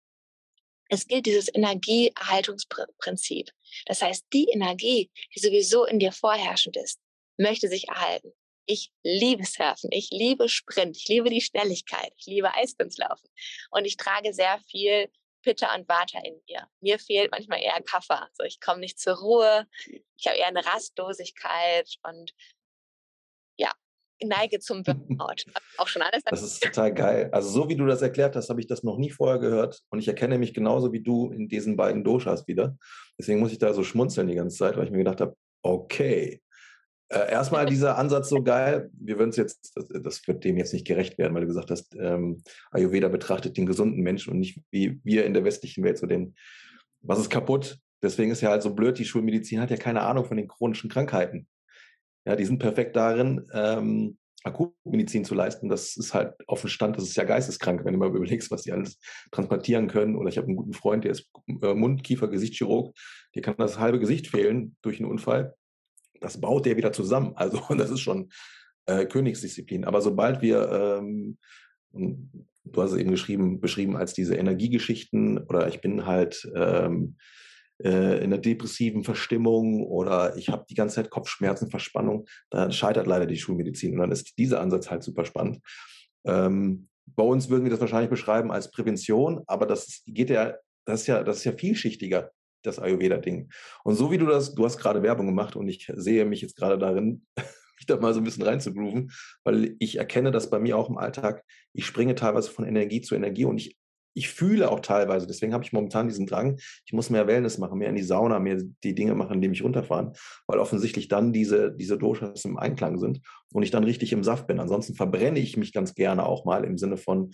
es 0.89 1.07
gilt 1.07 1.27
dieses 1.27 1.47
Energieerhaltungsprinzip. 1.53 3.49
Das 3.85 4.01
heißt, 4.01 4.25
die 4.33 4.49
Energie, 4.49 5.09
die 5.33 5.39
sowieso 5.39 5.85
in 5.85 5.99
dir 5.99 6.11
vorherrschend 6.11 6.75
ist, 6.75 6.99
möchte 7.37 7.67
sich 7.69 7.87
erhalten. 7.87 8.31
Ich 8.65 8.91
liebe 9.03 9.45
Surfen, 9.45 9.91
ich 9.93 10.09
liebe 10.11 10.49
Sprint, 10.49 10.97
ich 10.97 11.07
liebe 11.07 11.29
die 11.29 11.41
Schnelligkeit, 11.41 12.11
ich 12.17 12.25
liebe 12.25 12.53
Eiskunstlaufen 12.53 13.29
und 13.71 13.85
ich 13.85 13.95
trage 13.95 14.33
sehr 14.33 14.59
viel 14.69 15.09
Pitta 15.41 15.73
und 15.73 15.87
Vata 15.87 16.19
in 16.25 16.41
mir. 16.49 16.67
Mir 16.81 16.99
fehlt 16.99 17.31
manchmal 17.31 17.61
eher 17.61 17.81
Kaffee. 17.83 18.19
Also 18.19 18.43
ich 18.43 18.59
komme 18.59 18.81
nicht 18.81 18.99
zur 18.99 19.15
Ruhe, 19.15 19.65
ich 20.17 20.27
habe 20.27 20.37
eher 20.37 20.47
eine 20.47 20.65
Rastlosigkeit 20.65 21.95
und 22.03 22.33
ja, 23.57 23.71
neige 24.21 24.59
zum 24.59 24.83
Burnout. 24.83 25.45
Auch 25.77 25.87
schon 25.87 26.01
alles. 26.01 26.23
Das 26.25 26.41
ist 26.41 26.61
total 26.61 26.93
geil. 26.93 27.29
Also 27.31 27.49
so 27.49 27.69
wie 27.69 27.77
du 27.77 27.85
das 27.85 28.01
erklärt 28.01 28.35
hast, 28.35 28.49
habe 28.49 28.59
ich 28.59 28.67
das 28.67 28.83
noch 28.83 28.97
nie 28.97 29.11
vorher 29.11 29.39
gehört 29.39 29.81
und 29.89 29.99
ich 29.99 30.09
erkenne 30.09 30.37
mich 30.37 30.53
genauso 30.53 30.91
wie 30.91 31.01
du 31.01 31.31
in 31.31 31.47
diesen 31.47 31.77
beiden 31.77 32.03
Doshas 32.03 32.47
wieder. 32.47 32.77
Deswegen 33.17 33.39
muss 33.39 33.53
ich 33.53 33.59
da 33.59 33.73
so 33.73 33.83
schmunzeln 33.83 34.27
die 34.27 34.35
ganze 34.35 34.57
Zeit, 34.57 34.75
weil 34.75 34.85
ich 34.85 34.91
mir 34.91 34.97
gedacht 34.97 35.21
habe, 35.21 35.37
okay, 35.63 36.41
äh, 37.09 37.31
erstmal 37.31 37.65
dieser 37.65 37.97
Ansatz 37.97 38.29
so 38.29 38.43
geil. 38.43 38.89
Wir 38.93 39.17
würden 39.17 39.29
es 39.29 39.37
jetzt, 39.37 39.75
das, 39.75 39.87
das, 39.87 40.27
wird 40.27 40.43
dem 40.43 40.57
jetzt 40.57 40.73
nicht 40.73 40.85
gerecht 40.85 41.17
werden, 41.17 41.33
weil 41.33 41.41
du 41.41 41.47
gesagt 41.47 41.71
hast, 41.71 41.95
ähm, 41.95 42.43
Ayurveda 42.71 43.07
betrachtet 43.07 43.55
den 43.55 43.65
gesunden 43.65 44.01
Menschen 44.01 44.33
und 44.33 44.39
nicht 44.39 44.59
wie 44.71 44.99
wir 45.03 45.25
in 45.25 45.33
der 45.33 45.45
westlichen 45.45 45.83
Welt 45.83 45.97
so 45.97 46.05
den, 46.05 46.35
was 47.01 47.19
ist 47.19 47.29
kaputt? 47.29 47.79
Deswegen 48.01 48.31
ist 48.31 48.41
ja 48.41 48.49
halt 48.49 48.61
so 48.61 48.75
blöd, 48.75 48.99
die 48.99 49.05
Schulmedizin 49.05 49.61
hat 49.61 49.71
ja 49.71 49.77
keine 49.77 50.01
Ahnung 50.01 50.25
von 50.25 50.37
den 50.37 50.47
chronischen 50.47 50.89
Krankheiten. 50.89 51.47
Ja, 52.25 52.35
die 52.35 52.45
sind 52.45 52.59
perfekt 52.59 52.95
darin, 52.95 53.47
ähm, 53.53 54.17
Akutmedizin 54.43 55.23
zu 55.23 55.33
leisten. 55.33 55.69
Das 55.69 55.95
ist 55.95 56.13
halt 56.13 56.35
auf 56.47 56.61
dem 56.61 56.69
Stand, 56.69 56.97
das 56.97 57.05
ist 57.05 57.15
ja 57.15 57.23
geisteskrank, 57.23 57.85
wenn 57.85 57.93
du 57.93 57.99
mal 57.99 58.09
überlegst, 58.09 58.51
was 58.51 58.63
die 58.63 58.71
alles 58.73 58.99
transplantieren 59.31 59.87
können. 59.87 60.15
Oder 60.15 60.29
ich 60.29 60.37
habe 60.37 60.47
einen 60.47 60.57
guten 60.57 60.73
Freund, 60.73 61.05
der 61.05 61.11
ist 61.11 61.29
äh, 61.61 61.73
Mund-, 61.73 62.03
Kiefer-, 62.03 62.27
Gesichtschirurg, 62.27 62.93
der 63.33 63.41
kann 63.41 63.55
das 63.57 63.79
halbe 63.79 63.99
Gesicht 63.99 64.27
fehlen 64.27 64.75
durch 64.81 64.99
einen 64.99 65.09
Unfall 65.09 65.55
das 66.21 66.39
baut 66.39 66.65
der 66.65 66.77
wieder 66.77 66.91
zusammen. 66.91 67.33
Also 67.35 67.61
das 67.75 67.91
ist 67.91 68.01
schon 68.01 68.29
äh, 68.85 69.05
Königsdisziplin. 69.05 69.85
Aber 69.85 70.01
sobald 70.01 70.41
wir, 70.41 70.99
ähm, 70.99 71.37
du 71.91 72.81
hast 72.81 72.91
es 72.91 72.97
eben 72.97 73.11
geschrieben, 73.11 73.59
beschrieben 73.59 73.95
als 73.95 74.13
diese 74.13 74.35
Energiegeschichten 74.35 75.37
oder 75.39 75.67
ich 75.67 75.81
bin 75.81 76.05
halt 76.05 76.49
ähm, 76.55 77.17
äh, 77.83 78.17
in 78.17 78.25
einer 78.25 78.39
depressiven 78.39 79.03
Verstimmung 79.03 79.85
oder 79.85 80.35
ich 80.35 80.49
habe 80.49 80.65
die 80.69 80.75
ganze 80.75 80.95
Zeit 80.95 81.09
Kopfschmerzen, 81.09 81.69
Verspannung, 81.69 82.27
dann 82.49 82.71
scheitert 82.71 83.07
leider 83.07 83.25
die 83.25 83.37
Schulmedizin. 83.37 83.93
Und 83.93 83.99
dann 83.99 84.11
ist 84.11 84.37
dieser 84.37 84.61
Ansatz 84.61 84.89
halt 84.89 85.03
super 85.03 85.25
spannend. 85.25 85.59
Ähm, 86.25 86.87
bei 87.05 87.23
uns 87.23 87.49
würden 87.49 87.63
wir 87.63 87.71
das 87.71 87.79
wahrscheinlich 87.79 88.09
beschreiben 88.09 88.51
als 88.51 88.71
Prävention, 88.71 89.43
aber 89.47 89.65
das 89.65 90.01
geht 90.07 90.29
ja, 90.29 90.55
das 90.85 91.01
ist 91.01 91.07
ja, 91.07 91.23
das 91.23 91.37
ist 91.37 91.43
ja 91.45 91.53
vielschichtiger 91.53 92.31
das 92.63 92.79
Ayurveda-Ding. 92.79 93.49
Und 93.83 93.95
so 93.95 94.11
wie 94.11 94.17
du 94.17 94.25
das, 94.25 94.55
du 94.55 94.65
hast 94.65 94.77
gerade 94.77 95.03
Werbung 95.03 95.25
gemacht 95.25 95.55
und 95.55 95.67
ich 95.67 95.91
sehe 95.95 96.25
mich 96.25 96.41
jetzt 96.41 96.55
gerade 96.55 96.77
darin, 96.77 97.25
mich 97.77 97.85
da 97.85 97.97
mal 97.97 98.13
so 98.13 98.19
ein 98.21 98.23
bisschen 98.23 98.43
reinzugrooven, 98.43 99.11
weil 99.43 99.75
ich 99.79 99.97
erkenne 99.97 100.31
das 100.31 100.49
bei 100.49 100.59
mir 100.59 100.77
auch 100.77 100.89
im 100.89 100.97
Alltag. 100.97 101.43
Ich 101.73 101.85
springe 101.85 102.15
teilweise 102.15 102.49
von 102.49 102.65
Energie 102.65 103.01
zu 103.01 103.15
Energie 103.15 103.45
und 103.45 103.57
ich, 103.57 103.77
ich 104.15 104.29
fühle 104.29 104.71
auch 104.71 104.79
teilweise, 104.79 105.27
deswegen 105.27 105.53
habe 105.53 105.63
ich 105.63 105.73
momentan 105.73 106.07
diesen 106.07 106.25
Drang, 106.25 106.57
ich 106.85 106.93
muss 106.93 107.11
mehr 107.11 107.27
Wellness 107.27 107.59
machen, 107.59 107.77
mehr 107.77 107.89
in 107.89 107.95
die 107.95 108.01
Sauna, 108.01 108.39
mehr 108.39 108.59
die 108.83 108.95
Dinge 108.95 109.13
machen, 109.13 109.41
die 109.41 109.47
mich 109.47 109.63
runterfahren, 109.63 110.13
weil 110.47 110.57
offensichtlich 110.57 111.07
dann 111.07 111.33
diese, 111.33 111.71
diese 111.71 111.99
Doshas 111.99 112.43
im 112.45 112.57
Einklang 112.57 112.97
sind 112.97 113.21
und 113.53 113.61
ich 113.61 113.69
dann 113.69 113.83
richtig 113.83 114.11
im 114.13 114.23
Saft 114.23 114.47
bin. 114.47 114.59
Ansonsten 114.59 114.95
verbrenne 114.95 115.37
ich 115.37 115.55
mich 115.55 115.71
ganz 115.71 115.93
gerne 115.93 116.25
auch 116.25 116.45
mal 116.45 116.63
im 116.63 116.79
Sinne 116.79 116.97
von, 116.97 117.31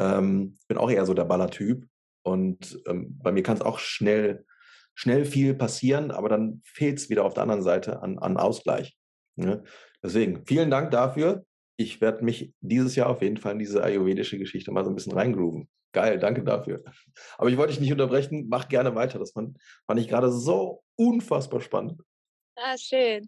ähm, 0.00 0.56
bin 0.66 0.78
auch 0.78 0.90
eher 0.90 1.04
so 1.04 1.12
der 1.12 1.26
Ballertyp 1.26 1.86
und 2.22 2.80
ähm, 2.86 3.18
bei 3.22 3.30
mir 3.30 3.42
kann 3.42 3.56
es 3.56 3.62
auch 3.62 3.78
schnell 3.78 4.46
schnell 4.94 5.24
viel 5.24 5.54
passieren, 5.54 6.10
aber 6.10 6.28
dann 6.28 6.62
fehlt 6.64 6.98
es 6.98 7.10
wieder 7.10 7.24
auf 7.24 7.34
der 7.34 7.42
anderen 7.42 7.62
Seite 7.62 8.02
an, 8.02 8.18
an 8.18 8.36
Ausgleich. 8.36 8.96
Ne? 9.36 9.64
Deswegen 10.02 10.44
vielen 10.46 10.70
Dank 10.70 10.90
dafür. 10.90 11.44
Ich 11.76 12.00
werde 12.00 12.24
mich 12.24 12.52
dieses 12.60 12.94
Jahr 12.94 13.08
auf 13.08 13.22
jeden 13.22 13.36
Fall 13.36 13.52
in 13.52 13.58
diese 13.58 13.82
ayurvedische 13.82 14.38
Geschichte 14.38 14.70
mal 14.70 14.84
so 14.84 14.90
ein 14.90 14.94
bisschen 14.94 15.12
reingrooven. 15.12 15.68
Geil, 15.92 16.18
danke 16.18 16.42
dafür. 16.42 16.82
Aber 17.38 17.50
ich 17.50 17.56
wollte 17.56 17.72
dich 17.72 17.80
nicht 17.80 17.92
unterbrechen. 17.92 18.46
Mach 18.48 18.68
gerne 18.68 18.94
weiter. 18.94 19.18
Das 19.18 19.32
fand, 19.32 19.58
fand 19.86 20.00
ich 20.00 20.08
gerade 20.08 20.30
so 20.30 20.82
unfassbar 20.96 21.60
spannend. 21.60 22.00
Ah, 22.56 22.76
schön. 22.76 23.26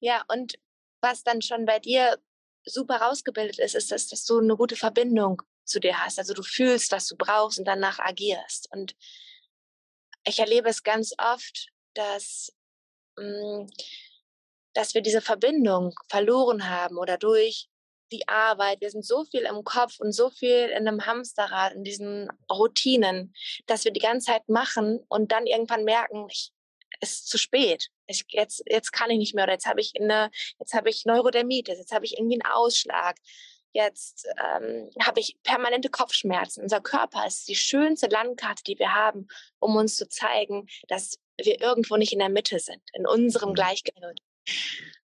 Ja, 0.00 0.24
und 0.28 0.54
was 1.00 1.22
dann 1.22 1.42
schon 1.42 1.64
bei 1.64 1.78
dir 1.78 2.16
super 2.64 2.96
rausgebildet 2.96 3.58
ist, 3.58 3.74
ist, 3.74 3.90
dass, 3.90 4.08
dass 4.08 4.24
du 4.24 4.38
eine 4.38 4.56
gute 4.56 4.76
Verbindung 4.76 5.42
zu 5.64 5.80
dir 5.80 5.98
hast. 6.04 6.18
Also 6.18 6.34
du 6.34 6.42
fühlst, 6.42 6.92
was 6.92 7.06
du 7.06 7.16
brauchst 7.16 7.58
und 7.58 7.66
danach 7.66 7.98
agierst. 7.98 8.68
Und 8.72 8.94
ich 10.28 10.38
erlebe 10.38 10.68
es 10.68 10.82
ganz 10.82 11.14
oft, 11.18 11.68
dass, 11.94 12.52
mh, 13.16 13.24
hm, 13.24 13.70
dass 14.74 14.94
wir 14.94 15.00
diese 15.00 15.20
Verbindung 15.22 15.94
verloren 16.08 16.68
haben 16.68 16.98
oder 16.98 17.18
durch 17.18 17.68
die 18.12 18.28
Arbeit. 18.28 18.80
Wir 18.80 18.90
sind 18.90 19.04
so 19.04 19.24
viel 19.24 19.42
im 19.42 19.64
Kopf 19.64 19.98
und 19.98 20.12
so 20.12 20.30
viel 20.30 20.68
in 20.68 20.86
einem 20.86 21.04
Hamsterrad, 21.04 21.74
in 21.74 21.84
diesen 21.84 22.28
Routinen, 22.50 23.34
dass 23.66 23.84
wir 23.84 23.92
die 23.92 24.00
ganze 24.00 24.26
Zeit 24.26 24.48
machen 24.48 25.00
und 25.08 25.32
dann 25.32 25.46
irgendwann 25.46 25.84
merken, 25.84 26.28
ich, 26.30 26.52
es 27.00 27.12
ist 27.14 27.28
zu 27.28 27.38
spät. 27.38 27.88
Ich, 28.06 28.24
jetzt, 28.28 28.62
jetzt 28.66 28.92
kann 28.92 29.10
ich 29.10 29.18
nicht 29.18 29.34
mehr 29.34 29.44
oder 29.44 29.54
jetzt 29.54 29.66
habe 29.66 29.80
ich 29.80 29.92
eine, 29.98 30.30
jetzt 30.58 30.74
habe 30.74 30.88
ich 30.90 31.04
Neurodermitis, 31.04 31.78
jetzt 31.78 31.92
habe 31.92 32.04
ich 32.04 32.18
irgendwie 32.18 32.40
einen 32.40 32.52
Ausschlag. 32.52 33.16
Jetzt 33.78 34.26
ähm, 34.44 34.90
habe 35.00 35.20
ich 35.20 35.36
permanente 35.44 35.88
Kopfschmerzen. 35.88 36.62
Unser 36.64 36.80
Körper 36.80 37.24
ist 37.28 37.46
die 37.46 37.54
schönste 37.54 38.08
Landkarte, 38.08 38.64
die 38.64 38.76
wir 38.76 38.92
haben, 38.92 39.28
um 39.60 39.76
uns 39.76 39.94
zu 39.94 40.08
zeigen, 40.08 40.66
dass 40.88 41.20
wir 41.40 41.60
irgendwo 41.60 41.96
nicht 41.96 42.12
in 42.12 42.18
der 42.18 42.28
Mitte 42.28 42.58
sind, 42.58 42.82
in 42.92 43.06
unserem 43.06 43.50
mhm. 43.50 43.54
Gleichgewicht. 43.54 44.24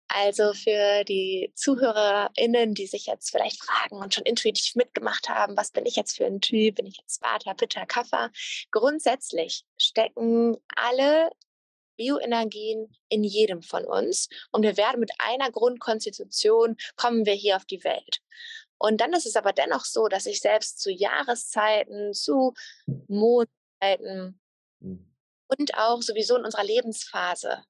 Also 0.09 0.55
für 0.55 1.05
die 1.05 1.53
ZuhörerInnen, 1.55 2.75
die 2.75 2.89
sich 2.89 3.07
jetzt 3.07 3.31
vielleicht 3.31 3.63
fragen 3.63 4.03
und 4.03 4.13
schon 4.13 4.25
intuitiv 4.25 4.75
mitgemacht 4.75 5.29
haben, 5.29 5.57
was 5.57 5.71
bin 5.71 5.87
ich 5.87 5.95
jetzt 5.95 6.17
für 6.17 6.27
ein 6.27 6.41
Typ? 6.41 6.75
Bin 6.75 6.87
ich 6.87 6.99
jetzt 6.99 7.23
Vata, 7.23 7.55
Pitta, 7.55 7.87
Kapha? 7.87 8.31
Grundsätzlich 8.73 9.65
stecken 9.79 10.57
alle 10.75 11.31
Bioenergien 11.97 12.95
in 13.09 13.25
jedem 13.25 13.63
von 13.63 13.85
uns 13.85 14.29
und 14.51 14.63
wir 14.63 14.77
werden 14.77 15.01
mit 15.01 15.13
einer 15.19 15.51
Grundkonstitution 15.51 16.77
kommen 16.97 17.25
wir 17.25 17.35
hier 17.35 17.57
auf 17.57 17.65
die 17.65 17.85
Welt. 17.85 18.21
Und 18.79 19.01
dann 19.01 19.13
ist 19.13 19.27
es 19.27 19.37
aber 19.37 19.53
dennoch 19.53 19.85
so, 19.85 20.09
dass 20.09 20.25
sich 20.25 20.41
selbst 20.41 20.81
zu 20.81 20.91
Jahreszeiten, 20.91 22.13
zu 22.13 22.55
Mondzeiten 23.09 24.41
mhm. 24.81 25.15
und 25.49 25.75
auch 25.79 26.03
sowieso 26.03 26.37
in 26.37 26.45
unserer 26.45 26.65
Lebensphase 26.65 27.65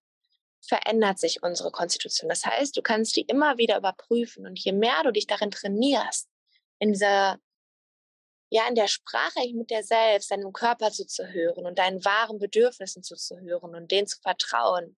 verändert 0.67 1.19
sich 1.19 1.43
unsere 1.43 1.71
Konstitution. 1.71 2.29
Das 2.29 2.45
heißt, 2.45 2.77
du 2.77 2.83
kannst 2.83 3.17
die 3.17 3.23
immer 3.23 3.59
wieder 3.59 3.77
überprüfen 3.77 4.47
und 4.47 4.59
je 4.59 4.73
mehr 4.73 5.03
du 5.05 5.13
dich 5.13 5.27
darin 5.27 5.51
trainierst, 5.51 6.29
in 6.79 6.93
dieser 6.93 7.39
ja 8.51 8.69
in 8.69 8.75
der 8.75 8.87
Sprache 8.89 9.41
mit 9.53 9.71
dir 9.71 9.83
selbst, 9.83 10.31
deinem 10.31 10.53
Körper 10.53 10.93
zuzuhören 10.93 11.67
und 11.67 11.79
deinen 11.79 12.05
wahren 12.05 12.39
Bedürfnissen 12.39 13.03
zuzuhören 13.03 13.75
und 13.75 13.91
denen 13.91 14.07
zu 14.07 14.21
vertrauen, 14.21 14.97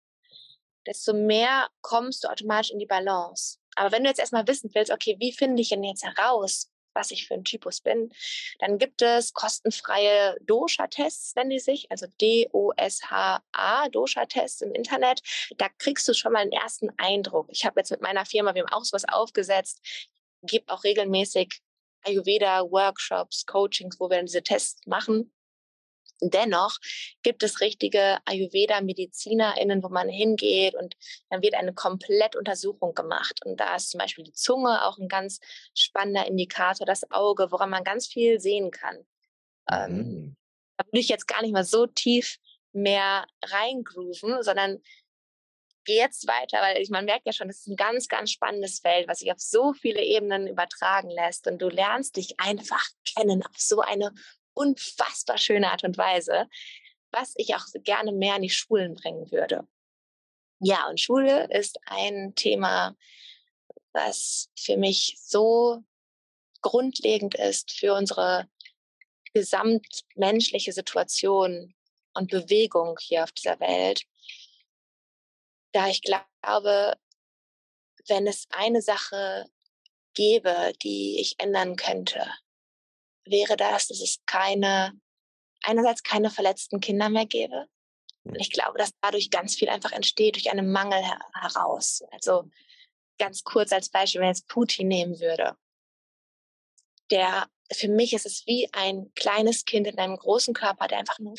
desto 0.87 1.15
mehr 1.15 1.69
kommst 1.81 2.25
du 2.25 2.29
automatisch 2.29 2.71
in 2.71 2.79
die 2.79 2.87
Balance. 2.87 3.59
Aber 3.77 3.93
wenn 3.93 4.03
du 4.03 4.09
jetzt 4.09 4.19
erstmal 4.19 4.47
wissen 4.49 4.71
willst, 4.75 4.91
okay, 4.91 5.17
wie 5.21 5.33
finde 5.33 5.63
ich 5.63 5.69
denn 5.69 5.85
jetzt 5.85 6.05
heraus, 6.05 6.71
was 6.97 7.11
ich 7.11 7.29
für 7.29 7.35
ein 7.35 7.45
Typus 7.45 7.81
bin, 7.83 8.11
dann 8.59 8.79
gibt 8.79 9.03
es 9.03 9.35
kostenfreie 9.35 10.37
Dosha-Tests, 10.41 11.35
nennen 11.37 11.51
die 11.51 11.61
sich, 11.61 11.91
also 11.91 12.07
D-O-S-H-A, 12.21 13.89
Dosha-Tests 13.91 14.63
im 14.63 14.73
Internet. 14.73 15.21
Da 15.59 15.69
kriegst 15.79 16.09
du 16.09 16.15
schon 16.15 16.33
mal 16.33 16.41
einen 16.41 16.53
ersten 16.53 16.89
Eindruck. 16.97 17.47
Ich 17.51 17.65
habe 17.65 17.79
jetzt 17.79 17.91
mit 17.91 18.01
meiner 18.01 18.25
Firma, 18.25 18.55
wir 18.55 18.63
haben 18.63 18.73
auch 18.73 18.85
sowas 18.85 19.05
aufgesetzt, 19.07 19.81
gebe 20.43 20.73
auch 20.73 20.83
regelmäßig 20.83 21.61
Ayurveda-Workshops, 22.03 23.47
Coachings, 23.47 24.01
wo 24.01 24.09
wir 24.09 24.23
diese 24.23 24.43
Tests 24.43 24.81
machen. 24.87 25.33
Dennoch 26.21 26.79
gibt 27.23 27.43
es 27.43 27.61
richtige 27.61 28.19
Ayurveda-MedizinerInnen, 28.25 29.83
wo 29.83 29.89
man 29.89 30.09
hingeht 30.09 30.75
und 30.75 30.97
dann 31.29 31.43
wird 31.43 31.55
eine 31.55 31.75
Komplettuntersuchung 31.75 32.95
gemacht. 32.95 33.41
Und 33.45 33.61
da 33.61 33.77
ist 33.77 33.91
zum 33.91 33.99
Beispiel 33.99 34.25
die 34.25 34.33
Zunge 34.33 34.87
auch 34.87 34.99
ein 34.99 35.09
ganz 35.09 35.41
spannender 35.75 36.27
Indikator, 36.27 36.87
das 36.87 37.11
Auge, 37.11 37.51
woran 37.51 37.71
man 37.71 37.85
ganz 37.85 38.07
viel 38.07 38.41
sehen 38.41 38.71
kann. 38.71 39.07
Ähm, 39.71 39.97
mhm. 39.97 40.37
da 40.77 40.87
würde 40.87 41.01
ich 41.01 41.09
jetzt 41.09 41.27
gar 41.27 41.43
nicht 41.43 41.53
mal 41.53 41.65
so 41.65 41.87
tief 41.87 42.39
mehr 42.73 43.27
reingrooven, 43.43 44.43
sondern 44.43 44.81
gehe 45.85 45.97
jetzt 45.97 46.27
weiter, 46.27 46.59
weil 46.61 46.83
ich, 46.83 46.91
man 46.91 47.05
merkt 47.05 47.27
ja 47.27 47.33
schon, 47.33 47.49
das 47.49 47.59
ist 47.59 47.69
ein 47.69 47.77
ganz, 47.77 48.09
ganz 48.09 48.31
spannendes 48.31 48.81
Feld, 48.81 49.09
was 49.09 49.21
sich 49.21 49.33
auf 49.33 49.41
so 49.41 49.73
viele 49.73 50.03
Ebenen 50.03 50.47
übertragen 50.47 51.09
lässt. 51.11 51.47
Und 51.47 51.63
du 51.63 51.69
lernst 51.69 52.17
dich 52.17 52.39
einfach 52.39 52.85
kennen 53.15 53.43
auf 53.43 53.57
so 53.57 53.81
eine 53.81 54.13
unfassbar 54.57 55.39
schöne 55.39 55.71
Art 55.71 55.85
und 55.85 55.99
Weise, 55.99 56.49
was 57.13 57.35
ich 57.37 57.55
auch 57.55 57.65
gerne 57.85 58.13
mehr 58.13 58.37
in 58.37 58.43
die 58.43 58.51
Schulen 58.51 58.95
bringen 58.95 59.31
würde. 59.31 59.67
Ja, 60.61 60.89
und 60.89 61.01
Schule 61.01 61.49
ist 61.51 61.79
ein 61.87 62.35
Thema, 62.35 62.97
was 63.93 64.51
für 64.59 64.77
mich 64.77 65.17
so 65.21 65.85
grundlegend 66.63 67.35
ist 67.35 67.73
für 67.73 67.95
unsere 67.95 68.49
gesamtmenschliche 69.35 70.73
Situation 70.73 71.75
und 72.15 72.31
Bewegung 72.31 72.99
hier 73.01 73.23
auf 73.23 73.33
dieser 73.33 73.61
Welt. 73.61 74.05
Da 75.73 75.89
ich 75.89 76.01
glaube, 76.01 76.97
wenn 78.09 78.27
es 78.27 78.47
eine 78.51 78.81
Sache 78.81 79.45
gäbe, 80.15 80.73
die 80.83 81.21
ich 81.21 81.39
ändern 81.39 81.77
könnte, 81.77 82.27
wäre 83.27 83.57
das, 83.57 83.89
dass 83.89 84.01
es 84.01 84.19
keine, 84.27 84.93
einerseits 85.63 86.03
keine 86.03 86.31
verletzten 86.31 86.81
Kinder 86.81 87.09
mehr 87.09 87.27
gäbe. 87.27 87.67
Und 88.25 88.37
ich 88.37 88.51
glaube, 88.51 88.79
dass 88.79 88.91
dadurch 89.01 89.31
ganz 89.31 89.55
viel 89.55 89.69
einfach 89.69 89.93
entsteht 89.93 90.37
durch 90.37 90.51
einen 90.51 90.71
Mangel 90.73 91.03
heraus. 91.35 92.03
Also 92.11 92.51
ganz 93.19 93.45
kurz 93.45 93.73
als 93.73 93.89
Beispiel, 93.89 94.21
wenn 94.21 94.29
jetzt 94.29 94.49
Putin 94.49 94.89
nehmen 94.89 95.21
würde, 95.21 95.57
der 97.11 97.49
für 97.73 97.89
mich 97.89 98.13
ist 98.13 98.27
es 98.27 98.47
wie 98.47 98.69
ein 98.73 99.13
kleines 99.15 99.65
Kind 99.65 99.87
in 99.87 99.99
einem 99.99 100.17
großen 100.17 100.55
Körper, 100.55 100.87
der 100.87 100.99
einfach 100.99 101.19
nur 101.19 101.35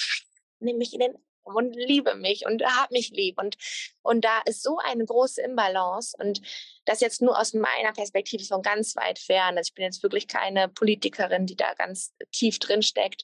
nimmt 0.59 0.79
mich 0.79 0.93
in 0.93 0.99
den 0.99 1.15
und 1.55 1.75
liebe 1.75 2.15
mich 2.15 2.45
und 2.45 2.63
hab 2.63 2.91
mich 2.91 3.09
lieb 3.09 3.39
und 3.39 3.57
und 4.01 4.23
da 4.23 4.41
ist 4.45 4.63
so 4.63 4.77
eine 4.77 5.05
große 5.05 5.41
Imbalance 5.41 6.15
und 6.19 6.41
das 6.85 7.01
jetzt 7.01 7.21
nur 7.21 7.37
aus 7.37 7.53
meiner 7.53 7.93
Perspektive 7.93 8.43
von 8.45 8.61
ganz 8.61 8.95
weit 8.95 9.19
fern. 9.19 9.57
Also 9.57 9.69
ich 9.69 9.73
bin 9.73 9.85
jetzt 9.85 10.03
wirklich 10.03 10.27
keine 10.27 10.69
Politikerin, 10.69 11.45
die 11.45 11.55
da 11.55 11.73
ganz 11.73 12.13
tief 12.31 12.59
drin 12.59 12.81
steckt, 12.81 13.23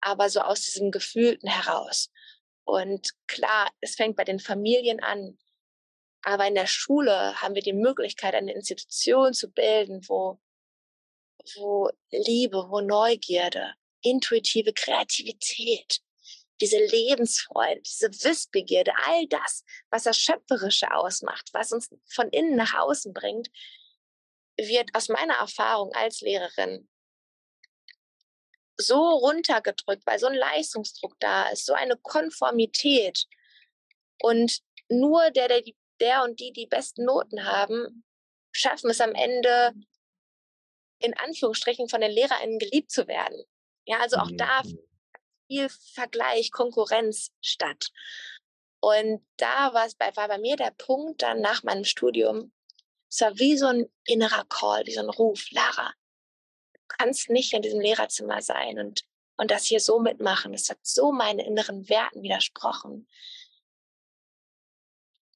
aber 0.00 0.30
so 0.30 0.40
aus 0.40 0.62
diesem 0.62 0.90
Gefühlten 0.90 1.48
heraus. 1.48 2.10
Und 2.64 3.10
klar, 3.26 3.70
es 3.80 3.96
fängt 3.96 4.16
bei 4.16 4.24
den 4.24 4.38
Familien 4.38 5.00
an, 5.00 5.36
aber 6.22 6.46
in 6.46 6.54
der 6.54 6.66
Schule 6.66 7.40
haben 7.40 7.54
wir 7.54 7.62
die 7.62 7.72
Möglichkeit, 7.72 8.34
eine 8.34 8.52
Institution 8.52 9.34
zu 9.34 9.50
bilden, 9.50 10.08
wo, 10.08 10.38
wo 11.56 11.90
Liebe, 12.10 12.66
wo 12.68 12.80
Neugierde, 12.80 13.74
intuitive 14.02 14.72
Kreativität, 14.72 16.00
diese 16.62 16.78
Lebensfreude, 16.78 17.82
diese 17.82 18.08
Wissbegierde, 18.24 18.92
all 19.04 19.26
das, 19.26 19.64
was 19.90 20.04
das 20.04 20.16
Schöpferische 20.16 20.94
ausmacht, 20.94 21.50
was 21.52 21.72
uns 21.72 21.90
von 22.06 22.28
innen 22.28 22.54
nach 22.54 22.74
außen 22.74 23.12
bringt, 23.12 23.50
wird 24.56 24.88
aus 24.94 25.08
meiner 25.08 25.34
Erfahrung 25.34 25.92
als 25.92 26.20
Lehrerin 26.20 26.88
so 28.76 28.96
runtergedrückt, 28.96 30.06
weil 30.06 30.18
so 30.18 30.28
ein 30.28 30.34
Leistungsdruck 30.34 31.16
da 31.18 31.48
ist, 31.48 31.66
so 31.66 31.72
eine 31.72 31.96
Konformität. 31.96 33.26
Und 34.20 34.60
nur 34.88 35.30
der, 35.30 35.48
der 35.48 35.62
der 36.00 36.22
und 36.22 36.40
die 36.40 36.52
die 36.52 36.66
besten 36.66 37.04
Noten 37.04 37.44
haben, 37.44 38.04
schaffen 38.52 38.90
es 38.90 39.00
am 39.00 39.14
Ende 39.14 39.72
in 40.98 41.16
Anführungsstrichen 41.16 41.88
von 41.88 42.00
den 42.00 42.10
LehrerInnen 42.10 42.58
geliebt 42.58 42.90
zu 42.90 43.08
werden. 43.08 43.44
Ja, 43.84 43.98
also 44.00 44.16
auch 44.16 44.30
da 44.36 44.62
mhm. 44.62 44.78
Viel 45.52 45.68
Vergleich, 45.68 46.50
Konkurrenz 46.50 47.30
statt. 47.42 47.90
Und 48.80 49.24
da 49.36 49.74
war 49.74 49.86
es 49.86 49.94
bei, 49.94 50.14
war 50.16 50.28
bei 50.28 50.38
mir 50.38 50.56
der 50.56 50.72
Punkt 50.72 51.22
dann 51.22 51.40
nach 51.40 51.62
meinem 51.62 51.84
Studium, 51.84 52.52
es 53.10 53.20
war 53.20 53.38
wie 53.38 53.58
so 53.58 53.66
ein 53.66 53.92
innerer 54.06 54.44
Call, 54.46 54.86
wie 54.86 54.94
so 54.94 55.00
ein 55.00 55.10
Ruf, 55.10 55.50
Lara, 55.50 55.92
du 56.72 56.80
kannst 56.88 57.28
nicht 57.28 57.52
in 57.52 57.60
diesem 57.60 57.80
Lehrerzimmer 57.80 58.40
sein 58.40 58.78
und, 58.78 59.04
und 59.36 59.50
das 59.50 59.66
hier 59.66 59.80
so 59.80 60.00
mitmachen. 60.00 60.52
Das 60.52 60.70
hat 60.70 60.78
so 60.82 61.12
meinen 61.12 61.38
inneren 61.38 61.88
Werten 61.90 62.22
widersprochen 62.22 63.06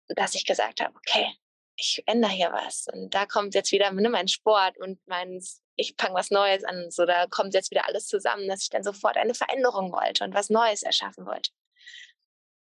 dass 0.08 0.34
ich 0.34 0.44
gesagt 0.44 0.80
habe, 0.80 0.94
okay, 0.96 1.34
ich 1.76 2.02
ändere 2.06 2.32
hier 2.32 2.52
was. 2.52 2.86
Und 2.92 3.14
da 3.14 3.26
kommt 3.26 3.54
jetzt 3.54 3.72
wieder 3.72 3.90
ne, 3.92 4.08
mein 4.08 4.28
Sport 4.28 4.78
und 4.78 4.98
mein, 5.06 5.42
ich 5.76 5.94
fange 5.98 6.14
was 6.14 6.30
Neues 6.30 6.64
an. 6.64 6.90
So, 6.90 7.04
da 7.04 7.26
kommt 7.26 7.54
jetzt 7.54 7.70
wieder 7.70 7.86
alles 7.86 8.06
zusammen, 8.06 8.48
dass 8.48 8.62
ich 8.62 8.70
dann 8.70 8.82
sofort 8.82 9.16
eine 9.16 9.34
Veränderung 9.34 9.92
wollte 9.92 10.24
und 10.24 10.34
was 10.34 10.50
Neues 10.50 10.82
erschaffen 10.82 11.26
wollte. 11.26 11.50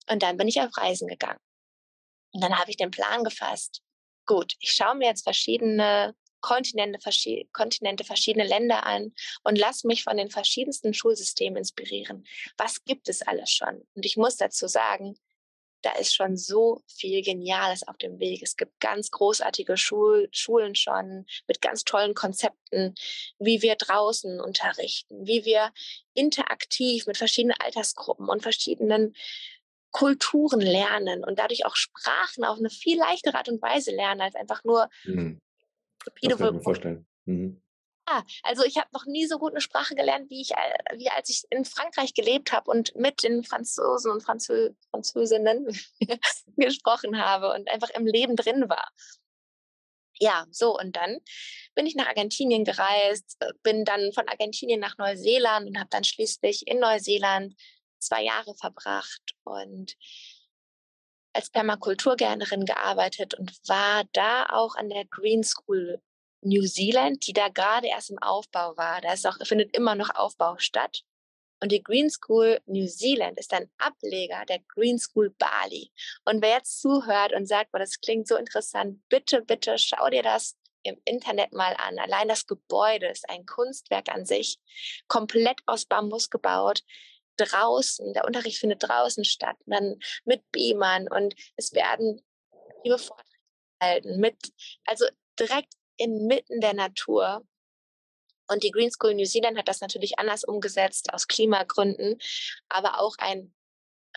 Und 0.10 0.24
dann 0.24 0.38
bin 0.38 0.48
ich 0.48 0.60
auf 0.62 0.76
Reisen 0.78 1.08
gegangen. 1.08 1.40
Und 2.34 2.42
dann 2.44 2.58
habe 2.58 2.72
ich 2.72 2.78
den 2.78 2.92
Plan 2.92 3.24
gefasst. 3.24 3.82
Gut, 4.26 4.54
ich 4.60 4.72
schaue 4.72 4.96
mir 4.96 5.08
jetzt 5.08 5.24
verschiedene 5.24 6.16
Kontinente, 6.42 7.00
verschi 7.00 7.50
Kontinente, 7.54 8.04
verschiedene 8.04 8.46
Länder 8.46 8.86
an 8.86 9.14
und 9.44 9.58
lasse 9.58 9.88
mich 9.88 10.04
von 10.04 10.18
den 10.18 10.30
verschiedensten 10.30 10.94
Schulsystemen 10.94 11.58
inspirieren. 11.58 12.26
Was 12.58 12.84
gibt 12.84 13.08
es 13.08 13.22
alles 13.22 13.50
schon? 13.50 13.86
Und 13.96 14.06
ich 14.06 14.18
muss 14.18 14.36
dazu 14.36 14.68
sagen, 14.68 15.16
da 15.84 15.92
ist 15.94 16.16
schon 16.16 16.38
so 16.38 16.82
viel 16.88 17.22
Geniales 17.22 17.88
auf 17.88 17.98
dem 17.98 18.20
Weg. 18.20 18.42
Es 18.42 18.58
gibt 18.58 18.80
ganz 18.80 19.12
großartige 19.12 19.78
Schul 19.78 20.30
Schulen 20.32 20.76
schon 20.76 21.26
mit 21.48 21.62
ganz 21.62 21.84
tollen 21.84 22.14
Konzepten, 22.14 22.96
wie 23.38 23.62
wir 23.62 23.76
draußen 23.76 24.42
unterrichten, 24.42 25.28
wie 25.28 25.46
wir 25.46 25.72
interaktiv 26.14 27.06
mit 27.06 27.18
verschiedenen 27.18 27.56
Altersgruppen 27.60 28.28
und 28.28 28.42
verschiedenen 28.42 29.14
Kulturen 29.92 30.62
lernen 30.62 31.24
und 31.24 31.38
dadurch 31.38 31.66
auch 31.66 31.76
Sprachen 31.76 32.44
auf 32.44 32.58
eine 32.58 32.70
viel 32.70 32.98
leichtere 32.98 33.36
Art 33.36 33.50
und 33.50 33.62
Weise 33.62 33.92
lernen, 33.92 34.22
als 34.22 34.36
einfach 34.36 34.64
nur 34.64 34.90
mhm. 35.04 35.40
Mir 36.22 36.62
vorstellen. 36.62 37.06
Mhm. 37.26 37.63
Ah, 38.06 38.24
also 38.44 38.64
ich 38.66 38.78
habe 38.78 38.90
noch 38.92 39.06
nie 39.06 39.26
so 39.28 39.40
gut 39.40 39.54
eine 39.54 39.62
Sprache 39.62 39.96
gelernt, 39.96 40.30
wie 40.30 40.42
ich, 40.42 40.52
äh, 40.52 40.98
wie 40.98 41.10
als 41.10 41.30
ich 41.30 41.44
in 41.50 41.64
Frankreich 41.64 42.14
gelebt 42.14 42.52
habe 42.52 42.70
und 42.70 42.94
mit 42.96 43.24
den 43.24 43.44
Franzosen 43.46 44.12
und 44.12 44.22
Franzö 44.22 44.72
Französinnen 44.92 45.68
gesprochen 46.58 47.18
habe 47.18 47.54
und 47.54 47.70
einfach 47.70 47.90
im 47.92 48.06
Leben 48.06 48.36
drin 48.36 48.68
war. 48.68 48.90
Ja, 50.20 50.46
so 50.52 50.78
und 50.78 50.96
dann 50.96 51.20
bin 51.76 51.86
ich 51.86 51.96
nach 51.96 52.08
Argentinien 52.08 52.66
gereist, 52.66 53.38
äh, 53.40 53.54
bin 53.64 53.86
dann 53.86 54.12
von 54.14 54.28
Argentinien 54.28 54.82
nach 54.82 54.98
Neuseeland 54.98 55.68
und 55.68 55.80
habe 55.80 55.90
dann 55.90 56.04
schließlich 56.04 56.68
in 56.68 56.80
Neuseeland 56.80 57.56
zwei 58.00 58.24
Jahre 58.24 58.54
verbracht 58.56 59.34
und 59.44 59.96
als 61.34 61.50
Permakulturgärtnerin 61.50 62.66
gearbeitet 62.66 63.34
und 63.34 63.52
war 63.68 64.04
da 64.12 64.46
auch 64.50 64.76
an 64.76 64.90
der 64.90 65.06
Green 65.06 65.44
School 65.44 66.02
New 66.44 66.66
Zealand, 66.66 67.26
die 67.28 67.34
da 67.34 67.50
gerade 67.50 67.88
erst 67.88 68.10
im 68.10 68.20
Aufbau 68.20 68.76
war. 68.78 69.02
Da 69.02 69.14
ist 69.14 69.26
auch, 69.26 69.38
findet 69.44 69.76
immer 69.76 69.96
noch 69.96 70.14
Aufbau 70.16 70.58
statt. 70.58 71.04
Und 71.62 71.72
die 71.72 71.82
Green 71.82 72.10
School 72.10 72.60
New 72.66 72.88
Zealand 72.88 73.40
ist 73.40 73.54
ein 73.54 73.70
Ableger 73.78 74.46
der 74.48 74.60
Green 74.68 75.00
School 75.00 75.30
Bali. 75.30 75.92
Und 76.26 76.42
wer 76.42 76.58
jetzt 76.58 76.82
zuhört 76.82 77.32
und 77.34 77.48
sagt, 77.48 77.72
boah, 77.72 77.80
das 77.80 78.02
klingt 78.02 78.28
so 78.28 78.36
interessant, 78.36 79.00
bitte, 79.08 79.42
bitte 79.42 79.78
schau 79.78 80.10
dir 80.10 80.24
das 80.24 80.58
im 80.84 81.00
Internet 81.06 81.54
mal 81.54 81.74
an. 81.78 81.98
Allein 82.00 82.28
das 82.28 82.46
Gebäude 82.46 83.08
ist 83.08 83.30
ein 83.30 83.46
Kunstwerk 83.46 84.10
an 84.10 84.26
sich, 84.26 84.60
komplett 85.08 85.62
aus 85.66 85.86
Bambus 85.86 86.30
gebaut. 86.30 86.84
Draußen, 87.38 88.14
der 88.14 88.26
Unterricht 88.26 88.60
findet 88.60 88.84
draußen 88.84 89.24
statt, 89.24 89.56
dann 89.66 89.96
mit 90.26 90.44
Beamern 90.52 91.08
und 91.08 91.34
es 91.56 91.74
werden 91.74 92.22
liebe 92.84 93.00
Vorträge 93.00 93.30
gehalten, 93.80 94.20
mit, 94.20 94.36
also 94.86 95.06
direkt 95.40 95.74
inmitten 95.98 96.62
der 96.62 96.74
Natur. 96.74 97.46
Und 98.48 98.64
die 98.64 98.72
Green 98.72 98.92
School 98.92 99.16
New 99.16 99.26
Zealand 99.26 99.58
hat 99.58 99.68
das 99.68 99.82
natürlich 99.82 100.20
anders 100.20 100.44
umgesetzt 100.44 101.14
aus 101.14 101.28
Klimagründen, 101.28 102.20
aber 102.70 103.00
auch 103.00 103.16
ein 103.18 103.54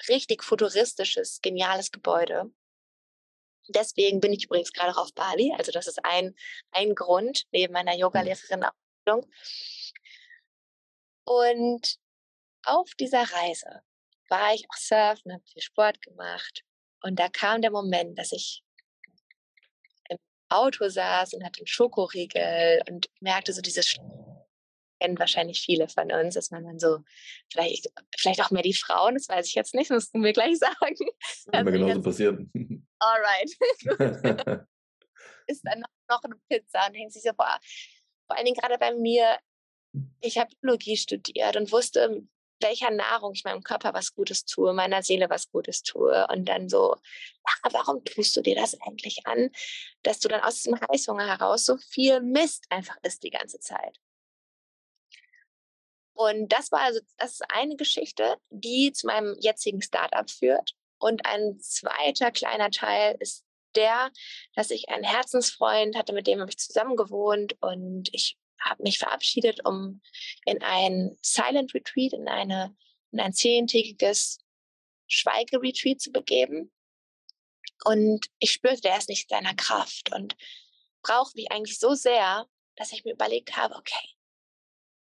richtig 0.09 0.43
futuristisches, 0.43 1.41
geniales 1.41 1.93
Gebäude. 1.93 2.51
Deswegen 3.69 4.21
bin 4.21 4.33
ich 4.33 4.45
übrigens 4.45 4.73
gerade 4.73 4.93
auch 4.93 5.03
auf 5.03 5.15
Bali. 5.15 5.53
Also 5.57 5.73
das 5.73 5.87
ist 5.87 6.05
ein, 6.05 6.35
ein 6.71 6.95
Grund 6.95 7.47
neben 7.51 7.73
meiner 7.73 7.95
mhm. 7.95 8.01
Yoga-Lehrerin-Ausbildung. 8.01 9.31
Und 11.25 11.97
auf 12.65 12.95
dieser 12.95 13.23
Reise 13.23 13.83
war 14.29 14.55
ich 14.55 14.67
auch 14.71 14.77
surfen, 14.77 15.33
habe 15.33 15.45
viel 15.45 15.63
Sport 15.63 16.01
gemacht. 16.03 16.65
Und 17.03 17.19
da 17.19 17.29
kam 17.29 17.63
der 17.63 17.71
Moment, 17.71 18.19
dass 18.19 18.33
ich 18.33 18.63
Auto 20.49 20.89
saß 20.89 21.35
und 21.35 21.45
hatte 21.45 21.61
einen 21.61 21.67
Schokoriegel 21.67 22.83
und 22.89 23.09
merkte 23.21 23.53
so 23.53 23.63
dieses 23.63 23.97
kennen 24.99 25.19
wahrscheinlich 25.19 25.61
viele 25.61 25.89
von 25.89 26.11
uns, 26.11 26.37
dass 26.37 26.51
man 26.51 26.65
dann 26.65 26.79
so, 26.79 27.01
vielleicht, 27.53 27.93
vielleicht 28.17 28.41
auch 28.41 28.51
mehr 28.51 28.63
die 28.63 28.73
Frauen, 28.73 29.13
das 29.13 29.29
weiß 29.29 29.47
ich 29.47 29.55
jetzt 29.55 29.75
nicht, 29.75 29.91
das 29.91 29.97
musst 29.97 30.15
du 30.15 30.19
mir 30.19 30.33
gleich 30.33 30.59
sagen. 30.59 30.97
Kann 31.53 31.67
also 31.67 31.71
genauso 31.71 32.01
passieren. 32.01 32.51
Alright. 32.99 33.51
ist 35.47 35.63
dann 35.65 35.85
noch 36.09 36.25
eine 36.25 36.37
Pizza 36.49 36.87
und 36.89 36.95
hängt 36.95 37.13
sich 37.13 37.23
so 37.23 37.33
vor. 37.35 37.59
Vor 38.27 38.37
allen 38.37 38.47
Dingen 38.47 38.57
gerade 38.57 38.79
bei 38.79 38.95
mir 38.95 39.39
ich 40.21 40.39
habe 40.39 40.51
Biologie 40.61 40.97
studiert 40.97 41.57
und 41.57 41.73
wusste, 41.73 42.23
welcher 42.61 42.91
Nahrung 42.91 43.33
ich 43.35 43.45
meinem 43.45 43.63
Körper 43.63 43.95
was 43.95 44.15
Gutes 44.15 44.45
tue, 44.45 44.73
meiner 44.73 45.03
Seele 45.03 45.29
was 45.29 45.51
Gutes 45.51 45.83
tue. 45.83 46.27
Und 46.29 46.47
dann 46.47 46.69
so, 46.69 46.97
warum 47.71 48.05
tust 48.05 48.37
du 48.37 48.43
dir 48.43 48.57
das 48.57 48.81
eigentlich 48.83 49.27
an, 49.27 49.51
dass 50.03 50.21
du 50.21 50.29
dann 50.29 50.41
aus 50.41 50.63
diesem 50.63 50.81
Heißhunger 50.81 51.27
heraus 51.27 51.65
so 51.65 51.77
viel 51.77 52.21
Mist 52.21 52.67
einfach 52.71 52.97
isst 53.03 53.23
die 53.23 53.31
ganze 53.31 53.61
Zeit? 53.61 53.99
Und 56.15 56.51
das 56.51 56.73
war 56.73 56.81
also, 56.81 57.01
das 57.19 57.33
ist 57.33 57.45
eine 57.51 57.77
Geschichte, 57.77 58.39
die 58.49 58.93
zu 58.93 59.07
meinem 59.07 59.37
jetzigen 59.39 59.83
Startup 59.83 60.29
führt. 60.31 60.73
Und 60.99 61.27
ein 61.27 61.61
zweiter 61.61 62.31
kleiner 62.33 62.71
Teil 62.71 63.17
ist 63.21 63.45
der, 63.75 64.11
dass 64.55 64.71
ich 64.71 64.89
einen 64.89 65.05
Herzensfreund 65.05 65.95
hatte, 65.95 66.15
mit 66.15 66.27
dem 66.27 66.41
habe 66.41 66.51
ich 66.51 66.59
zusammen 66.59 66.97
gewohnt 66.97 67.57
und 67.61 68.09
ich 68.13 68.39
habe 68.61 68.83
mich 68.83 68.99
verabschiedet, 68.99 69.65
um 69.65 70.01
in 70.45 70.63
ein 70.63 71.17
Silent 71.23 71.75
Retreat, 71.75 72.13
in, 72.13 72.29
eine, 72.29 72.77
in 73.13 73.21
ein 73.21 73.33
zehntägiges 73.33 74.39
Schweigeretreat 75.09 76.01
zu 76.01 76.11
begeben. 76.13 76.73
Und 77.85 78.27
ich 78.39 78.53
spürte, 78.53 78.81
der 78.81 78.99
ist 78.99 79.09
nicht 79.09 79.29
seiner 79.29 79.55
Kraft 79.55 80.13
und 80.15 80.37
braucht 81.03 81.37
mich 81.37 81.51
eigentlich 81.53 81.79
so 81.79 81.95
sehr, 81.95 82.47
dass 82.77 82.93
ich 82.93 83.05
mir 83.05 83.13
überlegt 83.13 83.57
habe, 83.57 83.77
okay, 83.77 84.09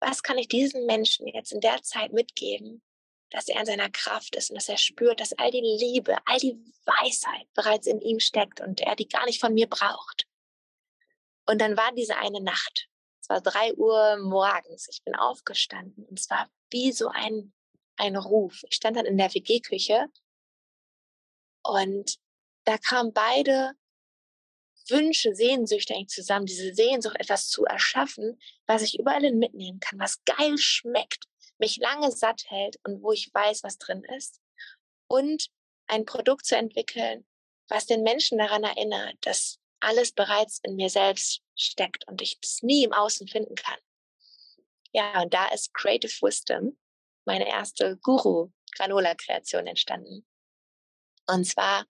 was 0.00 0.22
kann 0.22 0.38
ich 0.38 0.48
diesem 0.48 0.86
Menschen 0.86 1.26
jetzt 1.26 1.52
in 1.52 1.60
der 1.60 1.82
Zeit 1.82 2.12
mitgeben, 2.12 2.82
dass 3.30 3.48
er 3.48 3.60
in 3.60 3.66
seiner 3.66 3.90
Kraft 3.90 4.34
ist 4.34 4.50
und 4.50 4.56
dass 4.56 4.68
er 4.68 4.78
spürt, 4.78 5.20
dass 5.20 5.32
all 5.34 5.50
die 5.50 5.60
Liebe, 5.60 6.16
all 6.26 6.38
die 6.38 6.58
Weisheit 6.84 7.46
bereits 7.54 7.86
in 7.86 8.00
ihm 8.00 8.18
steckt 8.18 8.60
und 8.60 8.80
er 8.80 8.96
die 8.96 9.08
gar 9.08 9.24
nicht 9.26 9.40
von 9.40 9.54
mir 9.54 9.68
braucht. 9.68 10.26
Und 11.46 11.60
dann 11.60 11.76
war 11.76 11.92
diese 11.92 12.16
eine 12.16 12.40
Nacht 12.40 12.89
war 13.30 13.40
drei 13.40 13.72
Uhr 13.74 14.18
morgens. 14.18 14.88
Ich 14.90 15.02
bin 15.04 15.14
aufgestanden 15.14 16.04
und 16.04 16.18
es 16.18 16.28
war 16.28 16.50
wie 16.70 16.90
so 16.90 17.08
ein, 17.08 17.52
ein 17.96 18.16
Ruf. 18.16 18.62
Ich 18.68 18.74
stand 18.74 18.96
dann 18.96 19.06
in 19.06 19.16
der 19.16 19.32
WG-Küche 19.32 20.08
und 21.62 22.18
da 22.64 22.76
kamen 22.76 23.12
beide 23.12 23.72
Wünsche, 24.88 25.34
Sehnsüchte 25.34 25.94
eigentlich 25.94 26.08
zusammen, 26.08 26.46
diese 26.46 26.74
Sehnsucht, 26.74 27.16
etwas 27.20 27.48
zu 27.48 27.64
erschaffen, 27.64 28.40
was 28.66 28.82
ich 28.82 28.98
überall 28.98 29.32
mitnehmen 29.32 29.78
kann, 29.78 30.00
was 30.00 30.24
geil 30.24 30.58
schmeckt, 30.58 31.26
mich 31.58 31.76
lange 31.76 32.10
satt 32.10 32.42
hält 32.48 32.80
und 32.82 33.00
wo 33.02 33.12
ich 33.12 33.30
weiß, 33.32 33.62
was 33.62 33.78
drin 33.78 34.02
ist. 34.16 34.40
Und 35.06 35.46
ein 35.86 36.04
Produkt 36.04 36.46
zu 36.46 36.56
entwickeln, 36.56 37.24
was 37.68 37.86
den 37.86 38.02
Menschen 38.02 38.38
daran 38.38 38.64
erinnert, 38.64 39.14
dass 39.20 39.59
alles 39.80 40.12
bereits 40.12 40.60
in 40.62 40.76
mir 40.76 40.90
selbst 40.90 41.42
steckt 41.56 42.06
und 42.08 42.22
ich 42.22 42.38
es 42.42 42.62
nie 42.62 42.84
im 42.84 42.92
Außen 42.92 43.28
finden 43.28 43.54
kann. 43.54 43.78
Ja, 44.92 45.22
und 45.22 45.32
da 45.32 45.48
ist 45.48 45.72
Creative 45.74 46.12
Wisdom, 46.22 46.78
meine 47.24 47.48
erste 47.48 47.96
Guru-Granola-Kreation 47.98 49.66
entstanden. 49.66 50.26
Und 51.26 51.44
zwar 51.44 51.86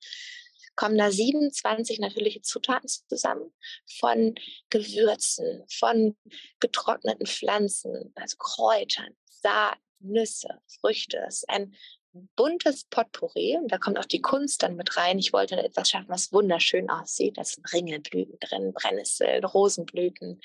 kommen 0.76 0.98
da 0.98 1.10
27 1.10 1.98
natürliche 1.98 2.42
Zutaten 2.42 2.88
zusammen 2.88 3.52
von 3.98 4.34
Gewürzen, 4.70 5.64
von 5.70 6.16
getrockneten 6.60 7.26
Pflanzen, 7.26 8.12
also 8.14 8.36
Kräutern, 8.38 9.16
Saat, 9.26 9.78
Nüsse, 9.98 10.60
Früchte. 10.80 11.18
Es 11.26 11.38
ist 11.38 11.50
ein 11.50 11.74
buntes 12.12 12.84
Potpourri 12.84 13.56
und 13.56 13.70
da 13.70 13.78
kommt 13.78 13.98
auch 13.98 14.04
die 14.04 14.20
Kunst 14.20 14.62
dann 14.62 14.76
mit 14.76 14.96
rein. 14.96 15.18
Ich 15.18 15.32
wollte 15.32 15.56
etwas 15.56 15.90
schaffen, 15.90 16.08
was 16.08 16.32
wunderschön 16.32 16.90
aussieht. 16.90 17.38
Da 17.38 17.44
sind 17.44 17.72
Ringelblüten 17.72 18.38
drin, 18.40 18.72
Brennnesseln, 18.72 19.44
Rosenblüten, 19.44 20.40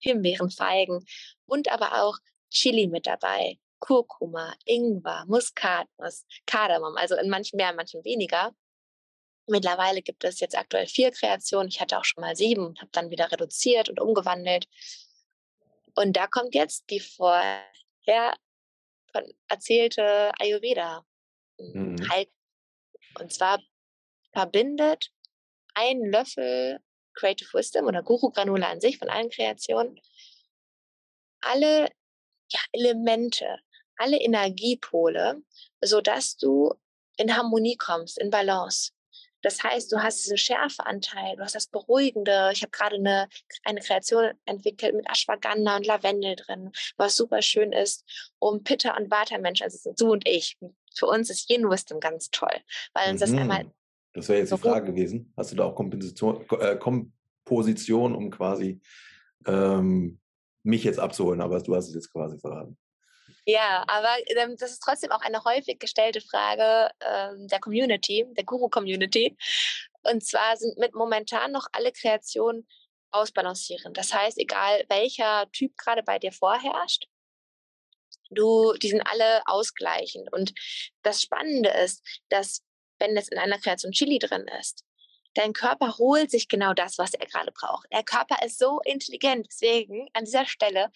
Himbeeren, 0.00 0.50
Feigen 0.50 1.04
und 1.46 1.70
aber 1.70 2.02
auch 2.02 2.18
Chili 2.50 2.86
mit 2.86 3.06
dabei, 3.06 3.58
Kurkuma, 3.80 4.54
Ingwer, 4.64 5.24
Muskatnuss, 5.26 6.26
Kardamom, 6.46 6.96
also 6.96 7.16
in 7.16 7.28
manchen 7.28 7.56
mehr, 7.56 7.70
in 7.70 7.76
manchen 7.76 8.04
weniger. 8.04 8.54
Mittlerweile 9.46 10.00
gibt 10.00 10.24
es 10.24 10.40
jetzt 10.40 10.56
aktuell 10.56 10.86
vier 10.86 11.10
Kreationen. 11.10 11.68
Ich 11.68 11.80
hatte 11.80 11.98
auch 11.98 12.04
schon 12.04 12.22
mal 12.22 12.34
sieben 12.34 12.64
und 12.64 12.80
habe 12.80 12.90
dann 12.92 13.10
wieder 13.10 13.30
reduziert 13.30 13.90
und 13.90 14.00
umgewandelt. 14.00 14.66
Und 15.94 16.16
da 16.16 16.26
kommt 16.26 16.54
jetzt 16.54 16.88
die 16.90 17.00
vorher 17.00 18.34
erzählte 19.48 20.32
Ayurveda 20.38 21.04
hm, 21.58 21.94
mhm. 21.94 22.10
halt. 22.10 22.30
Und 23.20 23.32
zwar 23.32 23.60
verbindet 24.32 25.10
ein 25.74 26.00
Löffel 26.00 26.80
Creative 27.14 27.48
Wisdom 27.52 27.86
oder 27.86 28.02
Guru 28.02 28.30
Granula 28.30 28.68
an 28.68 28.80
sich 28.80 28.98
von 28.98 29.08
allen 29.08 29.30
Kreationen 29.30 30.00
alle 31.44 31.88
ja, 32.50 32.60
Elemente, 32.72 33.58
alle 33.96 34.18
Energiepole, 34.18 35.42
sodass 35.82 36.36
du 36.36 36.74
in 37.16 37.36
Harmonie 37.36 37.76
kommst, 37.76 38.18
in 38.18 38.30
Balance. 38.30 38.92
Das 39.44 39.62
heißt, 39.62 39.92
du 39.92 40.02
hast 40.02 40.24
diesen 40.24 40.38
Schärfeanteil, 40.38 41.36
du 41.36 41.42
hast 41.42 41.54
das 41.54 41.66
Beruhigende. 41.66 42.50
Ich 42.54 42.62
habe 42.62 42.70
gerade 42.70 42.96
eine, 42.96 43.28
eine 43.62 43.80
Kreation 43.80 44.30
entwickelt 44.46 44.94
mit 44.94 45.08
Ashwagandha 45.08 45.76
und 45.76 45.86
Lavendel 45.86 46.34
drin, 46.34 46.72
was 46.96 47.14
super 47.14 47.42
schön 47.42 47.72
ist, 47.72 48.04
um 48.38 48.64
Pitta 48.64 48.96
und 48.96 49.10
Vata-Menschen, 49.10 49.64
also 49.64 49.92
du 49.96 50.12
und 50.12 50.26
ich. 50.26 50.56
Für 50.96 51.06
uns 51.06 51.28
ist 51.28 51.50
Yin 51.50 51.68
Wisdom 51.68 52.00
ganz 52.00 52.30
toll, 52.30 52.56
weil 52.94 53.12
uns 53.12 53.20
mhm. 53.20 53.24
das 53.24 53.32
einmal. 53.34 53.72
Das 54.14 54.28
wäre 54.28 54.38
jetzt 54.38 54.52
die 54.52 54.58
Frage 54.58 54.92
gewesen. 54.92 55.32
Hast 55.36 55.52
du 55.52 55.56
da 55.56 55.64
auch 55.64 55.74
Komposition, 55.74 56.46
äh, 56.60 56.76
Komposition 56.76 58.14
um 58.14 58.30
quasi 58.30 58.80
ähm, 59.44 60.20
mich 60.62 60.84
jetzt 60.84 61.00
abzuholen, 61.00 61.42
aber 61.42 61.60
du 61.60 61.74
hast 61.76 61.88
es 61.88 61.94
jetzt 61.94 62.10
quasi 62.10 62.38
verraten. 62.38 62.78
Ja, 63.46 63.84
aber 63.88 64.16
ähm, 64.28 64.56
das 64.58 64.72
ist 64.72 64.80
trotzdem 64.82 65.12
auch 65.12 65.20
eine 65.20 65.44
häufig 65.44 65.78
gestellte 65.78 66.20
Frage 66.20 66.90
ähm, 67.00 67.46
der 67.48 67.60
Community, 67.60 68.24
der 68.30 68.44
Guru-Community. 68.44 69.36
Und 70.02 70.24
zwar 70.24 70.56
sind 70.56 70.78
mit 70.78 70.94
momentan 70.94 71.52
noch 71.52 71.66
alle 71.72 71.92
Kreationen 71.92 72.66
ausbalancieren. 73.10 73.92
Das 73.94 74.12
heißt, 74.12 74.38
egal 74.38 74.84
welcher 74.88 75.50
Typ 75.52 75.76
gerade 75.76 76.02
bei 76.02 76.18
dir 76.18 76.32
vorherrscht, 76.32 77.06
du, 78.30 78.72
die 78.74 78.88
sind 78.88 79.02
alle 79.02 79.42
ausgleichend. 79.46 80.32
Und 80.32 80.54
das 81.02 81.22
Spannende 81.22 81.70
ist, 81.70 82.02
dass 82.30 82.62
wenn 82.98 83.16
jetzt 83.16 83.32
in 83.32 83.38
einer 83.38 83.58
Kreation 83.58 83.92
Chili 83.92 84.18
drin 84.18 84.46
ist, 84.60 84.84
dein 85.34 85.52
Körper 85.52 85.98
holt 85.98 86.30
sich 86.30 86.48
genau 86.48 86.72
das, 86.72 86.98
was 86.98 87.14
er 87.14 87.26
gerade 87.26 87.52
braucht. 87.52 87.86
Der 87.92 88.04
Körper 88.04 88.42
ist 88.44 88.58
so 88.58 88.80
intelligent. 88.84 89.46
Deswegen 89.50 90.08
an 90.12 90.24
dieser 90.24 90.46
Stelle 90.46 90.90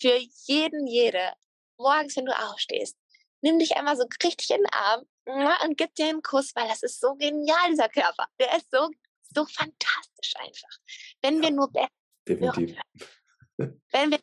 für 0.00 0.18
jeden, 0.46 0.86
jede 0.86 1.32
morgens, 1.78 2.16
wenn 2.16 2.26
du 2.26 2.38
aufstehst, 2.38 2.96
nimm 3.40 3.58
dich 3.58 3.76
einmal 3.76 3.96
so 3.96 4.04
richtig 4.22 4.50
in 4.50 4.58
den 4.58 4.72
Arm 4.72 5.04
und 5.64 5.76
gib 5.76 5.94
dir 5.94 6.08
einen 6.08 6.22
Kuss, 6.22 6.54
weil 6.54 6.68
das 6.68 6.82
ist 6.82 7.00
so 7.00 7.14
genial, 7.14 7.70
dieser 7.70 7.88
Körper. 7.88 8.26
Der 8.40 8.56
ist 8.56 8.70
so, 8.70 8.88
so 9.34 9.44
fantastisch 9.44 10.34
einfach. 10.36 10.78
Wenn 11.22 11.42
wir 11.42 11.50
nur 11.50 11.70
Definitiv. 12.26 12.76
Wenn 13.56 14.10
wir 14.10 14.18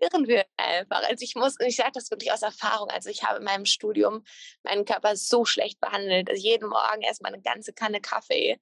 hören 0.00 0.28
würden 0.28 0.48
einfach. 0.56 1.02
Also 1.04 1.22
ich 1.22 1.34
muss, 1.34 1.58
und 1.58 1.66
ich 1.66 1.76
sage 1.76 1.92
das 1.94 2.10
wirklich 2.10 2.32
aus 2.32 2.42
Erfahrung, 2.42 2.90
also 2.90 3.10
ich 3.10 3.24
habe 3.24 3.38
in 3.38 3.44
meinem 3.44 3.64
Studium 3.64 4.24
meinen 4.62 4.84
Körper 4.84 5.16
so 5.16 5.44
schlecht 5.44 5.80
behandelt. 5.80 6.30
Also 6.30 6.42
jeden 6.42 6.68
Morgen 6.68 7.02
erstmal 7.02 7.32
eine 7.32 7.42
ganze 7.42 7.72
Kanne 7.72 8.00
Kaffee. 8.00 8.60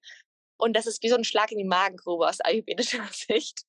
Und 0.57 0.75
das 0.75 0.87
ist 0.87 1.03
wie 1.03 1.09
so 1.09 1.17
ein 1.17 1.25
Schlag 1.25 1.53
in 1.53 1.59
die 1.59 1.65
Magengrube 1.65 2.27
aus 2.27 2.41
ayurvedischer 2.45 3.07
Sicht. 3.13 3.63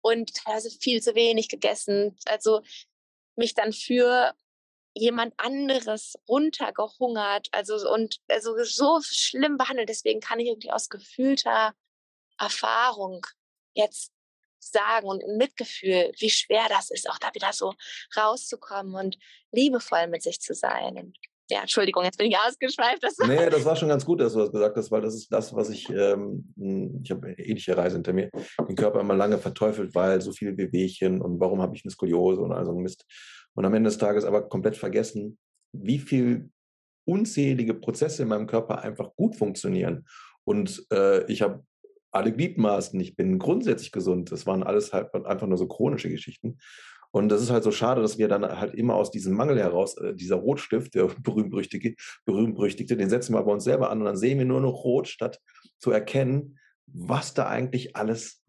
Und 0.00 0.34
teilweise 0.34 0.70
viel 0.70 1.02
zu 1.02 1.14
wenig 1.14 1.48
gegessen. 1.48 2.16
Also 2.26 2.62
mich 3.36 3.54
dann 3.54 3.72
für 3.72 4.34
jemand 4.94 5.34
anderes 5.38 6.14
runtergehungert, 6.28 7.48
also 7.52 7.90
und 7.90 8.20
also 8.28 8.62
so 8.64 9.00
schlimm 9.02 9.56
behandelt. 9.56 9.88
Deswegen 9.88 10.20
kann 10.20 10.38
ich 10.38 10.48
irgendwie 10.48 10.70
aus 10.70 10.88
gefühlter 10.88 11.74
Erfahrung 12.38 13.26
jetzt 13.74 14.12
sagen 14.60 15.08
und 15.08 15.22
Mitgefühl, 15.36 16.12
wie 16.18 16.30
schwer 16.30 16.66
das 16.68 16.90
ist, 16.90 17.08
auch 17.10 17.18
da 17.18 17.34
wieder 17.34 17.52
so 17.52 17.74
rauszukommen 18.16 18.94
und 18.94 19.18
liebevoll 19.52 20.06
mit 20.06 20.22
sich 20.22 20.40
zu 20.40 20.54
sein. 20.54 20.96
Und 20.96 21.18
ja, 21.50 21.60
Entschuldigung, 21.60 22.04
jetzt 22.04 22.16
bin 22.16 22.28
ich 22.30 22.36
ausgeschweift. 22.38 23.02
Das 23.02 23.16
nee, 23.18 23.50
das 23.50 23.64
war 23.64 23.76
schon 23.76 23.88
ganz 23.88 24.04
gut, 24.04 24.20
dass 24.20 24.32
du 24.32 24.40
das 24.40 24.52
gesagt 24.52 24.76
hast, 24.76 24.90
weil 24.90 25.02
das 25.02 25.14
ist 25.14 25.32
das, 25.32 25.54
was 25.54 25.68
ich, 25.70 25.88
ähm, 25.90 26.52
hm, 26.56 27.00
ich 27.02 27.10
habe 27.10 27.26
eine 27.26 27.38
ähnliche 27.38 27.76
Reise 27.76 27.96
hinter 27.96 28.12
mir, 28.12 28.30
den 28.66 28.76
Körper 28.76 29.00
immer 29.00 29.14
lange 29.14 29.38
verteufelt, 29.38 29.94
weil 29.94 30.20
so 30.20 30.32
viele 30.32 30.52
Bewegchen 30.52 31.20
und 31.20 31.40
warum 31.40 31.60
habe 31.60 31.76
ich 31.76 31.84
eine 31.84 31.90
Skoliose 31.90 32.40
und 32.40 32.52
all 32.52 32.64
so 32.64 32.72
ein 32.72 32.82
Mist. 32.82 33.04
Und 33.54 33.64
am 33.64 33.74
Ende 33.74 33.88
des 33.88 33.98
Tages 33.98 34.24
aber 34.24 34.48
komplett 34.48 34.76
vergessen, 34.76 35.38
wie 35.72 35.98
viel 35.98 36.50
unzählige 37.06 37.74
Prozesse 37.74 38.22
in 38.22 38.28
meinem 38.28 38.46
Körper 38.46 38.82
einfach 38.82 39.14
gut 39.14 39.36
funktionieren. 39.36 40.06
Und 40.44 40.86
äh, 40.92 41.30
ich 41.30 41.42
habe 41.42 41.64
alle 42.10 42.32
Gliedmaßen, 42.32 42.98
ich 43.00 43.16
bin 43.16 43.38
grundsätzlich 43.38 43.92
gesund. 43.92 44.30
Das 44.32 44.46
waren 44.46 44.62
alles 44.62 44.92
halt 44.92 45.12
einfach 45.14 45.46
nur 45.46 45.58
so 45.58 45.66
chronische 45.66 46.08
Geschichten. 46.08 46.58
Und 47.14 47.28
das 47.28 47.40
ist 47.40 47.50
halt 47.50 47.62
so 47.62 47.70
schade, 47.70 48.02
dass 48.02 48.18
wir 48.18 48.26
dann 48.26 48.42
halt 48.42 48.74
immer 48.74 48.96
aus 48.96 49.12
diesem 49.12 49.34
Mangel 49.34 49.56
heraus, 49.56 49.96
äh, 49.98 50.16
dieser 50.16 50.34
Rotstift, 50.34 50.96
der 50.96 51.06
berühmt-berüchtigte, 51.22 51.94
berühmt 52.24 52.58
den 52.90 53.08
setzen 53.08 53.34
wir 53.34 53.42
bei 53.44 53.52
uns 53.52 53.62
selber 53.62 53.90
an 53.90 54.00
und 54.00 54.04
dann 54.04 54.16
sehen 54.16 54.36
wir 54.38 54.44
nur 54.44 54.60
noch 54.60 54.82
rot, 54.82 55.06
statt 55.06 55.40
zu 55.78 55.92
erkennen, 55.92 56.58
was 56.86 57.32
da 57.32 57.46
eigentlich 57.46 57.94
alles 57.94 58.42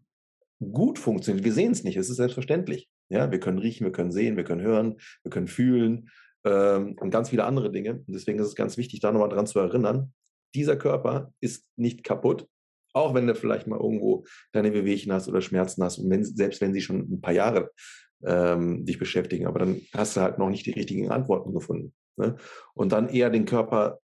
gut 0.58 0.98
funktioniert. 0.98 1.44
Wir 1.44 1.52
sehen 1.52 1.70
es 1.70 1.84
nicht, 1.84 1.96
es 1.96 2.10
ist 2.10 2.16
selbstverständlich. 2.16 2.88
Ja, 3.08 3.30
wir 3.30 3.38
können 3.38 3.58
riechen, 3.58 3.84
wir 3.84 3.92
können 3.92 4.10
sehen, 4.10 4.36
wir 4.36 4.42
können 4.42 4.62
hören, 4.62 4.96
wir 5.22 5.30
können 5.30 5.46
fühlen 5.46 6.10
ähm, 6.44 6.96
und 6.98 7.10
ganz 7.10 7.28
viele 7.30 7.44
andere 7.44 7.70
Dinge. 7.70 8.02
Und 8.04 8.12
deswegen 8.16 8.40
ist 8.40 8.48
es 8.48 8.56
ganz 8.56 8.76
wichtig, 8.76 8.98
da 8.98 9.12
nochmal 9.12 9.28
dran 9.28 9.46
zu 9.46 9.60
erinnern, 9.60 10.12
dieser 10.56 10.74
Körper 10.74 11.32
ist 11.38 11.64
nicht 11.76 12.02
kaputt, 12.02 12.48
auch 12.94 13.14
wenn 13.14 13.28
du 13.28 13.36
vielleicht 13.36 13.68
mal 13.68 13.78
irgendwo 13.78 14.24
deine 14.50 14.74
Wehwehchen 14.74 15.12
hast 15.12 15.28
oder 15.28 15.40
Schmerzen 15.40 15.84
hast 15.84 15.98
und 15.98 16.10
wenn, 16.10 16.24
selbst 16.24 16.60
wenn 16.60 16.74
sie 16.74 16.80
schon 16.80 17.02
ein 17.12 17.20
paar 17.20 17.34
Jahre 17.34 17.70
ähm, 18.26 18.84
dich 18.84 18.98
beschäftigen, 18.98 19.46
aber 19.46 19.60
dann 19.60 19.80
hast 19.92 20.16
du 20.16 20.20
halt 20.20 20.38
noch 20.38 20.50
nicht 20.50 20.66
die 20.66 20.72
richtigen 20.72 21.10
Antworten 21.10 21.52
gefunden. 21.52 21.94
Ne? 22.16 22.36
Und 22.74 22.92
dann 22.92 23.08
eher 23.08 23.30
den 23.30 23.46
Körper 23.46 24.00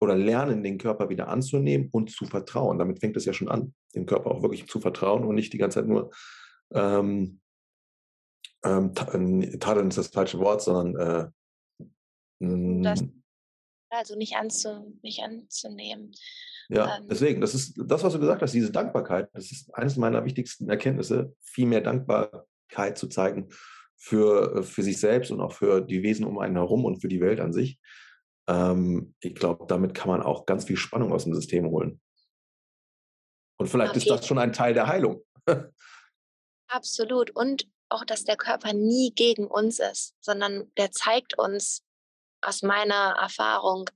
oder 0.00 0.16
lernen, 0.16 0.62
den 0.62 0.78
Körper 0.78 1.08
wieder 1.08 1.28
anzunehmen 1.28 1.88
und 1.90 2.10
zu 2.10 2.26
vertrauen. 2.26 2.78
Damit 2.78 3.00
fängt 3.00 3.16
es 3.16 3.24
ja 3.24 3.32
schon 3.32 3.48
an, 3.48 3.74
dem 3.94 4.06
Körper 4.06 4.30
auch 4.30 4.42
wirklich 4.42 4.68
zu 4.68 4.80
vertrauen 4.80 5.24
und 5.24 5.34
nicht 5.34 5.52
die 5.52 5.58
ganze 5.58 5.80
Zeit 5.80 5.88
nur 5.88 6.10
ähm, 6.74 7.40
ähm, 8.64 8.92
äh, 9.42 9.58
tadeln 9.58 9.88
ist 9.88 9.98
das 9.98 10.08
falsche 10.08 10.38
Wort, 10.38 10.62
sondern 10.62 11.30
äh, 12.40 12.82
das, 12.82 13.04
also 13.90 14.16
nicht, 14.16 14.36
anzu, 14.36 14.98
nicht 15.02 15.22
anzunehmen. 15.22 16.12
Ja, 16.68 16.96
ähm, 16.96 17.08
deswegen, 17.08 17.40
das 17.40 17.54
ist 17.54 17.74
das, 17.76 18.02
was 18.02 18.12
du 18.12 18.18
gesagt 18.18 18.42
hast, 18.42 18.52
diese 18.52 18.72
Dankbarkeit, 18.72 19.28
das 19.32 19.52
ist 19.52 19.74
eines 19.74 19.96
meiner 19.96 20.24
wichtigsten 20.24 20.68
Erkenntnisse, 20.68 21.34
viel 21.42 21.66
mehr 21.66 21.82
Dankbarkeit 22.74 22.98
zu 22.98 23.08
zeigen 23.08 23.48
für, 23.96 24.62
für 24.62 24.82
sich 24.82 25.00
selbst 25.00 25.30
und 25.30 25.40
auch 25.40 25.52
für 25.52 25.80
die 25.80 26.02
Wesen 26.02 26.26
um 26.26 26.38
einen 26.38 26.56
herum 26.56 26.84
und 26.84 27.00
für 27.00 27.08
die 27.08 27.20
Welt 27.20 27.40
an 27.40 27.52
sich. 27.52 27.78
Ähm, 28.48 29.14
ich 29.20 29.34
glaube, 29.34 29.64
damit 29.66 29.94
kann 29.94 30.08
man 30.08 30.22
auch 30.22 30.46
ganz 30.46 30.64
viel 30.64 30.76
Spannung 30.76 31.12
aus 31.12 31.24
dem 31.24 31.34
System 31.34 31.66
holen. 31.66 32.00
Und 33.56 33.68
vielleicht 33.68 33.96
ist 33.96 34.10
das 34.10 34.26
schon 34.26 34.38
ein 34.38 34.52
Teil 34.52 34.74
der 34.74 34.88
Heilung. 34.88 35.24
Absolut. 36.68 37.30
Und 37.30 37.68
auch, 37.88 38.04
dass 38.04 38.24
der 38.24 38.36
Körper 38.36 38.72
nie 38.72 39.12
gegen 39.14 39.46
uns 39.46 39.78
ist, 39.78 40.14
sondern 40.20 40.70
der 40.76 40.90
zeigt 40.90 41.38
uns 41.38 41.82
aus 42.42 42.62
meiner 42.62 43.16
Erfahrung, 43.20 43.88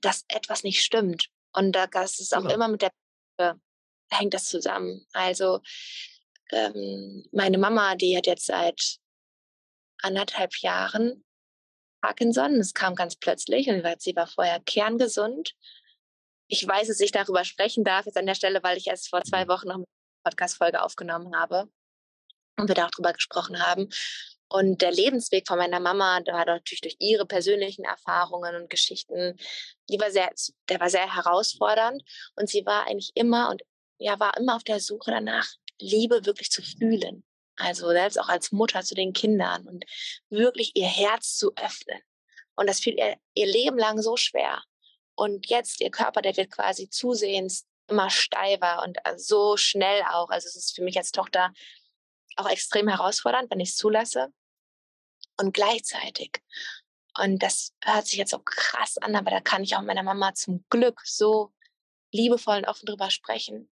dass 0.00 0.24
etwas 0.28 0.64
nicht 0.64 0.82
stimmt. 0.82 1.28
Und 1.52 1.72
das 1.72 2.18
ist 2.18 2.34
auch 2.34 2.42
genau. 2.42 2.54
immer 2.54 2.68
mit 2.68 2.82
der 2.82 2.90
hängt 4.10 4.34
das 4.34 4.46
zusammen. 4.46 5.06
Also 5.12 5.60
ähm, 6.52 7.26
meine 7.32 7.58
Mama, 7.58 7.94
die 7.94 8.16
hat 8.16 8.26
jetzt 8.26 8.46
seit 8.46 8.98
anderthalb 10.02 10.56
Jahren 10.58 11.24
Parkinson. 12.00 12.56
Es 12.56 12.74
kam 12.74 12.94
ganz 12.94 13.16
plötzlich 13.16 13.68
und 13.68 13.84
sie 14.00 14.16
war 14.16 14.26
vorher 14.26 14.60
kerngesund. 14.60 15.54
Ich 16.48 16.66
weiß, 16.66 16.88
dass 16.88 17.00
ich 17.00 17.12
darüber 17.12 17.44
sprechen 17.44 17.84
darf 17.84 18.06
jetzt 18.06 18.16
an 18.16 18.26
der 18.26 18.34
Stelle, 18.34 18.62
weil 18.62 18.78
ich 18.78 18.86
erst 18.86 19.08
vor 19.08 19.22
zwei 19.22 19.44
mhm. 19.44 19.48
Wochen 19.48 19.68
noch 19.68 19.74
eine 19.76 19.84
Podcast-Folge 20.24 20.82
aufgenommen 20.82 21.36
habe 21.36 21.68
und 22.58 22.68
wir 22.68 22.74
darüber 22.74 23.12
gesprochen 23.12 23.60
haben. 23.60 23.88
Und 24.50 24.80
der 24.80 24.92
Lebensweg 24.92 25.46
von 25.46 25.58
meiner 25.58 25.78
Mama, 25.78 26.20
der 26.20 26.32
war 26.32 26.46
natürlich 26.46 26.80
durch 26.80 26.96
ihre 27.00 27.26
persönlichen 27.26 27.84
Erfahrungen 27.84 28.56
und 28.56 28.70
Geschichten, 28.70 29.36
die 29.90 30.00
war 30.00 30.10
sehr, 30.10 30.30
der 30.70 30.80
war 30.80 30.88
sehr 30.88 31.14
herausfordernd. 31.14 32.02
Und 32.34 32.48
sie 32.48 32.64
war 32.64 32.86
eigentlich 32.86 33.12
immer 33.14 33.50
und 33.50 33.62
ja, 33.98 34.18
war 34.18 34.36
immer 34.38 34.56
auf 34.56 34.64
der 34.64 34.80
Suche 34.80 35.10
danach, 35.10 35.48
Liebe 35.80 36.26
wirklich 36.26 36.50
zu 36.50 36.62
fühlen. 36.62 37.24
Also 37.56 37.88
selbst 37.90 38.18
auch 38.20 38.28
als 38.28 38.52
Mutter 38.52 38.82
zu 38.82 38.94
den 38.94 39.12
Kindern 39.12 39.66
und 39.66 39.84
wirklich 40.30 40.72
ihr 40.74 40.86
Herz 40.86 41.36
zu 41.36 41.52
öffnen. 41.56 42.00
Und 42.54 42.68
das 42.68 42.80
fiel 42.80 42.98
ihr 42.98 43.16
ihr 43.34 43.46
Leben 43.46 43.78
lang 43.78 44.00
so 44.00 44.16
schwer. 44.16 44.62
Und 45.14 45.48
jetzt 45.48 45.80
ihr 45.80 45.90
Körper, 45.90 46.22
der 46.22 46.36
wird 46.36 46.52
quasi 46.52 46.88
zusehends 46.88 47.66
immer 47.88 48.10
steifer 48.10 48.82
und 48.82 48.98
äh, 49.04 49.18
so 49.18 49.56
schnell 49.56 50.02
auch. 50.02 50.30
Also 50.30 50.46
es 50.46 50.56
ist 50.56 50.74
für 50.76 50.82
mich 50.82 50.96
als 50.96 51.10
Tochter 51.10 51.52
auch 52.36 52.48
extrem 52.48 52.88
herausfordernd, 52.88 53.50
wenn 53.50 53.60
ich 53.60 53.70
es 53.70 53.76
zulasse. 53.76 54.32
Und 55.40 55.52
gleichzeitig, 55.54 56.32
und 57.16 57.42
das 57.42 57.72
hört 57.82 58.06
sich 58.06 58.18
jetzt 58.18 58.30
so 58.30 58.38
krass 58.38 58.98
an, 58.98 59.16
aber 59.16 59.30
da 59.30 59.40
kann 59.40 59.62
ich 59.62 59.76
auch 59.76 59.82
meiner 59.82 60.02
Mama 60.02 60.34
zum 60.34 60.64
Glück 60.68 61.00
so 61.04 61.52
liebevoll 62.12 62.58
und 62.58 62.64
offen 62.66 62.86
drüber 62.86 63.10
sprechen, 63.10 63.70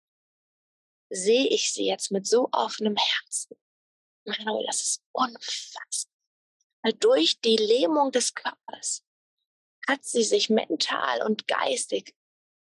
sehe 1.15 1.49
ich 1.49 1.73
sie 1.73 1.87
jetzt 1.87 2.11
mit 2.11 2.27
so 2.27 2.49
offenem 2.53 2.97
Herzen. 2.97 3.57
Manuel, 4.25 4.67
das 4.67 4.81
ist 4.85 5.03
unfassbar. 5.13 6.13
Weil 6.83 6.93
durch 6.95 7.41
die 7.41 7.57
Lähmung 7.57 8.13
des 8.13 8.35
Körpers 8.35 9.05
hat 9.87 10.05
sie 10.05 10.23
sich 10.23 10.51
mental 10.51 11.23
und 11.23 11.47
geistig 11.47 12.15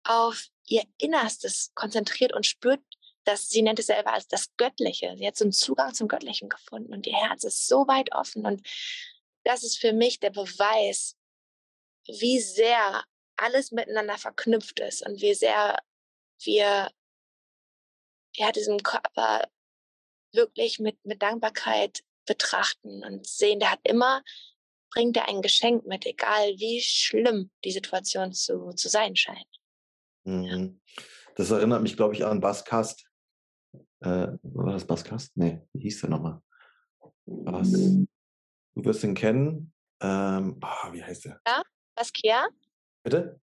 auf 0.05 0.47
ihr 0.67 0.85
Innerstes 0.99 1.73
konzentriert 1.75 2.33
und 2.33 2.47
spürt, 2.47 2.81
dass 3.25 3.49
sie 3.49 3.63
nennt 3.63 3.79
es 3.79 3.87
selber 3.87 4.13
als 4.13 4.27
das 4.27 4.55
Göttliche. 4.57 5.15
Sie 5.17 5.27
hat 5.27 5.37
so 5.37 5.45
einen 5.45 5.53
Zugang 5.53 5.95
zum 5.95 6.09
Göttlichen 6.09 6.49
gefunden 6.49 6.93
und 6.93 7.07
ihr 7.07 7.17
Herz 7.17 7.45
ist 7.45 7.69
so 7.69 7.87
weit 7.87 8.13
offen. 8.13 8.45
Und 8.45 8.67
das 9.45 9.63
ist 9.63 9.79
für 9.79 9.93
mich 9.93 10.19
der 10.21 10.31
Beweis, 10.31 11.17
wie 12.07 12.41
sehr 12.41 13.05
alles 13.37 13.71
miteinander 13.71 14.19
verknüpft 14.19 14.81
ist 14.81 15.07
und 15.07 15.21
wie 15.21 15.35
sehr 15.35 15.79
wir 16.43 16.91
ja, 18.37 18.53
diesen 18.53 18.83
Körper 18.83 19.49
wirklich 20.33 20.79
mit, 20.79 21.05
mit 21.05 21.23
Dankbarkeit 21.23 22.03
betrachten 22.27 23.05
und 23.05 23.27
sehen, 23.27 23.61
der 23.61 23.73
hat 23.73 23.81
immer, 23.85 24.23
bringt 24.91 25.17
er 25.17 25.29
ein 25.29 25.43
Geschenk 25.43 25.87
mit, 25.87 26.07
egal 26.07 26.55
wie 26.59 26.81
schlimm 26.81 27.51
die 27.65 27.73
Situation 27.73 28.33
zu, 28.33 28.71
zu 28.73 28.89
sein 28.89 29.17
scheint. 29.17 29.61
Mhm. 30.25 30.81
Das 31.37 31.51
erinnert 31.51 31.83
mich, 31.83 31.97
glaube 31.97 32.15
ich, 32.15 32.25
an 32.25 32.41
Baskast. 32.41 33.07
Äh, 34.01 34.29
war 34.43 34.73
das 34.73 34.87
Baskast? 34.87 35.37
Nee, 35.37 35.63
wie 35.73 35.83
hieß 35.83 36.03
der 36.03 36.11
nochmal? 36.11 36.43
Was? 37.25 37.73
Du 37.73 38.07
wirst 38.75 39.05
ihn 39.05 39.15
kennen. 39.15 39.73
Ähm, 40.01 40.61
oh, 40.61 40.93
wie 40.93 41.03
heißt 41.03 41.25
der? 41.27 41.41
Ja, 41.47 41.63
Basquiat? 41.95 42.51
Bitte? 43.05 43.41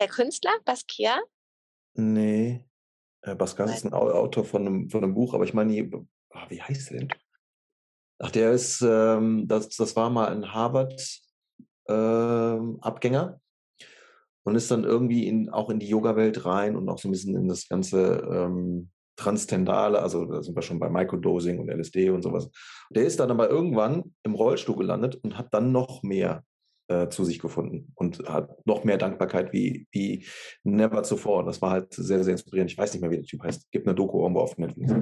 Der 0.00 0.08
Künstler, 0.08 0.58
Basquiat? 0.64 1.22
Nee. 1.94 2.69
Äh, 3.22 3.34
Basquiat 3.34 3.70
ist 3.70 3.84
ein 3.84 3.92
Autor 3.92 4.44
von 4.44 4.66
einem, 4.66 4.88
von 4.90 5.04
einem 5.04 5.14
Buch, 5.14 5.34
aber 5.34 5.44
ich 5.44 5.54
meine, 5.54 5.90
oh, 5.92 6.04
wie 6.48 6.62
heißt 6.62 6.90
der 6.90 7.00
denn? 7.00 7.08
Ach, 8.18 8.30
der 8.30 8.52
ist, 8.52 8.82
ähm, 8.82 9.48
das, 9.48 9.70
das 9.70 9.96
war 9.96 10.10
mal 10.10 10.28
ein 10.28 10.52
Harvard-Abgänger 10.52 13.32
ähm, 13.32 13.40
und 14.44 14.54
ist 14.54 14.70
dann 14.70 14.84
irgendwie 14.84 15.26
in, 15.26 15.48
auch 15.48 15.70
in 15.70 15.78
die 15.78 15.88
Yoga-Welt 15.88 16.44
rein 16.44 16.76
und 16.76 16.86
auch 16.88 16.98
so 16.98 17.08
ein 17.08 17.12
bisschen 17.12 17.36
in 17.36 17.48
das 17.48 17.68
ganze 17.68 18.28
ähm, 18.30 18.90
Transtendale, 19.16 20.00
also 20.00 20.24
da 20.24 20.42
sind 20.42 20.56
wir 20.56 20.62
schon 20.62 20.78
bei 20.78 20.88
Microdosing 20.88 21.58
und 21.58 21.68
LSD 21.68 22.10
und 22.10 22.22
sowas. 22.22 22.48
Der 22.90 23.04
ist 23.04 23.20
dann 23.20 23.30
aber 23.30 23.50
irgendwann 23.50 24.14
im 24.22 24.34
Rollstuhl 24.34 24.76
gelandet 24.76 25.16
und 25.16 25.36
hat 25.36 25.52
dann 25.52 25.72
noch 25.72 26.02
mehr 26.02 26.42
äh, 26.90 27.08
zu 27.08 27.24
sich 27.24 27.38
gefunden 27.38 27.92
und 27.94 28.18
hat 28.28 28.66
noch 28.66 28.82
mehr 28.82 28.98
Dankbarkeit 28.98 29.52
wie, 29.52 29.86
wie 29.92 30.26
never 30.64 31.04
zuvor. 31.04 31.44
Das 31.44 31.62
war 31.62 31.70
halt 31.70 31.94
sehr, 31.94 32.24
sehr 32.24 32.32
inspirierend. 32.32 32.72
Ich 32.72 32.76
weiß 32.76 32.92
nicht 32.92 33.00
mehr, 33.00 33.10
wie 33.10 33.18
der 33.18 33.24
Typ 33.24 33.42
heißt. 33.44 33.70
Gibt 33.70 33.86
eine 33.86 33.94
Doku 33.94 34.20
irgendwo 34.20 34.40
auf 34.40 34.58
Netflix. 34.58 34.92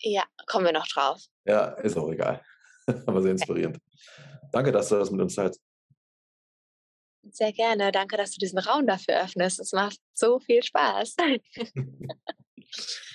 Ja, 0.00 0.24
kommen 0.46 0.66
wir 0.66 0.72
noch 0.72 0.86
drauf. 0.86 1.20
Ja, 1.44 1.66
ist 1.72 1.96
auch 1.98 2.10
egal. 2.12 2.42
Aber 3.06 3.22
sehr 3.22 3.32
inspirierend. 3.32 3.78
Danke, 4.52 4.70
dass 4.70 4.88
du 4.88 4.94
das 4.96 5.10
mit 5.10 5.20
uns 5.20 5.34
teilst. 5.34 5.60
Sehr 7.30 7.52
gerne. 7.52 7.90
Danke, 7.90 8.16
dass 8.16 8.30
du 8.32 8.38
diesen 8.38 8.58
Raum 8.58 8.86
dafür 8.86 9.20
öffnest. 9.22 9.58
Es 9.58 9.72
macht 9.72 9.98
so 10.14 10.38
viel 10.38 10.62
Spaß. 10.62 11.16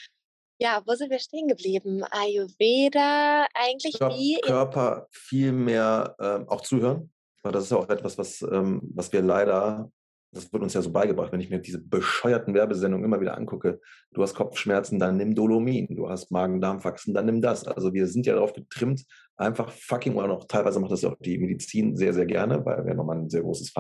ja, 0.60 0.82
wo 0.86 0.96
sind 0.96 1.12
wir 1.12 1.20
stehen 1.20 1.48
geblieben? 1.48 2.04
Ayurveda, 2.10 3.46
eigentlich 3.54 4.00
Kör 4.00 4.10
wie? 4.10 4.40
Körper 4.42 5.08
viel 5.12 5.52
mehr 5.52 6.16
äh, 6.20 6.50
auch 6.50 6.62
zuhören. 6.62 7.12
Weil 7.44 7.52
das 7.52 7.66
ist 7.66 7.72
ja 7.72 7.78
auch 7.78 7.90
etwas, 7.90 8.18
was, 8.18 8.42
ähm, 8.42 8.82
was 8.94 9.14
wir 9.14 9.22
leider 9.22 9.92
das 10.32 10.52
wird 10.52 10.64
uns 10.64 10.74
ja 10.74 10.82
so 10.82 10.92
beigebracht, 10.92 11.32
wenn 11.32 11.40
ich 11.40 11.50
mir 11.50 11.60
diese 11.60 11.80
bescheuerten 11.80 12.54
Werbesendungen 12.54 13.06
immer 13.06 13.22
wieder 13.22 13.38
angucke. 13.38 13.80
Du 14.12 14.22
hast 14.22 14.36
Kopfschmerzen, 14.36 15.00
dann 15.00 15.18
nimm 15.18 15.36
Dolomin. 15.36 15.96
Du 15.96 16.10
hast 16.10 16.32
Magen-Darm-Faxen, 16.32 17.14
dann 17.14 17.26
nimm 17.26 17.42
das. 17.42 17.66
Also 17.66 17.94
wir 17.94 18.08
sind 18.08 18.26
ja 18.26 18.36
darauf 18.36 18.54
getrimmt, 18.54 19.06
einfach 19.38 19.72
fucking, 19.72 20.16
oder 20.16 20.28
noch 20.28 20.46
teilweise 20.46 20.80
macht 20.80 20.92
das 20.92 21.02
ja 21.02 21.10
auch 21.10 21.18
die 21.20 21.38
Medizin 21.38 21.96
sehr, 21.96 22.14
sehr 22.14 22.26
gerne, 22.26 22.66
weil 22.66 22.86
wir 22.86 22.94
nochmal 22.94 23.18
ein 23.18 23.30
sehr 23.30 23.42
großes 23.42 23.72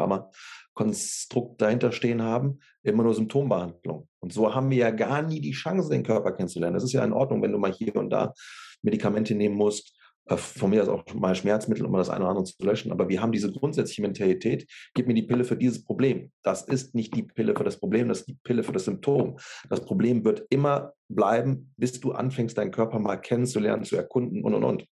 Pharmakonstrukt 0.78 1.62
dahinter 1.62 1.92
stehen 1.92 2.22
haben, 2.22 2.60
immer 2.84 3.04
nur 3.04 3.14
Symptombehandlung. 3.14 4.08
Und 4.20 4.34
so 4.34 4.54
haben 4.54 4.70
wir 4.70 4.78
ja 4.78 4.92
gar 4.92 5.22
nie 5.22 5.42
die 5.42 5.52
Chance, 5.52 5.90
den 5.90 6.04
Körper 6.04 6.32
kennenzulernen. 6.32 6.76
Das 6.76 6.84
ist 6.84 6.94
ja 6.94 7.04
in 7.04 7.14
Ordnung, 7.14 7.42
wenn 7.42 7.52
du 7.52 7.58
mal 7.58 7.74
hier 7.74 7.96
und 7.96 8.10
da 8.10 8.34
Medikamente 8.82 9.36
nehmen 9.36 9.56
musst, 9.56 9.98
äh, 10.26 10.38
von 10.38 10.70
mir 10.70 10.84
aus 10.84 10.90
auch 10.90 11.14
mal 11.14 11.36
Schmerzmittel, 11.36 11.86
um 11.86 11.94
das 11.94 12.10
eine 12.10 12.22
oder 12.22 12.30
andere 12.30 12.46
zu 12.46 12.64
löschen. 12.64 12.92
Aber 12.92 13.10
wir 13.10 13.22
haben 13.22 13.32
diese 13.32 13.52
grundsätzliche 13.52 14.02
Mentalität, 14.02 14.68
gib 14.94 15.08
mir 15.08 15.14
die 15.14 15.24
Pille 15.24 15.44
für 15.44 15.58
dieses 15.58 15.84
Problem. 15.84 16.32
Das 16.44 16.64
ist 16.64 16.94
nicht 16.96 17.16
die 17.16 17.24
Pille 17.24 17.56
für 17.56 17.64
das 17.64 17.80
Problem, 17.80 18.08
das 18.08 18.20
ist 18.20 18.28
die 18.28 18.38
Pille 18.44 18.64
für 18.64 18.74
das 18.74 18.86
Symptom. 18.86 19.38
Das 19.70 19.84
Problem 19.84 20.24
wird 20.24 20.46
immer 20.50 20.94
bleiben, 21.10 21.74
bis 21.78 22.00
du 22.00 22.12
anfängst, 22.12 22.58
deinen 22.58 22.72
Körper 22.72 23.00
mal 23.00 23.18
kennenzulernen, 23.18 23.84
zu 23.84 23.96
erkunden 23.96 24.44
und, 24.44 24.54
und, 24.54 24.64
und. 24.64 24.86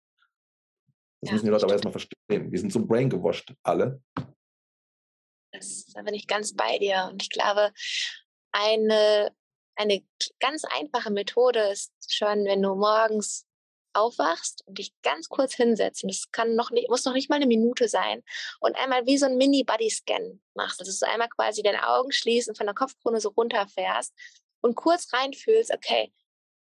Das 1.21 1.31
ja, 1.31 1.35
müssen 1.35 1.47
die 1.47 1.51
Leute 1.53 1.65
aber 1.65 1.75
erstmal 1.75 1.93
verstehen. 1.93 2.51
Wir 2.51 2.59
sind 2.59 2.73
so 2.73 2.85
brain 2.85 3.09
gewascht, 3.09 3.55
alle. 3.63 4.01
Das, 5.63 5.87
da 5.95 6.03
bin 6.03 6.15
ich 6.15 6.27
ganz 6.27 6.55
bei 6.55 6.79
dir. 6.79 7.09
Und 7.11 7.23
ich 7.23 7.31
glaube, 7.31 7.73
eine 8.53 9.33
eine 9.75 10.03
ganz 10.41 10.65
einfache 10.65 11.11
Methode 11.11 11.61
ist 11.71 11.93
schon, 12.09 12.45
wenn 12.45 12.63
du 12.63 12.75
morgens 12.75 13.47
aufwachst 13.95 14.63
und 14.67 14.79
dich 14.79 14.93
ganz 15.03 15.29
kurz 15.29 15.55
hinsetzt, 15.55 16.03
und 16.03 16.11
das 16.11 16.31
kann 16.31 16.55
noch 16.55 16.71
nicht, 16.71 16.89
muss 16.89 17.05
noch 17.05 17.13
nicht 17.13 17.29
mal 17.29 17.37
eine 17.37 17.47
Minute 17.47 17.89
sein, 17.89 18.23
und 18.61 18.77
einmal 18.77 19.07
wie 19.07 19.19
so 19.19 19.27
ein 19.27 19.37
Mini-Body-Scan 19.37 20.41
machst. 20.55 20.81
Das 20.81 20.89
ist 20.89 21.05
einmal 21.05 21.29
quasi 21.29 21.63
deine 21.63 21.87
Augen 21.87 22.11
schließen, 22.11 22.55
von 22.55 22.67
der 22.67 22.75
Kopfkrone 22.75 23.21
so 23.21 23.31
runterfährst 23.31 24.15
und 24.63 24.77
kurz 24.77 25.13
reinfühlst, 25.13 25.73
okay, 25.73 26.13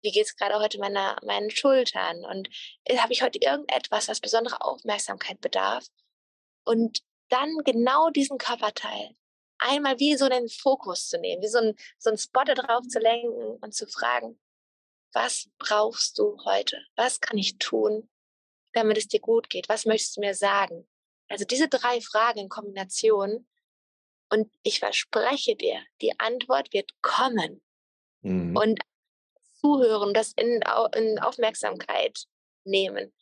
wie 0.01 0.11
geht 0.11 0.25
es 0.25 0.35
gerade 0.35 0.59
heute 0.59 0.77
meiner, 0.77 1.17
meinen 1.25 1.49
Schultern? 1.49 2.25
Und 2.25 2.49
äh, 2.83 2.97
habe 2.97 3.13
ich 3.13 3.23
heute 3.23 3.39
irgendetwas, 3.41 4.07
was 4.07 4.19
besondere 4.19 4.61
Aufmerksamkeit 4.61 5.41
bedarf? 5.41 5.85
Und 6.63 7.01
dann 7.29 7.57
genau 7.63 8.09
diesen 8.09 8.37
Körperteil 8.37 9.15
einmal 9.57 9.99
wie 9.99 10.15
so 10.15 10.29
den 10.29 10.49
Fokus 10.49 11.07
zu 11.07 11.19
nehmen, 11.19 11.41
wie 11.41 11.47
so 11.47 11.59
ein, 11.59 11.75
so 11.97 12.09
ein 12.09 12.17
Spot 12.17 12.43
drauf 12.43 12.87
zu 12.87 12.99
lenken 12.99 13.57
und 13.61 13.73
zu 13.73 13.87
fragen, 13.87 14.39
was 15.13 15.49
brauchst 15.57 16.19
du 16.19 16.37
heute? 16.43 16.85
Was 16.95 17.21
kann 17.21 17.37
ich 17.37 17.57
tun, 17.57 18.09
damit 18.73 18.97
es 18.97 19.07
dir 19.07 19.21
gut 19.21 19.49
geht? 19.49 19.69
Was 19.69 19.85
möchtest 19.85 20.17
du 20.17 20.21
mir 20.21 20.35
sagen? 20.35 20.87
Also 21.29 21.45
diese 21.45 21.69
drei 21.69 22.01
Fragen 22.01 22.39
in 22.39 22.49
Kombination 22.49 23.47
und 24.29 24.51
ich 24.63 24.79
verspreche 24.79 25.55
dir, 25.55 25.79
die 26.01 26.19
Antwort 26.19 26.73
wird 26.73 26.91
kommen. 27.01 27.61
Mhm. 28.21 28.57
Und 28.57 28.81
zuhören, 29.53 30.13
das 30.13 30.33
in, 30.33 30.61
in, 30.95 31.19
Aufmerksamkeit 31.19 32.25
nehmen. 32.65 33.13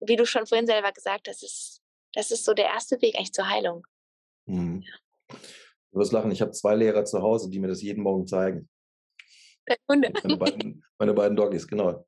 Wie 0.00 0.16
du 0.16 0.26
schon 0.26 0.46
vorhin 0.46 0.66
selber 0.66 0.92
gesagt 0.92 1.28
hast, 1.28 1.42
ist, 1.42 1.80
das 2.14 2.30
ist 2.30 2.44
so 2.44 2.54
der 2.54 2.66
erste 2.66 3.00
Weg 3.02 3.16
eigentlich 3.16 3.32
zur 3.32 3.48
Heilung. 3.48 3.86
Mhm. 4.46 4.84
Du 5.28 5.98
wirst 5.98 6.12
lachen, 6.12 6.30
ich 6.30 6.40
habe 6.40 6.52
zwei 6.52 6.74
Lehrer 6.74 7.04
zu 7.04 7.22
Hause, 7.22 7.50
die 7.50 7.60
mir 7.60 7.68
das 7.68 7.82
jeden 7.82 8.02
Morgen 8.02 8.26
zeigen. 8.26 8.68
Der. 9.68 9.76
Meine 9.88 10.36
beiden, 10.36 10.84
meine 10.98 11.14
beiden 11.14 11.36
Doggies, 11.36 11.66
genau. 11.66 12.06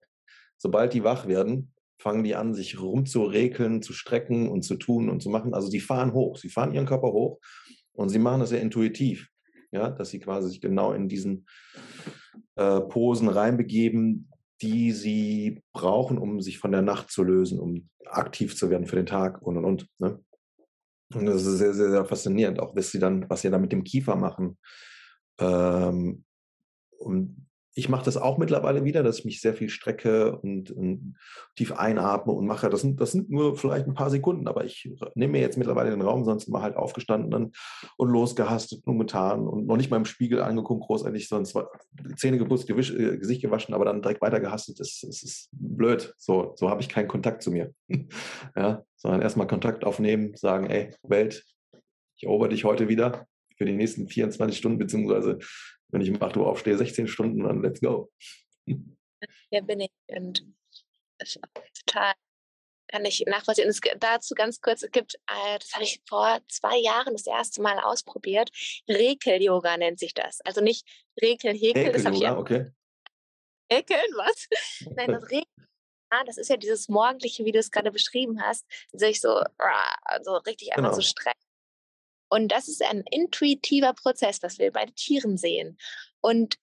Sobald 0.59 0.93
die 0.93 1.05
wach 1.05 1.27
werden, 1.27 1.73
fangen 1.99 2.25
die 2.25 2.35
an, 2.35 2.55
sich 2.55 2.81
rumzurekeln, 2.81 3.83
zu 3.83 3.93
strecken 3.93 4.49
und 4.49 4.63
zu 4.63 4.77
tun 4.77 5.09
und 5.09 5.23
zu 5.23 5.31
machen. 5.31 5.55
Also 5.55 5.71
die 5.71 5.81
fahren 5.81 6.13
hoch, 6.13 6.37
sie 6.37 6.51
fahren 6.51 6.75
ihren 6.75 6.87
Körper 6.87 7.13
hoch 7.13 7.39
und 7.93 8.11
sie 8.11 8.19
machen 8.19 8.41
das 8.41 8.51
sehr 8.51 8.61
intuitiv, 8.61 9.29
ja, 9.71 9.91
dass 9.91 10.11
sie 10.11 10.21
quasi 10.21 10.49
sich 10.49 10.61
genau 10.61 10.93
in 10.93 11.09
diesen 11.09 11.47
äh, 12.57 12.81
Posen 12.81 13.29
reinbegeben, 13.29 14.31
die 14.63 14.93
sie 14.93 15.63
brauchen, 15.73 16.19
um 16.19 16.41
sich 16.41 16.59
von 16.59 16.73
der 16.73 16.83
Nacht 16.83 17.11
zu 17.11 17.23
lösen, 17.23 17.59
um 17.59 17.89
aktiv 18.07 18.57
zu 18.57 18.71
werden 18.71 18.87
für 18.87 18.97
den 18.97 19.07
Tag 19.07 19.43
und 19.43 19.57
und 19.57 19.65
und. 19.65 19.89
Ne? 19.99 20.21
Und 21.15 21.27
das 21.27 21.47
ist 21.47 21.59
sehr, 21.59 21.75
sehr, 21.75 21.91
sehr 21.91 22.05
faszinierend, 22.05 22.59
auch 22.59 22.75
was 22.75 22.91
sie 22.91 22.99
dann, 22.99 23.29
was 23.29 23.43
sie 23.43 23.51
dann 23.51 23.61
mit 23.61 23.73
dem 23.73 23.85
Kiefer 23.85 24.17
machen. 24.17 24.59
Ähm, 25.39 26.25
und 26.99 27.46
ich 27.79 27.91
mache 27.91 28.07
das 28.07 28.17
auch 28.17 28.39
mittlerweile 28.39 28.85
wieder, 28.85 29.03
dass 29.03 29.19
ich 29.19 29.27
mich 29.27 29.43
sehr 29.43 29.53
viel 29.53 29.69
strecke 29.69 30.39
und, 30.39 30.71
und, 30.71 31.15
tief 31.57 31.73
einatme 31.73 32.33
und 32.33 32.47
mache. 32.47 32.71
Das 32.71 32.81
sind, 32.81 32.99
das 33.03 33.13
sind 33.13 33.29
nur 33.29 33.55
vielleicht 33.55 33.87
ein 33.87 33.93
paar 33.93 34.09
Sekunden, 34.09 34.49
aber 34.49 34.65
ich 34.65 34.91
nehme 35.15 35.33
mir 35.33 35.41
jetzt 35.43 35.59
mittlerweile 35.59 35.91
den 35.91 36.01
Raum, 36.01 36.25
sonst 36.25 36.49
immer 36.49 36.63
halt 36.63 36.75
aufgestanden 36.75 37.53
und 37.99 38.09
losgehastet 38.09 38.87
und 38.87 38.99
getan 38.99 39.47
und 39.47 39.67
noch 39.67 39.77
nicht 39.77 39.91
mal 39.91 39.99
im 39.99 40.07
Spiegel 40.07 40.41
angeguckt, 40.41 40.87
großartig, 40.87 41.29
sonst 41.29 41.55
Zähne 42.17 42.39
geputzt, 42.39 42.67
Gewisch, 42.67 42.93
äh, 42.93 43.19
Gesicht 43.19 43.43
gewaschen, 43.43 43.75
aber 43.75 43.85
dann 43.85 44.01
direkt 44.01 44.23
weiter 44.23 44.41
gehastet. 44.41 44.81
Das, 44.81 45.01
das 45.07 45.23
ist 45.23 45.51
blöd. 45.53 46.15
So, 46.17 46.55
so 46.57 46.71
habe 46.71 46.81
ich 46.81 46.89
keinen 46.89 47.09
Kontakt 47.09 47.43
zu 47.43 47.51
mir. 47.51 47.75
ja, 48.57 48.85
sondern 48.97 49.21
erstmal 49.21 49.47
Kontakt 49.47 49.85
aufnehmen, 49.85 50.35
sagen, 50.35 50.71
ey, 50.71 50.95
Welt, 51.03 51.45
ich 52.17 52.25
erober 52.25 52.49
dich 52.49 52.65
heute 52.65 52.89
wieder 52.89 53.27
für 53.59 53.67
die 53.67 53.73
nächsten 53.73 54.09
24 54.09 54.57
Stunden, 54.57 54.79
beziehungsweise 54.79 55.39
wenn 55.89 56.01
ich 56.01 56.11
um 56.11 56.21
8 56.21 56.37
Uhr 56.37 56.47
aufstehe, 56.47 56.77
16 56.77 57.09
Stunden, 57.09 57.45
dann 57.45 57.63
let's 57.63 57.81
go. 57.81 58.11
Ja, 59.51 59.61
bin 59.63 59.81
ich. 59.81 59.91
Und 60.09 60.45
total 61.87 62.13
kann 62.89 63.05
ich 63.05 63.25
nachvollziehen. 63.27 63.65
Und 63.65 63.71
es, 63.71 63.81
dazu 63.99 64.35
ganz 64.35 64.61
kurz, 64.61 64.83
es 64.83 64.91
gibt, 64.91 65.15
äh, 65.15 65.59
das 65.59 65.73
habe 65.73 65.85
ich 65.85 66.03
vor 66.07 66.41
zwei 66.49 66.77
Jahren 66.79 67.15
das 67.15 67.27
erste 67.27 67.63
Mal 67.63 67.79
ausprobiert. 67.81 68.51
Rekel-Yoga 68.89 69.77
nennt 69.79 69.99
sich 69.99 70.15
das. 70.15 70.41
Also 70.43 70.61
nicht 70.61 70.87
das 71.95 72.05
habe 72.05 72.17
ich 72.17 72.23
okay. 72.39 72.71
Häkeln, 73.73 74.13
was? 74.17 74.49
Nein, 74.95 75.13
das 75.13 75.25
Rekel. 75.31 75.67
das 76.27 76.37
ist 76.37 76.51
ja 76.51 76.57
dieses 76.57 76.89
Morgendliche, 76.89 77.45
wie 77.45 77.53
du 77.53 77.59
es 77.59 77.71
gerade 77.71 77.91
beschrieben 77.91 78.43
hast, 78.43 78.65
sich 78.93 79.21
so, 79.21 79.43
also 80.03 80.37
richtig 80.39 80.77
einmal 80.77 80.91
genau. 80.91 81.01
so 81.01 81.03
strecken 81.03 81.46
und 82.29 82.49
das 82.49 82.69
ist 82.69 82.83
ein 82.83 83.05
intuitiver 83.11 83.93
Prozess, 83.93 84.43
was 84.43 84.59
wir 84.59 84.73
bei 84.73 84.87
Tieren 84.87 85.37
sehen. 85.37 85.79
Und 86.21 86.59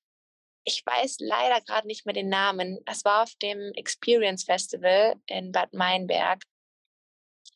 ich 0.66 0.86
weiß 0.86 1.18
leider 1.20 1.62
gerade 1.62 1.88
nicht 1.88 2.06
mehr 2.06 2.14
den 2.14 2.30
Namen. 2.30 2.80
Das 2.86 3.04
war 3.06 3.24
auf 3.24 3.34
dem 3.42 3.74
Experience 3.74 4.46
Festival 4.46 5.16
in 5.28 5.52
Bad 5.52 5.74
Meinberg. 5.74 6.44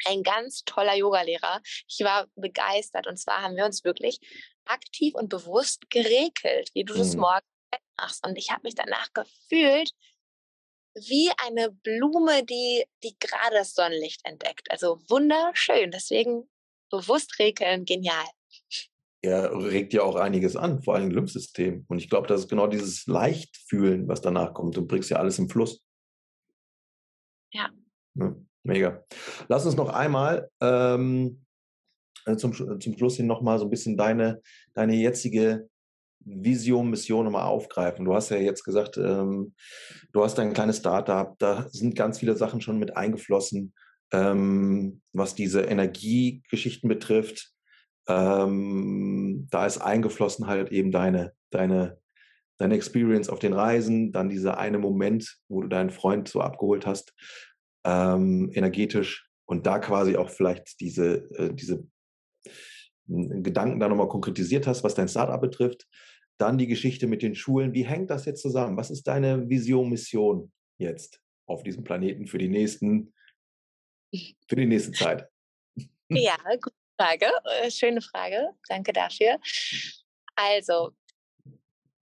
Ein 0.06 0.24
ganz 0.24 0.64
toller 0.66 0.96
Yogalehrer. 0.96 1.62
Ich 1.88 2.00
war 2.02 2.28
begeistert. 2.36 3.08
Und 3.08 3.18
zwar 3.18 3.42
haben 3.42 3.56
wir 3.56 3.66
uns 3.66 3.84
wirklich 3.84 4.20
aktiv 4.66 5.16
und 5.16 5.30
bewusst 5.30 5.90
geregelt, 5.90 6.70
wie 6.74 6.84
du 6.84 6.94
mhm. 6.94 7.00
das 7.00 7.16
morgen 7.16 7.48
machst. 7.98 8.26
Und 8.26 8.38
ich 8.38 8.52
habe 8.52 8.62
mich 8.64 8.76
danach 8.76 9.12
gefühlt 9.14 9.92
wie 10.96 11.32
eine 11.46 11.72
Blume, 11.72 12.44
die, 12.44 12.86
die 13.04 13.16
gerade 13.20 13.56
das 13.56 13.74
Sonnenlicht 13.74 14.26
entdeckt. 14.26 14.70
Also 14.72 15.00
wunderschön. 15.08 15.92
Deswegen 15.92 16.50
bewusst 16.90 17.40
regeln, 17.40 17.86
genial. 17.86 18.26
Er 19.22 19.52
regt 19.52 19.94
ja 19.94 20.04
auch 20.04 20.16
einiges 20.16 20.56
an, 20.56 20.82
vor 20.84 20.96
allem 20.96 21.10
im 21.10 21.12
Lymphsystem. 21.12 21.86
Und 21.88 21.98
ich 21.98 22.10
glaube, 22.10 22.28
das 22.28 22.42
ist 22.42 22.50
genau 22.50 22.68
dieses 22.68 23.08
Leichtfühlen, 23.08 24.08
was 24.08 24.22
danach 24.22 24.54
kommt. 24.54 24.78
Du 24.78 24.86
bringst 24.86 25.10
ja 25.10 25.18
alles 25.18 25.40
im 25.40 25.50
Fluss. 25.50 25.84
Ja. 27.52 27.70
ja 28.16 28.36
mega. 28.64 29.04
Lass 29.48 29.66
uns 29.66 29.76
noch 29.76 29.90
einmal 29.90 30.50
ähm, 30.62 31.44
äh, 32.26 32.36
zum, 32.36 32.54
zum 32.54 32.98
Schluss 32.98 33.18
hin 33.18 33.28
nochmal 33.28 33.58
so 33.58 33.66
ein 33.66 33.72
bisschen 33.72 33.98
deine, 33.98 34.42
deine 34.74 34.96
jetzige 34.96 35.68
Vision, 36.20 36.90
Mission 36.90 37.26
nochmal 37.26 37.48
aufgreifen. 37.48 38.06
Du 38.06 38.14
hast 38.14 38.30
ja 38.30 38.38
jetzt 38.38 38.64
gesagt, 38.64 38.98
ähm, 38.98 39.54
du 40.12 40.24
hast 40.24 40.38
ein 40.40 40.54
kleines 40.54 40.78
Startup, 40.78 41.38
da 41.40 41.68
sind 41.70 41.96
ganz 41.96 42.20
viele 42.20 42.36
Sachen 42.36 42.62
schon 42.62 42.78
mit 42.80 42.98
eingeflossen 42.98 43.74
ähm, 44.12 45.02
was 45.14 45.36
diese 45.36 45.62
Energiegeschichten 45.62 46.88
betrifft. 46.88 47.52
Ähm, 48.08 49.48
da 49.50 49.66
ist 49.66 49.80
eingeflossen 49.80 50.48
halt 50.48 50.72
eben 50.72 50.92
deine, 50.92 51.34
deine, 51.52 52.00
deine 52.58 52.76
Experience 52.76 53.30
auf 53.30 53.40
den 53.40 53.54
Reisen, 53.54 54.12
dann 54.12 54.30
dieser 54.30 54.58
eine 54.58 54.80
Moment, 54.80 55.38
wo 55.50 55.62
du 55.62 55.68
deinen 55.68 55.90
Freund 55.90 56.28
so 56.28 56.42
abgeholt 56.42 56.86
hast, 56.86 57.14
ähm, 57.86 58.52
energetisch 58.54 59.30
und 59.46 59.66
da 59.66 59.80
quasi 59.80 60.16
auch 60.16 60.30
vielleicht 60.30 60.80
diese, 60.80 61.30
äh, 61.38 61.54
diese 61.54 61.86
Gedanken 63.08 63.80
da 63.80 63.88
nochmal 63.88 64.10
konkretisiert 64.10 64.68
hast, 64.68 64.84
was 64.84 64.96
dein 64.96 65.08
Startup 65.08 65.40
betrifft. 65.40 65.88
Dann 66.38 66.58
die 66.58 66.68
Geschichte 66.68 67.08
mit 67.08 67.22
den 67.22 67.36
Schulen. 67.36 67.74
Wie 67.74 67.86
hängt 67.86 68.10
das 68.10 68.26
jetzt 68.26 68.42
zusammen? 68.42 68.78
Was 68.78 68.92
ist 68.92 69.08
deine 69.08 69.50
Vision, 69.50 69.90
Mission 69.90 70.52
jetzt 70.78 71.22
auf 71.48 71.64
diesem 71.64 71.84
Planeten 71.84 72.28
für 72.28 72.38
die 72.38 72.50
nächsten 72.50 73.14
für 74.12 74.56
die 74.56 74.66
nächste 74.66 74.92
Zeit? 74.92 75.30
Ja, 76.10 76.38
gute 76.62 76.76
Frage. 77.00 77.32
Äh, 77.62 77.70
schöne 77.70 78.02
Frage. 78.02 78.50
Danke 78.68 78.94
dafür. 78.94 79.40
Also, 80.36 80.92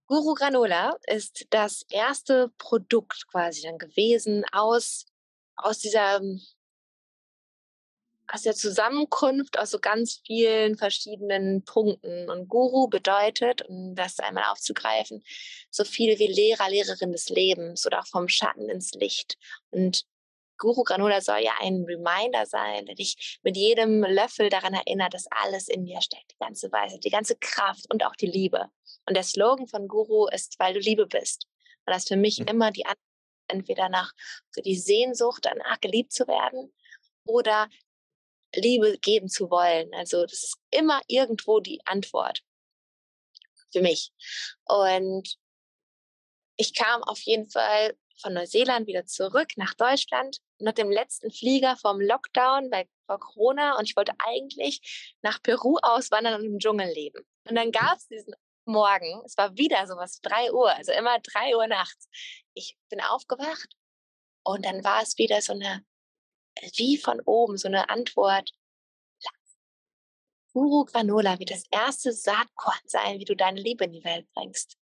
Guru 0.06 0.34
Granola 0.34 0.96
ist 1.06 1.46
das 1.50 1.84
erste 1.90 2.52
Produkt 2.58 3.26
quasi 3.28 3.62
dann 3.62 3.78
gewesen 3.78 4.44
aus, 4.52 5.06
aus 5.56 5.78
dieser 5.78 6.20
aus 8.28 8.42
der 8.42 8.54
Zusammenkunft 8.54 9.58
aus 9.58 9.70
so 9.70 9.78
ganz 9.78 10.20
vielen 10.24 10.76
verschiedenen 10.76 11.64
Punkten. 11.64 12.28
Und 12.28 12.48
Guru 12.48 12.88
bedeutet, 12.88 13.62
um 13.62 13.94
das 13.94 14.18
einmal 14.18 14.44
aufzugreifen, 14.50 15.22
so 15.70 15.84
viel 15.84 16.18
wie 16.18 16.26
Lehrer, 16.26 16.68
Lehrerin 16.68 17.12
des 17.12 17.28
Lebens 17.28 17.86
oder 17.86 18.00
auch 18.00 18.06
vom 18.06 18.28
Schatten 18.28 18.68
ins 18.68 18.92
Licht. 18.94 19.38
Und 19.70 20.06
Guru 20.58 20.82
Granola 20.84 21.20
soll 21.20 21.40
ja 21.40 21.52
ein 21.60 21.84
Reminder 21.84 22.46
sein, 22.46 22.86
der 22.86 22.94
dich 22.94 23.38
mit 23.42 23.56
jedem 23.56 24.02
Löffel 24.02 24.48
daran 24.48 24.74
erinnert, 24.74 25.14
dass 25.14 25.26
alles 25.30 25.68
in 25.68 25.84
dir 25.84 26.00
steckt. 26.00 26.32
Die 26.32 26.38
ganze 26.38 26.70
Weisheit, 26.72 27.04
die 27.04 27.10
ganze 27.10 27.36
Kraft 27.36 27.84
und 27.92 28.04
auch 28.04 28.16
die 28.16 28.26
Liebe. 28.26 28.70
Und 29.06 29.14
der 29.14 29.22
Slogan 29.22 29.68
von 29.68 29.88
Guru 29.88 30.26
ist, 30.28 30.58
weil 30.58 30.74
du 30.74 30.80
Liebe 30.80 31.06
bist. 31.06 31.46
Und 31.84 31.92
das 31.92 32.04
ist 32.04 32.08
für 32.08 32.16
mich 32.16 32.40
mhm. 32.40 32.48
immer 32.48 32.70
die 32.70 32.84
Antwort, 32.86 33.00
entweder 33.48 33.88
nach 33.88 34.12
so 34.50 34.60
die 34.60 34.76
Sehnsucht 34.76 35.44
danach 35.44 35.80
geliebt 35.80 36.12
zu 36.12 36.26
werden 36.26 36.72
oder 37.24 37.68
Liebe 38.54 38.98
geben 38.98 39.28
zu 39.28 39.50
wollen. 39.50 39.92
Also 39.94 40.22
das 40.22 40.42
ist 40.42 40.56
immer 40.70 41.00
irgendwo 41.06 41.60
die 41.60 41.80
Antwort 41.84 42.42
für 43.72 43.82
mich. 43.82 44.12
Und 44.64 45.36
ich 46.56 46.74
kam 46.74 47.02
auf 47.02 47.20
jeden 47.20 47.48
Fall 47.48 47.96
von 48.20 48.32
Neuseeland 48.32 48.86
wieder 48.86 49.04
zurück 49.06 49.50
nach 49.56 49.74
Deutschland 49.74 50.38
nach 50.58 50.72
dem 50.72 50.90
letzten 50.90 51.30
Flieger 51.30 51.76
vom 51.76 52.00
Lockdown 52.00 52.70
bei 52.70 52.88
vor 53.06 53.20
Corona 53.20 53.78
und 53.78 53.84
ich 53.84 53.96
wollte 53.96 54.14
eigentlich 54.18 55.14
nach 55.22 55.40
Peru 55.42 55.78
auswandern 55.82 56.40
und 56.40 56.46
im 56.46 56.58
Dschungel 56.58 56.92
leben. 56.92 57.24
Und 57.48 57.54
dann 57.54 57.72
gab 57.72 57.96
es 57.96 58.08
diesen 58.08 58.34
Morgen, 58.64 59.22
es 59.24 59.36
war 59.36 59.56
wieder 59.56 59.86
sowas, 59.86 60.20
drei 60.20 60.52
Uhr, 60.52 60.74
also 60.74 60.92
immer 60.92 61.20
drei 61.20 61.54
Uhr 61.56 61.68
nachts. 61.68 62.08
Ich 62.52 62.76
bin 62.88 63.00
aufgewacht 63.00 63.76
und 64.42 64.64
dann 64.64 64.82
war 64.82 65.02
es 65.02 65.16
wieder 65.18 65.40
so 65.40 65.52
eine, 65.52 65.84
wie 66.76 66.96
von 66.96 67.20
oben, 67.20 67.56
so 67.58 67.68
eine 67.68 67.88
Antwort. 67.88 68.50
Guru 70.52 70.86
Granola 70.86 71.38
wird 71.38 71.50
das 71.50 71.64
erste 71.70 72.12
Saatkorn 72.12 72.80
sein, 72.86 73.20
wie 73.20 73.24
du 73.24 73.36
deine 73.36 73.60
Liebe 73.60 73.84
in 73.84 73.92
die 73.92 74.04
Welt 74.04 74.26
bringst. 74.32 74.76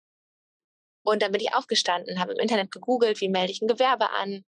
Und 1.02 1.22
dann 1.22 1.32
bin 1.32 1.40
ich 1.40 1.54
aufgestanden, 1.54 2.18
habe 2.18 2.32
im 2.32 2.40
Internet 2.40 2.72
gegoogelt, 2.72 3.20
wie 3.20 3.28
melde 3.28 3.52
ich 3.52 3.62
ein 3.62 3.68
Gewerbe 3.68 4.10
an, 4.10 4.44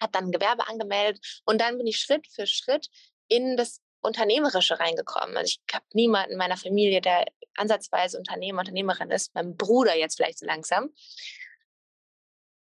habe 0.00 0.12
dann 0.12 0.26
ein 0.26 0.32
Gewerbe 0.32 0.66
angemeldet 0.68 1.42
und 1.44 1.60
dann 1.60 1.78
bin 1.78 1.86
ich 1.86 1.98
Schritt 1.98 2.26
für 2.26 2.46
Schritt 2.46 2.88
in 3.28 3.56
das 3.56 3.80
Unternehmerische 4.00 4.78
reingekommen. 4.78 5.36
Also 5.36 5.56
ich 5.56 5.74
habe 5.74 5.84
niemanden 5.92 6.32
in 6.32 6.38
meiner 6.38 6.56
Familie, 6.56 7.00
der 7.00 7.26
ansatzweise 7.56 8.18
Unternehmer, 8.18 8.60
Unternehmerin 8.60 9.10
ist, 9.10 9.34
mein 9.34 9.56
Bruder 9.56 9.96
jetzt 9.96 10.16
vielleicht 10.16 10.38
so 10.38 10.46
langsam, 10.46 10.90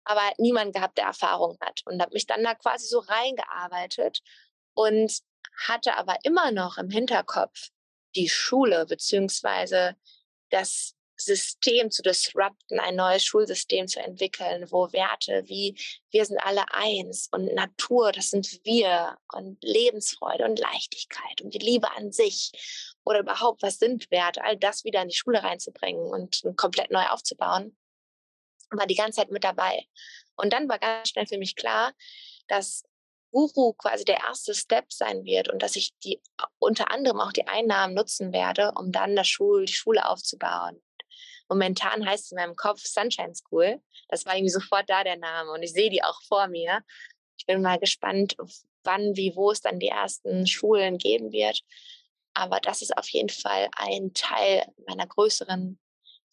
aber 0.05 0.33
niemand 0.39 0.75
gehabt, 0.75 0.99
der 0.99 1.07
Erfahrung 1.07 1.59
hat 1.61 1.83
und 1.85 2.01
habe 2.01 2.15
mich 2.15 2.27
dann 2.27 2.45
da 2.45 2.55
quasi 2.55 2.87
so 2.87 3.01
reingearbeitet 3.01 4.23
und 4.75 5.21
hatte 5.67 5.97
aber 5.97 6.17
immer 6.23 6.53
noch 6.53 6.79
im 6.79 6.91
Hinterkopf 6.91 7.71
die 8.15 8.29
Schule 8.29 8.87
beziehungsweise 8.87 9.97
das 10.51 10.96
System 11.17 11.91
zu 11.91 12.03
disrupten, 12.03 12.79
ein 12.79 12.97
neues 12.97 13.25
Schulsystem 13.25 13.89
zu 13.89 14.01
entwickeln, 14.01 14.71
wo 14.71 14.93
Werte 14.93 15.45
wie 15.47 15.79
wir 16.11 16.25
sind 16.25 16.39
alle 16.39 16.65
eins 16.73 17.29
und 17.33 17.55
Natur, 17.55 18.13
das 18.13 18.31
sind 18.31 18.61
wir 18.65 19.17
und 19.33 19.63
Lebensfreude 19.63 20.45
und 20.45 20.59
Leichtigkeit 20.59 21.41
und 21.43 21.55
die 21.55 21.59
Liebe 21.59 21.91
an 21.97 22.13
sich 22.13 22.53
oder 23.05 23.21
überhaupt, 23.21 23.63
was 23.63 23.79
sind 23.79 24.11
Werte, 24.11 24.43
all 24.45 24.57
das 24.57 24.85
wieder 24.85 25.03
in 25.03 25.09
die 25.09 25.15
Schule 25.15 25.43
reinzubringen 25.43 26.07
und 26.07 26.43
komplett 26.57 26.91
neu 26.91 27.05
aufzubauen, 27.07 27.77
war 28.71 28.87
die 28.87 28.97
ganze 28.97 29.21
Zeit 29.21 29.31
mit 29.31 29.45
dabei. 29.45 29.87
Und 30.37 30.53
dann 30.53 30.69
war 30.69 30.79
ganz 30.79 31.11
schnell 31.11 31.27
für 31.27 31.39
mich 31.39 31.57
klar, 31.57 31.95
dass 32.49 32.85
Guru 33.31 33.73
quasi 33.75 34.05
der 34.05 34.19
erste 34.19 34.55
Step 34.55 34.93
sein 34.93 35.25
wird 35.25 35.49
und 35.49 35.63
dass 35.63 35.77
ich 35.77 35.97
die 35.99 36.21
unter 36.59 36.91
anderem 36.91 37.21
auch 37.21 37.33
die 37.33 37.47
Einnahmen 37.47 37.95
nutzen 37.95 38.33
werde, 38.33 38.73
um 38.77 38.93
dann 38.93 39.17
das 39.17 39.29
Schul, 39.29 39.67
die 39.67 39.73
Schule 39.73 40.09
aufzubauen 40.09 40.83
Momentan 41.49 42.07
heißt 42.07 42.25
es 42.25 42.33
in 42.33 42.37
meinem 42.37 42.57
Kopf 42.57 42.81
Sunshine 42.85 43.35
School. 43.35 43.81
Das 44.09 44.27
war 44.27 44.35
irgendwie 44.35 44.51
sofort 44.51 44.89
da 44.89 45.05
der 45.05 45.17
Name 45.17 45.53
und 45.53 45.63
ich 45.63 45.73
sehe 45.73 45.91
die 45.91 46.03
auch 46.03 46.21
vor 46.23 46.49
mir. 46.49 46.81
Ich 47.39 47.47
bin 47.47 47.63
mal 47.63 47.79
gespannt, 47.79 48.37
wann, 48.83 49.17
wie, 49.17 49.35
wo 49.37 49.51
es 49.51 49.61
dann 49.61 49.79
die 49.79 49.89
ersten 49.89 50.47
Schulen 50.47 50.99
geben 50.99 51.33
wird. 51.33 51.63
Aber 52.35 52.61
das 52.61 52.83
ist 52.83 52.97
auf 52.97 53.09
jeden 53.09 53.29
Fall 53.29 53.69
ein 53.77 54.13
Teil 54.15 54.67
meiner 54.87 55.07
größeren 55.07 55.79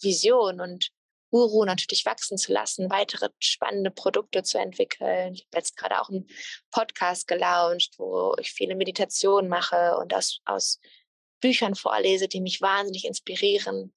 Vision 0.02 0.60
und 0.60 0.92
Guru 1.34 1.66
natürlich 1.66 2.06
wachsen 2.06 2.38
zu 2.38 2.54
lassen, 2.54 2.92
weitere 2.92 3.30
spannende 3.40 3.90
Produkte 3.90 4.44
zu 4.44 4.60
entwickeln. 4.60 5.34
Ich 5.34 5.48
habe 5.48 5.58
jetzt 5.58 5.76
gerade 5.76 6.00
auch 6.00 6.10
einen 6.10 6.28
Podcast 6.70 7.28
gelauncht, 7.28 7.96
wo 7.98 8.36
ich 8.40 8.52
viele 8.52 8.76
Meditationen 8.76 9.50
mache 9.50 9.98
und 9.98 10.14
aus, 10.14 10.42
aus 10.46 10.80
Büchern 11.42 11.74
vorlese, 11.74 12.28
die 12.28 12.40
mich 12.40 12.62
wahnsinnig 12.62 13.06
inspirieren. 13.06 13.96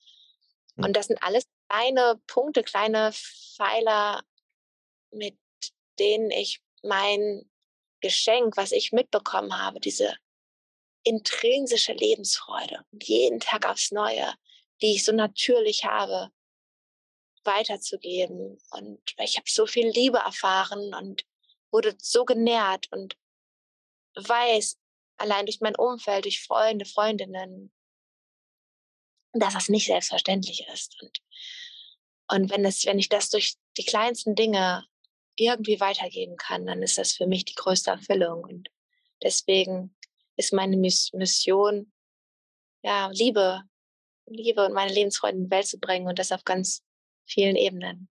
Und 0.76 0.94
das 0.94 1.06
sind 1.06 1.22
alles 1.22 1.44
kleine 1.68 2.20
Punkte, 2.26 2.62
kleine 2.62 3.12
Pfeiler, 3.12 4.22
mit 5.10 5.38
denen 5.98 6.30
ich 6.30 6.62
mein 6.82 7.50
Geschenk, 8.00 8.56
was 8.56 8.72
ich 8.72 8.92
mitbekommen 8.92 9.58
habe, 9.58 9.80
diese 9.80 10.14
intrinsische 11.02 11.92
Lebensfreude 11.92 12.84
und 12.92 13.04
jeden 13.04 13.40
Tag 13.40 13.66
aufs 13.66 13.90
Neue, 13.90 14.34
die 14.82 14.94
ich 14.96 15.04
so 15.04 15.12
natürlich 15.12 15.84
habe, 15.84 16.30
weiterzugeben. 17.44 18.58
Und 18.70 19.14
ich 19.18 19.36
habe 19.36 19.48
so 19.48 19.66
viel 19.66 19.88
Liebe 19.88 20.18
erfahren 20.18 20.94
und 20.94 21.24
wurde 21.70 21.96
so 22.00 22.24
genährt 22.24 22.90
und 22.92 23.16
weiß 24.16 24.78
allein 25.16 25.46
durch 25.46 25.60
mein 25.60 25.76
Umfeld, 25.76 26.24
durch 26.24 26.42
Freunde, 26.42 26.84
Freundinnen, 26.84 27.72
dass 29.40 29.54
das 29.54 29.68
nicht 29.68 29.86
selbstverständlich 29.86 30.66
ist. 30.72 30.96
Und, 31.02 31.18
und 32.28 32.50
wenn, 32.50 32.64
es, 32.64 32.84
wenn 32.86 32.98
ich 32.98 33.08
das 33.08 33.30
durch 33.30 33.54
die 33.76 33.84
kleinsten 33.84 34.34
Dinge 34.34 34.84
irgendwie 35.36 35.80
weitergeben 35.80 36.36
kann, 36.36 36.66
dann 36.66 36.82
ist 36.82 36.98
das 36.98 37.12
für 37.12 37.26
mich 37.26 37.44
die 37.44 37.54
größte 37.54 37.90
Erfüllung. 37.90 38.42
Und 38.42 38.68
deswegen 39.22 39.94
ist 40.36 40.52
meine 40.52 40.76
Mission, 40.76 41.92
ja, 42.82 43.10
Liebe, 43.12 43.62
Liebe 44.26 44.64
und 44.64 44.72
meine 44.72 44.92
Lebensfreude 44.92 45.36
in 45.36 45.44
die 45.44 45.50
Welt 45.50 45.66
zu 45.66 45.78
bringen 45.78 46.08
und 46.08 46.18
das 46.18 46.32
auf 46.32 46.44
ganz 46.44 46.82
vielen 47.26 47.56
Ebenen. 47.56 48.08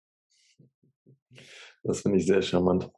Das 1.82 2.02
finde 2.02 2.18
ich 2.18 2.26
sehr 2.26 2.42
charmant. 2.42 2.90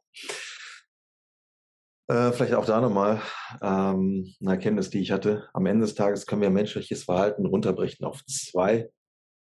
Äh, 2.07 2.31
vielleicht 2.33 2.53
auch 2.53 2.65
da 2.65 2.81
nochmal 2.81 3.21
ähm, 3.61 4.33
eine 4.41 4.51
Erkenntnis, 4.51 4.89
die 4.89 4.99
ich 4.99 5.11
hatte. 5.11 5.47
Am 5.53 5.65
Ende 5.65 5.85
des 5.85 5.95
Tages 5.95 6.25
können 6.25 6.41
wir 6.41 6.49
menschliches 6.49 7.03
Verhalten 7.03 7.45
runterbrechen 7.45 8.05
auf 8.05 8.25
zwei 8.25 8.89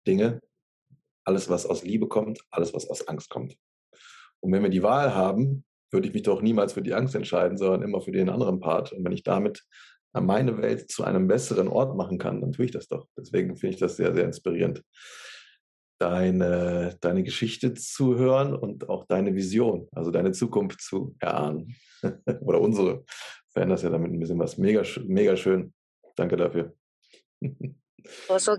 Dinge. 0.07 0.41
Alles, 1.25 1.49
was 1.49 1.65
aus 1.65 1.83
Liebe 1.83 2.09
kommt, 2.09 2.41
alles, 2.51 2.75
was 2.75 2.89
aus 2.89 3.07
Angst 3.09 3.31
kommt. 3.31 3.57
Und 4.41 4.53
wenn 4.53 4.63
wir 4.63 4.71
die 4.71 4.83
Wahl 4.83 5.15
haben, 5.15 5.65
würde 5.91 6.09
ich 6.09 6.15
mich 6.15 6.23
doch 6.23 6.43
niemals 6.43 6.75
für 6.75 6.83
die 6.83 6.95
Angst 6.95 7.15
entscheiden, 7.15 7.57
sondern 7.57 7.83
immer 7.83 8.01
für 8.01 8.13
den 8.13 8.29
anderen 8.29 8.61
Part. 8.61 8.93
Und 8.93 9.05
wenn 9.05 9.13
ich 9.13 9.23
damit 9.23 9.65
meine 10.13 10.59
Welt 10.59 10.91
zu 10.91 11.05
einem 11.05 11.29
besseren 11.29 11.69
Ort 11.69 11.97
machen 11.97 12.19
kann, 12.19 12.41
dann 12.41 12.53
tue 12.53 12.67
ich 12.67 12.71
das 12.71 12.89
doch. 12.89 13.07
Deswegen 13.17 13.57
finde 13.57 13.75
ich 13.75 13.81
das 13.81 13.97
sehr, 13.97 14.13
sehr 14.13 14.25
inspirierend, 14.25 14.83
deine, 16.01 16.97
deine 17.01 17.23
Geschichte 17.23 17.75
zu 17.75 18.17
hören 18.17 18.55
und 18.57 18.89
auch 18.89 19.05
deine 19.07 19.35
Vision, 19.35 19.89
also 19.93 20.11
deine 20.11 20.33
Zukunft 20.33 20.81
zu 20.81 21.15
erahnen. 21.21 21.77
Oder 22.41 22.61
unsere. 22.61 23.05
Verändern 23.53 23.75
das 23.75 23.83
ja 23.83 23.91
damit 23.91 24.13
ein 24.13 24.21
bisschen 24.21 24.39
was. 24.39 24.57
Mega, 24.59 24.83
mega 25.07 25.37
schön. 25.37 25.75
Danke 26.15 26.37
dafür. 26.37 26.73
so, 28.39 28.57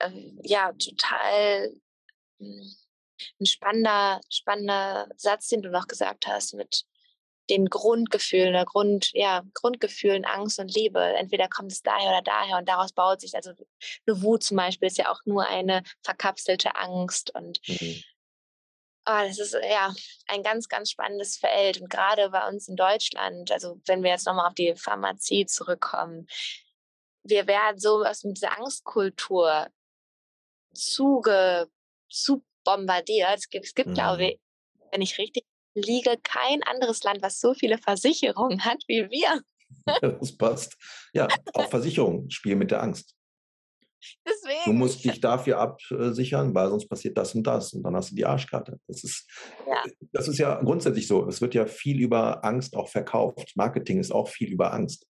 ähm, 0.00 0.40
ja, 0.42 0.72
total 0.72 1.72
hm, 2.38 2.74
ein 3.40 3.46
spannender, 3.46 4.20
spannender 4.28 5.08
Satz, 5.16 5.48
den 5.48 5.62
du 5.62 5.70
noch 5.70 5.86
gesagt 5.86 6.26
hast, 6.26 6.54
mit 6.54 6.84
den 7.50 7.66
Grundgefühlen, 7.66 8.52
der 8.52 8.64
Grund, 8.64 9.10
ja, 9.12 9.42
Grundgefühlen, 9.54 10.24
Angst 10.24 10.58
und 10.58 10.74
Liebe. 10.74 11.00
Entweder 11.00 11.48
kommt 11.48 11.72
es 11.72 11.82
daher 11.82 12.10
oder 12.10 12.22
daher 12.22 12.58
und 12.58 12.68
daraus 12.68 12.92
baut 12.92 13.20
sich, 13.20 13.34
also 13.34 13.52
eine 14.06 14.22
Wut 14.22 14.42
zum 14.42 14.56
Beispiel 14.56 14.88
ist 14.88 14.98
ja 14.98 15.10
auch 15.10 15.20
nur 15.24 15.46
eine 15.46 15.82
verkapselte 16.02 16.76
Angst 16.76 17.34
und 17.34 17.60
mhm. 17.66 18.02
Oh, 19.10 19.24
das 19.26 19.38
ist 19.38 19.54
ja 19.54 19.94
ein 20.26 20.42
ganz, 20.42 20.68
ganz 20.68 20.90
spannendes 20.90 21.38
Feld. 21.38 21.80
Und 21.80 21.88
gerade 21.88 22.28
bei 22.28 22.46
uns 22.46 22.68
in 22.68 22.76
Deutschland, 22.76 23.50
also 23.50 23.80
wenn 23.86 24.02
wir 24.02 24.10
jetzt 24.10 24.26
nochmal 24.26 24.48
auf 24.48 24.54
die 24.54 24.74
Pharmazie 24.76 25.46
zurückkommen, 25.46 26.26
wir 27.22 27.46
werden 27.46 27.78
so 27.78 28.04
aus 28.04 28.20
dieser 28.20 28.58
Angstkultur 28.58 29.68
zuge, 30.74 31.70
zu 32.10 32.44
bombardiert. 32.64 33.38
Es 33.38 33.48
gibt, 33.48 33.64
es 33.64 33.74
gibt 33.74 33.88
mhm. 33.90 33.94
glaube 33.94 34.26
ich, 34.26 34.40
wenn 34.92 35.00
ich 35.00 35.16
richtig 35.16 35.44
liege, 35.80 36.16
kein 36.22 36.62
anderes 36.64 37.02
Land, 37.02 37.22
was 37.22 37.40
so 37.40 37.54
viele 37.54 37.78
Versicherungen 37.78 38.64
hat 38.64 38.82
wie 38.86 39.08
wir. 39.10 39.42
das 40.00 40.36
passt. 40.36 40.76
Ja, 41.12 41.28
auch 41.54 41.68
Versicherungen 41.70 42.30
spielen 42.30 42.58
mit 42.58 42.70
der 42.70 42.82
Angst. 42.82 43.14
Deswegen. 44.26 44.60
Du 44.64 44.72
musst 44.72 45.04
dich 45.04 45.20
dafür 45.20 45.58
absichern, 45.58 46.54
weil 46.54 46.68
sonst 46.68 46.88
passiert 46.88 47.18
das 47.18 47.34
und 47.34 47.42
das 47.44 47.72
und 47.72 47.82
dann 47.82 47.96
hast 47.96 48.12
du 48.12 48.14
die 48.14 48.24
Arschkarte. 48.24 48.78
Das 48.86 49.02
ist, 49.02 49.28
ja. 49.66 49.82
das 50.12 50.28
ist 50.28 50.38
ja 50.38 50.62
grundsätzlich 50.62 51.06
so. 51.06 51.26
Es 51.26 51.40
wird 51.40 51.54
ja 51.54 51.66
viel 51.66 52.00
über 52.00 52.44
Angst 52.44 52.76
auch 52.76 52.88
verkauft. 52.88 53.52
Marketing 53.56 53.98
ist 53.98 54.12
auch 54.12 54.28
viel 54.28 54.52
über 54.52 54.72
Angst. 54.72 55.06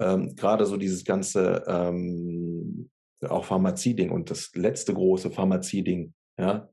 Ähm, 0.00 0.34
Gerade 0.34 0.66
so 0.66 0.76
dieses 0.76 1.04
ganze 1.04 1.64
ähm, 1.66 2.90
auch 3.28 3.44
Pharmazie-Ding 3.44 4.10
und 4.10 4.30
das 4.30 4.50
letzte 4.54 4.94
große 4.94 5.30
Pharmazie-Ding, 5.30 6.14
ja, 6.38 6.68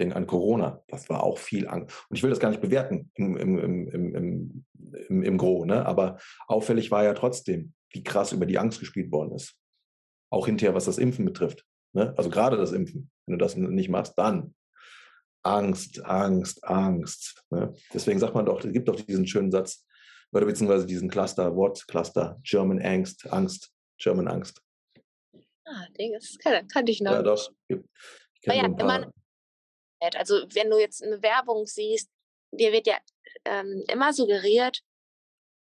denke 0.00 0.16
an 0.16 0.26
Corona, 0.26 0.82
das 0.88 1.08
war 1.08 1.22
auch 1.22 1.38
viel 1.38 1.68
Angst. 1.68 1.94
Und 2.08 2.16
ich 2.16 2.22
will 2.22 2.30
das 2.30 2.40
gar 2.40 2.50
nicht 2.50 2.62
bewerten 2.62 3.10
im, 3.14 3.36
im, 3.36 3.58
im, 3.58 3.88
im, 3.88 4.64
im, 5.08 5.22
im 5.22 5.38
Gro, 5.38 5.64
ne? 5.64 5.86
aber 5.86 6.18
auffällig 6.48 6.90
war 6.90 7.04
ja 7.04 7.14
trotzdem, 7.14 7.74
wie 7.90 8.02
krass 8.02 8.32
über 8.32 8.46
die 8.46 8.58
Angst 8.58 8.80
gespielt 8.80 9.12
worden 9.12 9.34
ist. 9.34 9.54
Auch 10.30 10.46
hinterher, 10.46 10.74
was 10.74 10.86
das 10.86 10.98
Impfen 10.98 11.24
betrifft. 11.24 11.64
Ne? 11.92 12.14
Also 12.16 12.30
gerade 12.30 12.56
das 12.56 12.72
Impfen. 12.72 13.10
Wenn 13.26 13.38
du 13.38 13.44
das 13.44 13.56
nicht 13.56 13.90
machst, 13.90 14.14
dann 14.16 14.54
Angst, 15.42 16.04
Angst, 16.04 16.64
Angst. 16.64 17.44
Ne? 17.50 17.74
Deswegen 17.92 18.18
sagt 18.18 18.34
man 18.34 18.46
doch, 18.46 18.64
es 18.64 18.72
gibt 18.72 18.88
doch 18.88 18.96
diesen 18.96 19.26
schönen 19.26 19.50
Satz, 19.50 19.86
oder 20.32 20.46
beziehungsweise 20.46 20.86
diesen 20.86 21.08
Cluster, 21.08 21.54
Wortcluster, 21.56 22.38
German 22.42 22.80
Angst, 22.80 23.30
Angst, 23.32 23.72
German 23.98 24.28
Angst. 24.28 24.62
Ah, 25.64 25.86
das 25.96 26.38
kann, 26.38 26.66
kannte 26.68 26.92
ich 26.92 27.00
noch. 27.00 27.12
Ja, 27.12 27.22
doch. 27.22 27.50
Ich 27.68 27.78
ja, 28.44 28.68
so 28.78 29.10
immer, 30.00 30.16
also 30.16 30.42
wenn 30.52 30.70
du 30.70 30.78
jetzt 30.78 31.02
eine 31.02 31.22
Werbung 31.22 31.66
siehst, 31.66 32.10
dir 32.52 32.72
wird 32.72 32.86
ja 32.86 32.98
ähm, 33.44 33.84
immer 33.88 34.12
suggeriert, 34.12 34.80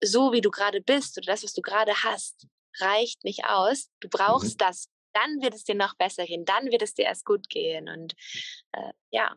so 0.03 0.33
wie 0.33 0.41
du 0.41 0.51
gerade 0.51 0.81
bist 0.81 1.19
oder 1.19 1.27
das, 1.27 1.43
was 1.43 1.53
du 1.53 1.63
gerade 1.63 1.93
hast, 2.05 2.47
reicht 2.81 3.25
nicht 3.25 3.45
aus. 3.47 3.91
Du 4.01 4.09
brauchst 4.09 4.55
mhm. 4.55 4.59
das 4.59 4.89
dann 5.19 5.43
wird 5.43 5.55
es 5.55 5.65
dir 5.65 5.75
noch 5.75 5.97
besser 5.97 6.25
gehen, 6.27 6.45
dann 6.45 6.67
wird 6.67 6.83
es 6.83 6.95
dir 6.95 7.07
erst 7.07 7.25
gut 7.25 7.49
gehen. 7.49 7.89
Und 7.89 8.15
äh, 8.73 8.93
ja, 9.11 9.37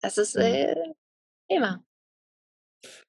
das 0.00 0.18
ist 0.18 0.36
mhm. 0.36 0.42
äh, 0.42 0.92
Thema. 1.48 1.84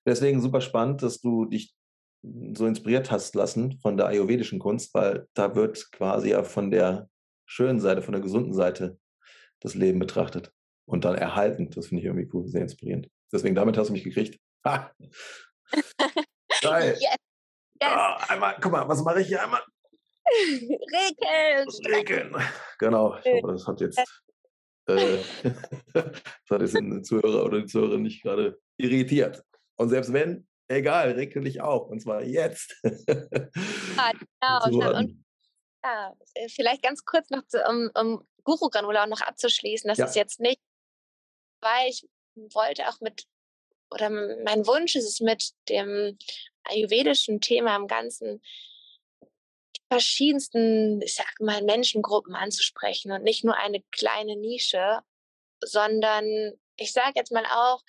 Deswegen 0.05 0.41
super 0.41 0.61
spannend, 0.61 1.01
dass 1.01 1.19
du 1.19 1.45
dich 1.45 1.73
so 2.21 2.65
inspiriert 2.65 3.11
hast 3.11 3.35
lassen 3.35 3.79
von 3.79 3.97
der 3.97 4.07
ayurvedischen 4.07 4.59
Kunst, 4.59 4.93
weil 4.93 5.27
da 5.33 5.55
wird 5.55 5.91
quasi 5.91 6.29
ja 6.29 6.43
von 6.43 6.71
der 6.71 7.09
schönen 7.45 7.81
Seite, 7.81 8.01
von 8.01 8.13
der 8.13 8.21
gesunden 8.21 8.53
Seite 8.53 8.97
das 9.59 9.75
Leben 9.75 9.99
betrachtet 9.99 10.53
und 10.85 11.05
dann 11.05 11.15
erhalten. 11.15 11.69
Das 11.69 11.87
finde 11.87 12.01
ich 12.01 12.05
irgendwie 12.05 12.29
cool, 12.33 12.47
sehr 12.47 12.61
inspirierend. 12.61 13.09
Deswegen, 13.31 13.55
damit 13.55 13.77
hast 13.77 13.87
du 13.87 13.93
mich 13.93 14.03
gekriegt. 14.03 14.39
Ha! 14.65 14.91
Geil. 16.61 16.97
Yes. 17.01 17.15
Yes. 17.81 17.91
Oh, 17.91 18.31
einmal, 18.31 18.55
guck 18.61 18.71
mal, 18.71 18.87
was 18.87 19.03
mache 19.03 19.21
ich 19.21 19.27
hier? 19.27 19.43
Einmal. 19.43 19.61
Regeln. 20.25 21.67
Regeln. 21.85 22.35
Genau. 22.79 23.17
Ich 23.17 23.33
hoffe, 23.33 23.53
das 23.53 23.67
hat 23.67 23.81
jetzt, 23.81 23.99
äh, 24.87 25.17
das 25.93 26.49
hat 26.49 26.61
jetzt 26.61 26.75
den 26.75 27.03
Zuhörer 27.03 27.43
oder 27.43 27.59
die 27.59 27.65
Zuhörerin 27.65 28.03
nicht 28.03 28.21
gerade 28.21 28.59
irritiert. 28.77 29.43
Und 29.75 29.89
selbst 29.89 30.13
wenn, 30.13 30.47
egal, 30.69 31.11
regel 31.11 31.43
dich 31.43 31.61
auch. 31.61 31.87
Und 31.87 31.99
zwar 32.01 32.23
jetzt. 32.23 32.75
ja, 32.83 34.59
genau. 34.65 34.97
Und, 34.97 35.23
ja, 35.83 36.13
vielleicht 36.47 36.83
ganz 36.83 37.03
kurz 37.03 37.29
noch, 37.29 37.45
zu, 37.47 37.61
um, 37.67 37.89
um 37.95 38.25
Guru 38.43 38.69
Granula 38.69 39.07
noch 39.07 39.21
abzuschließen. 39.21 39.87
Das 39.87 39.97
ja. 39.97 40.05
ist 40.05 40.15
jetzt 40.15 40.39
nicht, 40.39 40.61
weil 41.63 41.89
ich 41.89 42.07
wollte 42.35 42.87
auch 42.89 42.99
mit, 43.01 43.25
oder 43.89 44.09
mein 44.09 44.65
Wunsch 44.67 44.95
ist 44.95 45.07
es 45.07 45.19
mit 45.19 45.51
dem 45.69 46.17
ayurvedischen 46.63 47.41
Thema 47.41 47.75
im 47.75 47.87
Ganzen, 47.87 48.41
verschiedensten, 49.89 51.01
ich 51.03 51.13
sag 51.15 51.39
mal, 51.39 51.61
Menschengruppen 51.61 52.33
anzusprechen 52.33 53.11
und 53.11 53.23
nicht 53.23 53.43
nur 53.43 53.55
eine 53.57 53.81
kleine 53.91 54.35
Nische, 54.35 55.01
sondern 55.63 56.25
ich 56.77 56.93
sage 56.93 57.13
jetzt 57.15 57.31
mal 57.31 57.45
auch, 57.45 57.83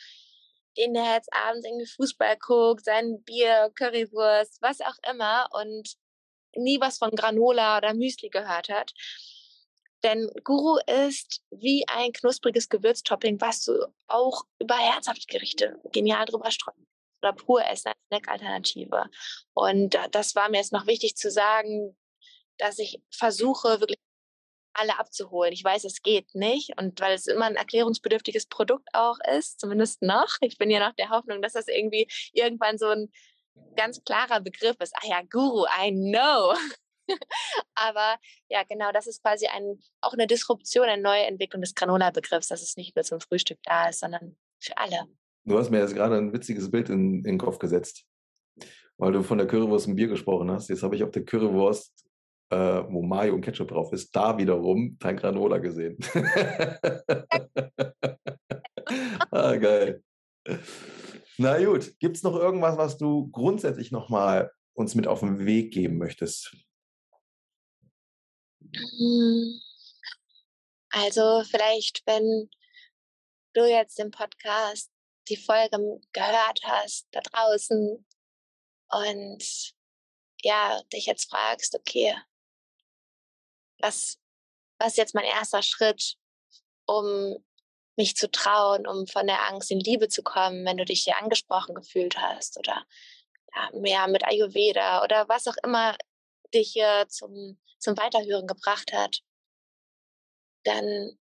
den, 0.77 0.93
der 0.93 1.15
jetzt 1.15 1.33
abends 1.33 1.67
irgendwie 1.67 1.87
Fußball 1.87 2.37
guckt, 2.39 2.85
sein 2.85 3.23
Bier, 3.23 3.71
Currywurst, 3.75 4.61
was 4.61 4.81
auch 4.81 4.97
immer 5.11 5.49
und 5.53 5.95
nie 6.57 6.81
was 6.81 6.99
von 6.99 7.11
Granola 7.13 7.79
oder 7.79 7.95
Müsli 7.95 8.29
gehört 8.29 8.69
hat. 8.69 8.93
Denn 10.05 10.31
Guru 10.45 10.79
ist 11.07 11.43
wie 11.51 11.85
ein 11.89 12.13
knuspriges 12.13 12.69
Gewürztopping, 12.69 13.41
was 13.41 13.65
du 13.65 13.87
auch 14.07 14.45
über 14.61 14.77
herzhafte 14.77 15.27
Gerichte 15.27 15.81
genial 15.93 16.27
drüber 16.27 16.51
streuen 16.51 16.87
oder 17.23 17.33
pur 17.33 17.65
essen 17.65 17.89
als 17.89 17.97
Snack-Alternative. 18.09 19.07
Und 19.55 19.99
das 20.13 20.35
war 20.35 20.51
mir 20.51 20.59
jetzt 20.59 20.73
noch 20.73 20.87
wichtig 20.87 21.17
zu 21.17 21.31
sagen, 21.31 21.97
dass 22.59 22.79
ich 22.79 23.01
versuche, 23.11 23.81
wirklich 23.81 23.99
alle 24.75 24.99
abzuholen. 24.99 25.53
Ich 25.53 25.65
weiß, 25.65 25.85
es 25.85 26.03
geht 26.03 26.35
nicht 26.35 26.79
und 26.79 27.01
weil 27.01 27.15
es 27.15 27.27
immer 27.27 27.47
ein 27.47 27.57
erklärungsbedürftiges 27.57 28.47
Produkt 28.47 28.89
auch 28.93 29.19
ist, 29.37 29.61
zumindest 29.61 30.03
noch. 30.03 30.37
Ich 30.41 30.59
bin 30.59 30.71
ja 30.71 30.87
noch 30.87 30.95
der 30.97 31.11
Hoffnung, 31.11 31.41
dass 31.41 31.53
das 31.55 31.69
irgendwie 31.69 32.09
irgendwann 32.33 32.77
so 32.77 32.89
ein 32.89 33.11
ganz 33.77 34.03
klarer 34.05 34.41
Begriff 34.41 34.77
ist. 34.81 34.95
Ah 34.97 35.07
ja, 35.07 35.23
Guru, 35.23 35.65
I 35.81 35.93
know. 35.93 36.55
Aber 37.75 38.17
ja, 38.49 38.63
genau, 38.65 38.93
das 38.93 39.07
ist 39.07 39.23
quasi 39.23 39.47
ein, 39.47 39.79
auch 40.01 40.13
eine 40.13 40.27
Disruption, 40.27 40.87
eine 40.87 41.03
neue 41.03 41.27
Entwicklung 41.27 41.63
des 41.63 41.75
Granola-Begriffs, 41.75 42.49
dass 42.49 42.63
es 42.63 42.77
nicht 42.77 42.95
mehr 42.95 43.05
zum 43.05 43.21
Frühstück 43.21 43.59
da 43.65 43.89
ist, 43.89 44.01
sondern 44.01 44.37
für 44.61 44.77
alle. 44.79 45.07
Du 45.45 45.59
hast 45.59 45.71
mir 45.71 45.81
jetzt 45.81 45.95
gerade 45.95 46.17
ein 46.17 46.33
witziges 46.33 46.71
Bild 46.71 46.89
in, 46.89 47.17
in 47.17 47.25
den 47.25 47.39
Kopf 47.39 47.59
gesetzt, 47.59 48.07
weil 48.97 49.13
du 49.13 49.23
von 49.23 49.39
der 49.39 49.47
Currywurst 49.47 49.89
im 49.89 49.97
Bier 49.97 50.09
gesprochen 50.09 50.51
hast. 50.51 50.69
Jetzt 50.69 50.83
habe 50.83 50.97
ich 50.97 51.05
auf 51.05 51.11
der 51.11 51.25
Currywurst, 51.25 51.93
äh, 52.51 52.83
wo 52.89 53.03
Mayo 53.03 53.35
und 53.35 53.43
Ketchup 53.43 53.69
drauf 53.69 53.93
ist, 53.93 54.15
da 54.17 54.39
wiederum 54.39 54.97
dein 55.01 55.17
Granola 55.17 55.59
gesehen. 55.59 55.99
ah, 59.31 59.57
geil. 59.57 60.03
Na 61.37 61.63
gut, 61.63 61.99
gibt 61.99 62.17
es 62.17 62.23
noch 62.23 62.37
irgendwas, 62.37 62.79
was 62.79 62.97
du 62.97 63.29
grundsätzlich 63.31 63.91
nochmal 63.91 64.51
uns 64.75 64.95
mit 64.95 65.07
auf 65.07 65.21
den 65.21 65.45
Weg 65.45 65.73
geben 65.73 65.99
möchtest? 65.99 66.57
Hm. 68.73 69.61
Also 70.91 71.43
vielleicht, 71.45 72.03
wenn 72.07 72.49
du 73.53 73.69
jetzt 73.69 73.99
den 73.99 74.11
Podcast 74.11 74.91
die 75.29 75.37
Folge 75.37 76.01
gehört 76.13 76.61
hast 76.65 77.09
da 77.13 77.21
draußen 77.21 78.07
und 78.91 79.75
ja, 80.43 80.83
dich 80.93 81.07
jetzt 81.07 81.31
fragst, 81.31 81.75
okay, 81.75 82.15
was, 83.79 84.19
was 84.79 84.93
ist 84.93 84.99
jetzt 84.99 85.15
mein 85.15 85.25
erster 85.25 85.63
Schritt, 85.63 86.17
um 86.87 87.37
mich 87.97 88.17
zu 88.17 88.31
trauen, 88.31 88.87
um 88.87 89.07
von 89.07 89.27
der 89.27 89.49
Angst 89.49 89.71
in 89.71 89.81
Liebe 89.81 90.09
zu 90.09 90.23
kommen, 90.23 90.65
wenn 90.67 90.77
du 90.77 90.85
dich 90.85 91.05
hier 91.05 91.17
angesprochen 91.17 91.75
gefühlt 91.75 92.19
hast 92.19 92.59
oder 92.59 92.85
ja, 93.55 93.71
mehr 93.73 94.09
mit 94.09 94.25
Ayurveda 94.25 95.03
oder 95.03 95.29
was 95.29 95.47
auch 95.47 95.57
immer 95.63 95.97
dich 96.55 96.73
hier 96.73 97.07
zum, 97.09 97.61
zum 97.79 97.97
Weiterhören 97.97 98.47
gebracht 98.47 98.93
hat, 98.93 99.23
dann 100.65 101.19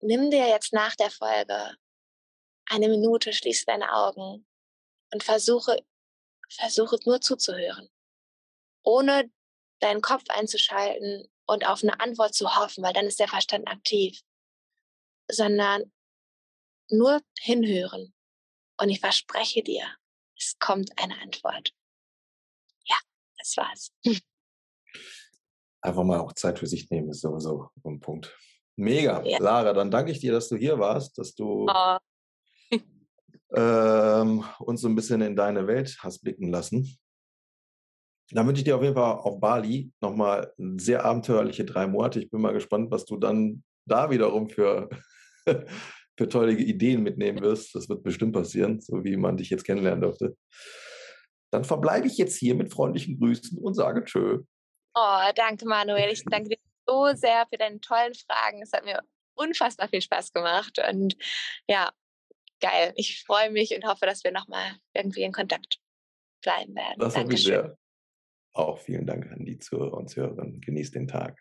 nimm 0.00 0.30
dir 0.30 0.48
jetzt 0.48 0.72
nach 0.72 0.96
der 0.96 1.10
Folge 1.10 1.76
eine 2.66 2.88
Minute, 2.88 3.32
schließ 3.32 3.64
deine 3.66 3.92
Augen 3.92 4.46
und 5.12 5.22
versuche, 5.22 5.84
versuche 6.48 6.98
nur 7.04 7.20
zuzuhören, 7.20 7.88
ohne 8.82 9.30
deinen 9.80 10.00
Kopf 10.00 10.24
einzuschalten 10.28 11.28
und 11.46 11.66
auf 11.66 11.82
eine 11.82 11.98
Antwort 12.00 12.34
zu 12.34 12.56
hoffen, 12.56 12.84
weil 12.84 12.92
dann 12.92 13.06
ist 13.06 13.18
der 13.18 13.28
Verstand 13.28 13.68
aktiv, 13.68 14.20
sondern 15.30 15.92
nur 16.88 17.20
hinhören. 17.38 18.14
Und 18.78 18.88
ich 18.88 19.00
verspreche 19.00 19.62
dir, 19.62 19.84
es 20.36 20.58
kommt 20.58 20.90
eine 20.96 21.20
Antwort. 21.20 21.74
Ja, 22.84 22.96
das 23.36 23.56
war's. 23.56 23.92
Einfach 25.82 26.04
mal 26.04 26.20
auch 26.20 26.32
Zeit 26.34 26.58
für 26.58 26.66
sich 26.66 26.90
nehmen, 26.90 27.10
ist 27.10 27.22
sowieso 27.22 27.68
ein 27.84 28.00
Punkt. 28.00 28.36
Mega. 28.76 29.22
Ja. 29.24 29.38
Lara, 29.38 29.72
dann 29.72 29.90
danke 29.90 30.12
ich 30.12 30.20
dir, 30.20 30.32
dass 30.32 30.48
du 30.48 30.56
hier 30.56 30.78
warst, 30.78 31.18
dass 31.18 31.34
du 31.34 31.66
oh 31.68 31.96
ähm, 33.52 34.44
uns 34.58 34.80
so 34.80 34.88
ein 34.88 34.94
bisschen 34.94 35.20
in 35.22 35.36
deine 35.36 35.66
Welt 35.66 35.96
hast 36.00 36.20
blicken 36.20 36.50
lassen. 36.50 36.98
Dann 38.32 38.46
wünsche 38.46 38.60
ich 38.60 38.64
dir 38.64 38.76
auf 38.76 38.82
jeden 38.82 38.94
Fall 38.94 39.18
auf 39.18 39.40
Bali 39.40 39.90
nochmal 40.00 40.52
sehr 40.76 41.04
abenteuerliche 41.04 41.64
drei 41.64 41.86
Monate. 41.86 42.20
Ich 42.20 42.30
bin 42.30 42.40
mal 42.40 42.52
gespannt, 42.52 42.90
was 42.90 43.04
du 43.04 43.16
dann 43.16 43.64
da 43.86 44.10
wiederum 44.10 44.48
für, 44.48 44.88
für 46.16 46.28
tolle 46.28 46.52
Ideen 46.52 47.02
mitnehmen 47.02 47.40
wirst. 47.42 47.74
Das 47.74 47.88
wird 47.88 48.04
bestimmt 48.04 48.34
passieren, 48.34 48.80
so 48.80 49.02
wie 49.02 49.16
man 49.16 49.36
dich 49.36 49.50
jetzt 49.50 49.64
kennenlernen 49.64 50.02
durfte. 50.02 50.36
Dann 51.52 51.64
verbleibe 51.64 52.06
ich 52.06 52.18
jetzt 52.18 52.36
hier 52.36 52.54
mit 52.54 52.72
freundlichen 52.72 53.18
Grüßen 53.18 53.58
und 53.58 53.74
sage 53.74 54.04
Tschö. 54.04 54.42
Oh, 54.94 55.30
danke 55.34 55.66
Manuel. 55.66 56.10
Ich 56.10 56.24
danke 56.24 56.50
dir 56.50 56.58
so 56.86 57.12
sehr 57.14 57.46
für 57.48 57.58
deine 57.58 57.80
tollen 57.80 58.14
Fragen. 58.14 58.62
Es 58.62 58.72
hat 58.72 58.84
mir 58.84 59.00
unfassbar 59.34 59.88
viel 59.88 60.02
Spaß 60.02 60.32
gemacht. 60.32 60.80
Und 60.88 61.16
ja, 61.68 61.90
geil. 62.60 62.92
Ich 62.96 63.24
freue 63.24 63.50
mich 63.50 63.74
und 63.74 63.86
hoffe, 63.86 64.06
dass 64.06 64.24
wir 64.24 64.32
nochmal 64.32 64.76
irgendwie 64.94 65.22
in 65.22 65.32
Kontakt 65.32 65.80
bleiben 66.42 66.74
werden. 66.74 66.98
Das 66.98 67.16
hoffe 67.16 67.32
ich 67.32 67.44
sehr. 67.44 67.76
Auch 68.52 68.78
vielen 68.78 69.06
Dank 69.06 69.30
an 69.30 69.44
die 69.44 69.58
Zuhörer 69.58 69.96
und 69.96 70.08
Zuhörerinnen. 70.08 70.60
Genießt 70.60 70.94
den 70.94 71.06
Tag. 71.06 71.40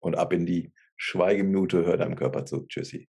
Und 0.00 0.16
ab 0.16 0.32
in 0.32 0.46
die 0.46 0.72
Schweigeminute, 0.96 1.84
hört 1.84 2.00
deinem 2.00 2.16
Körper 2.16 2.44
zu. 2.44 2.66
Tschüssi. 2.66 3.08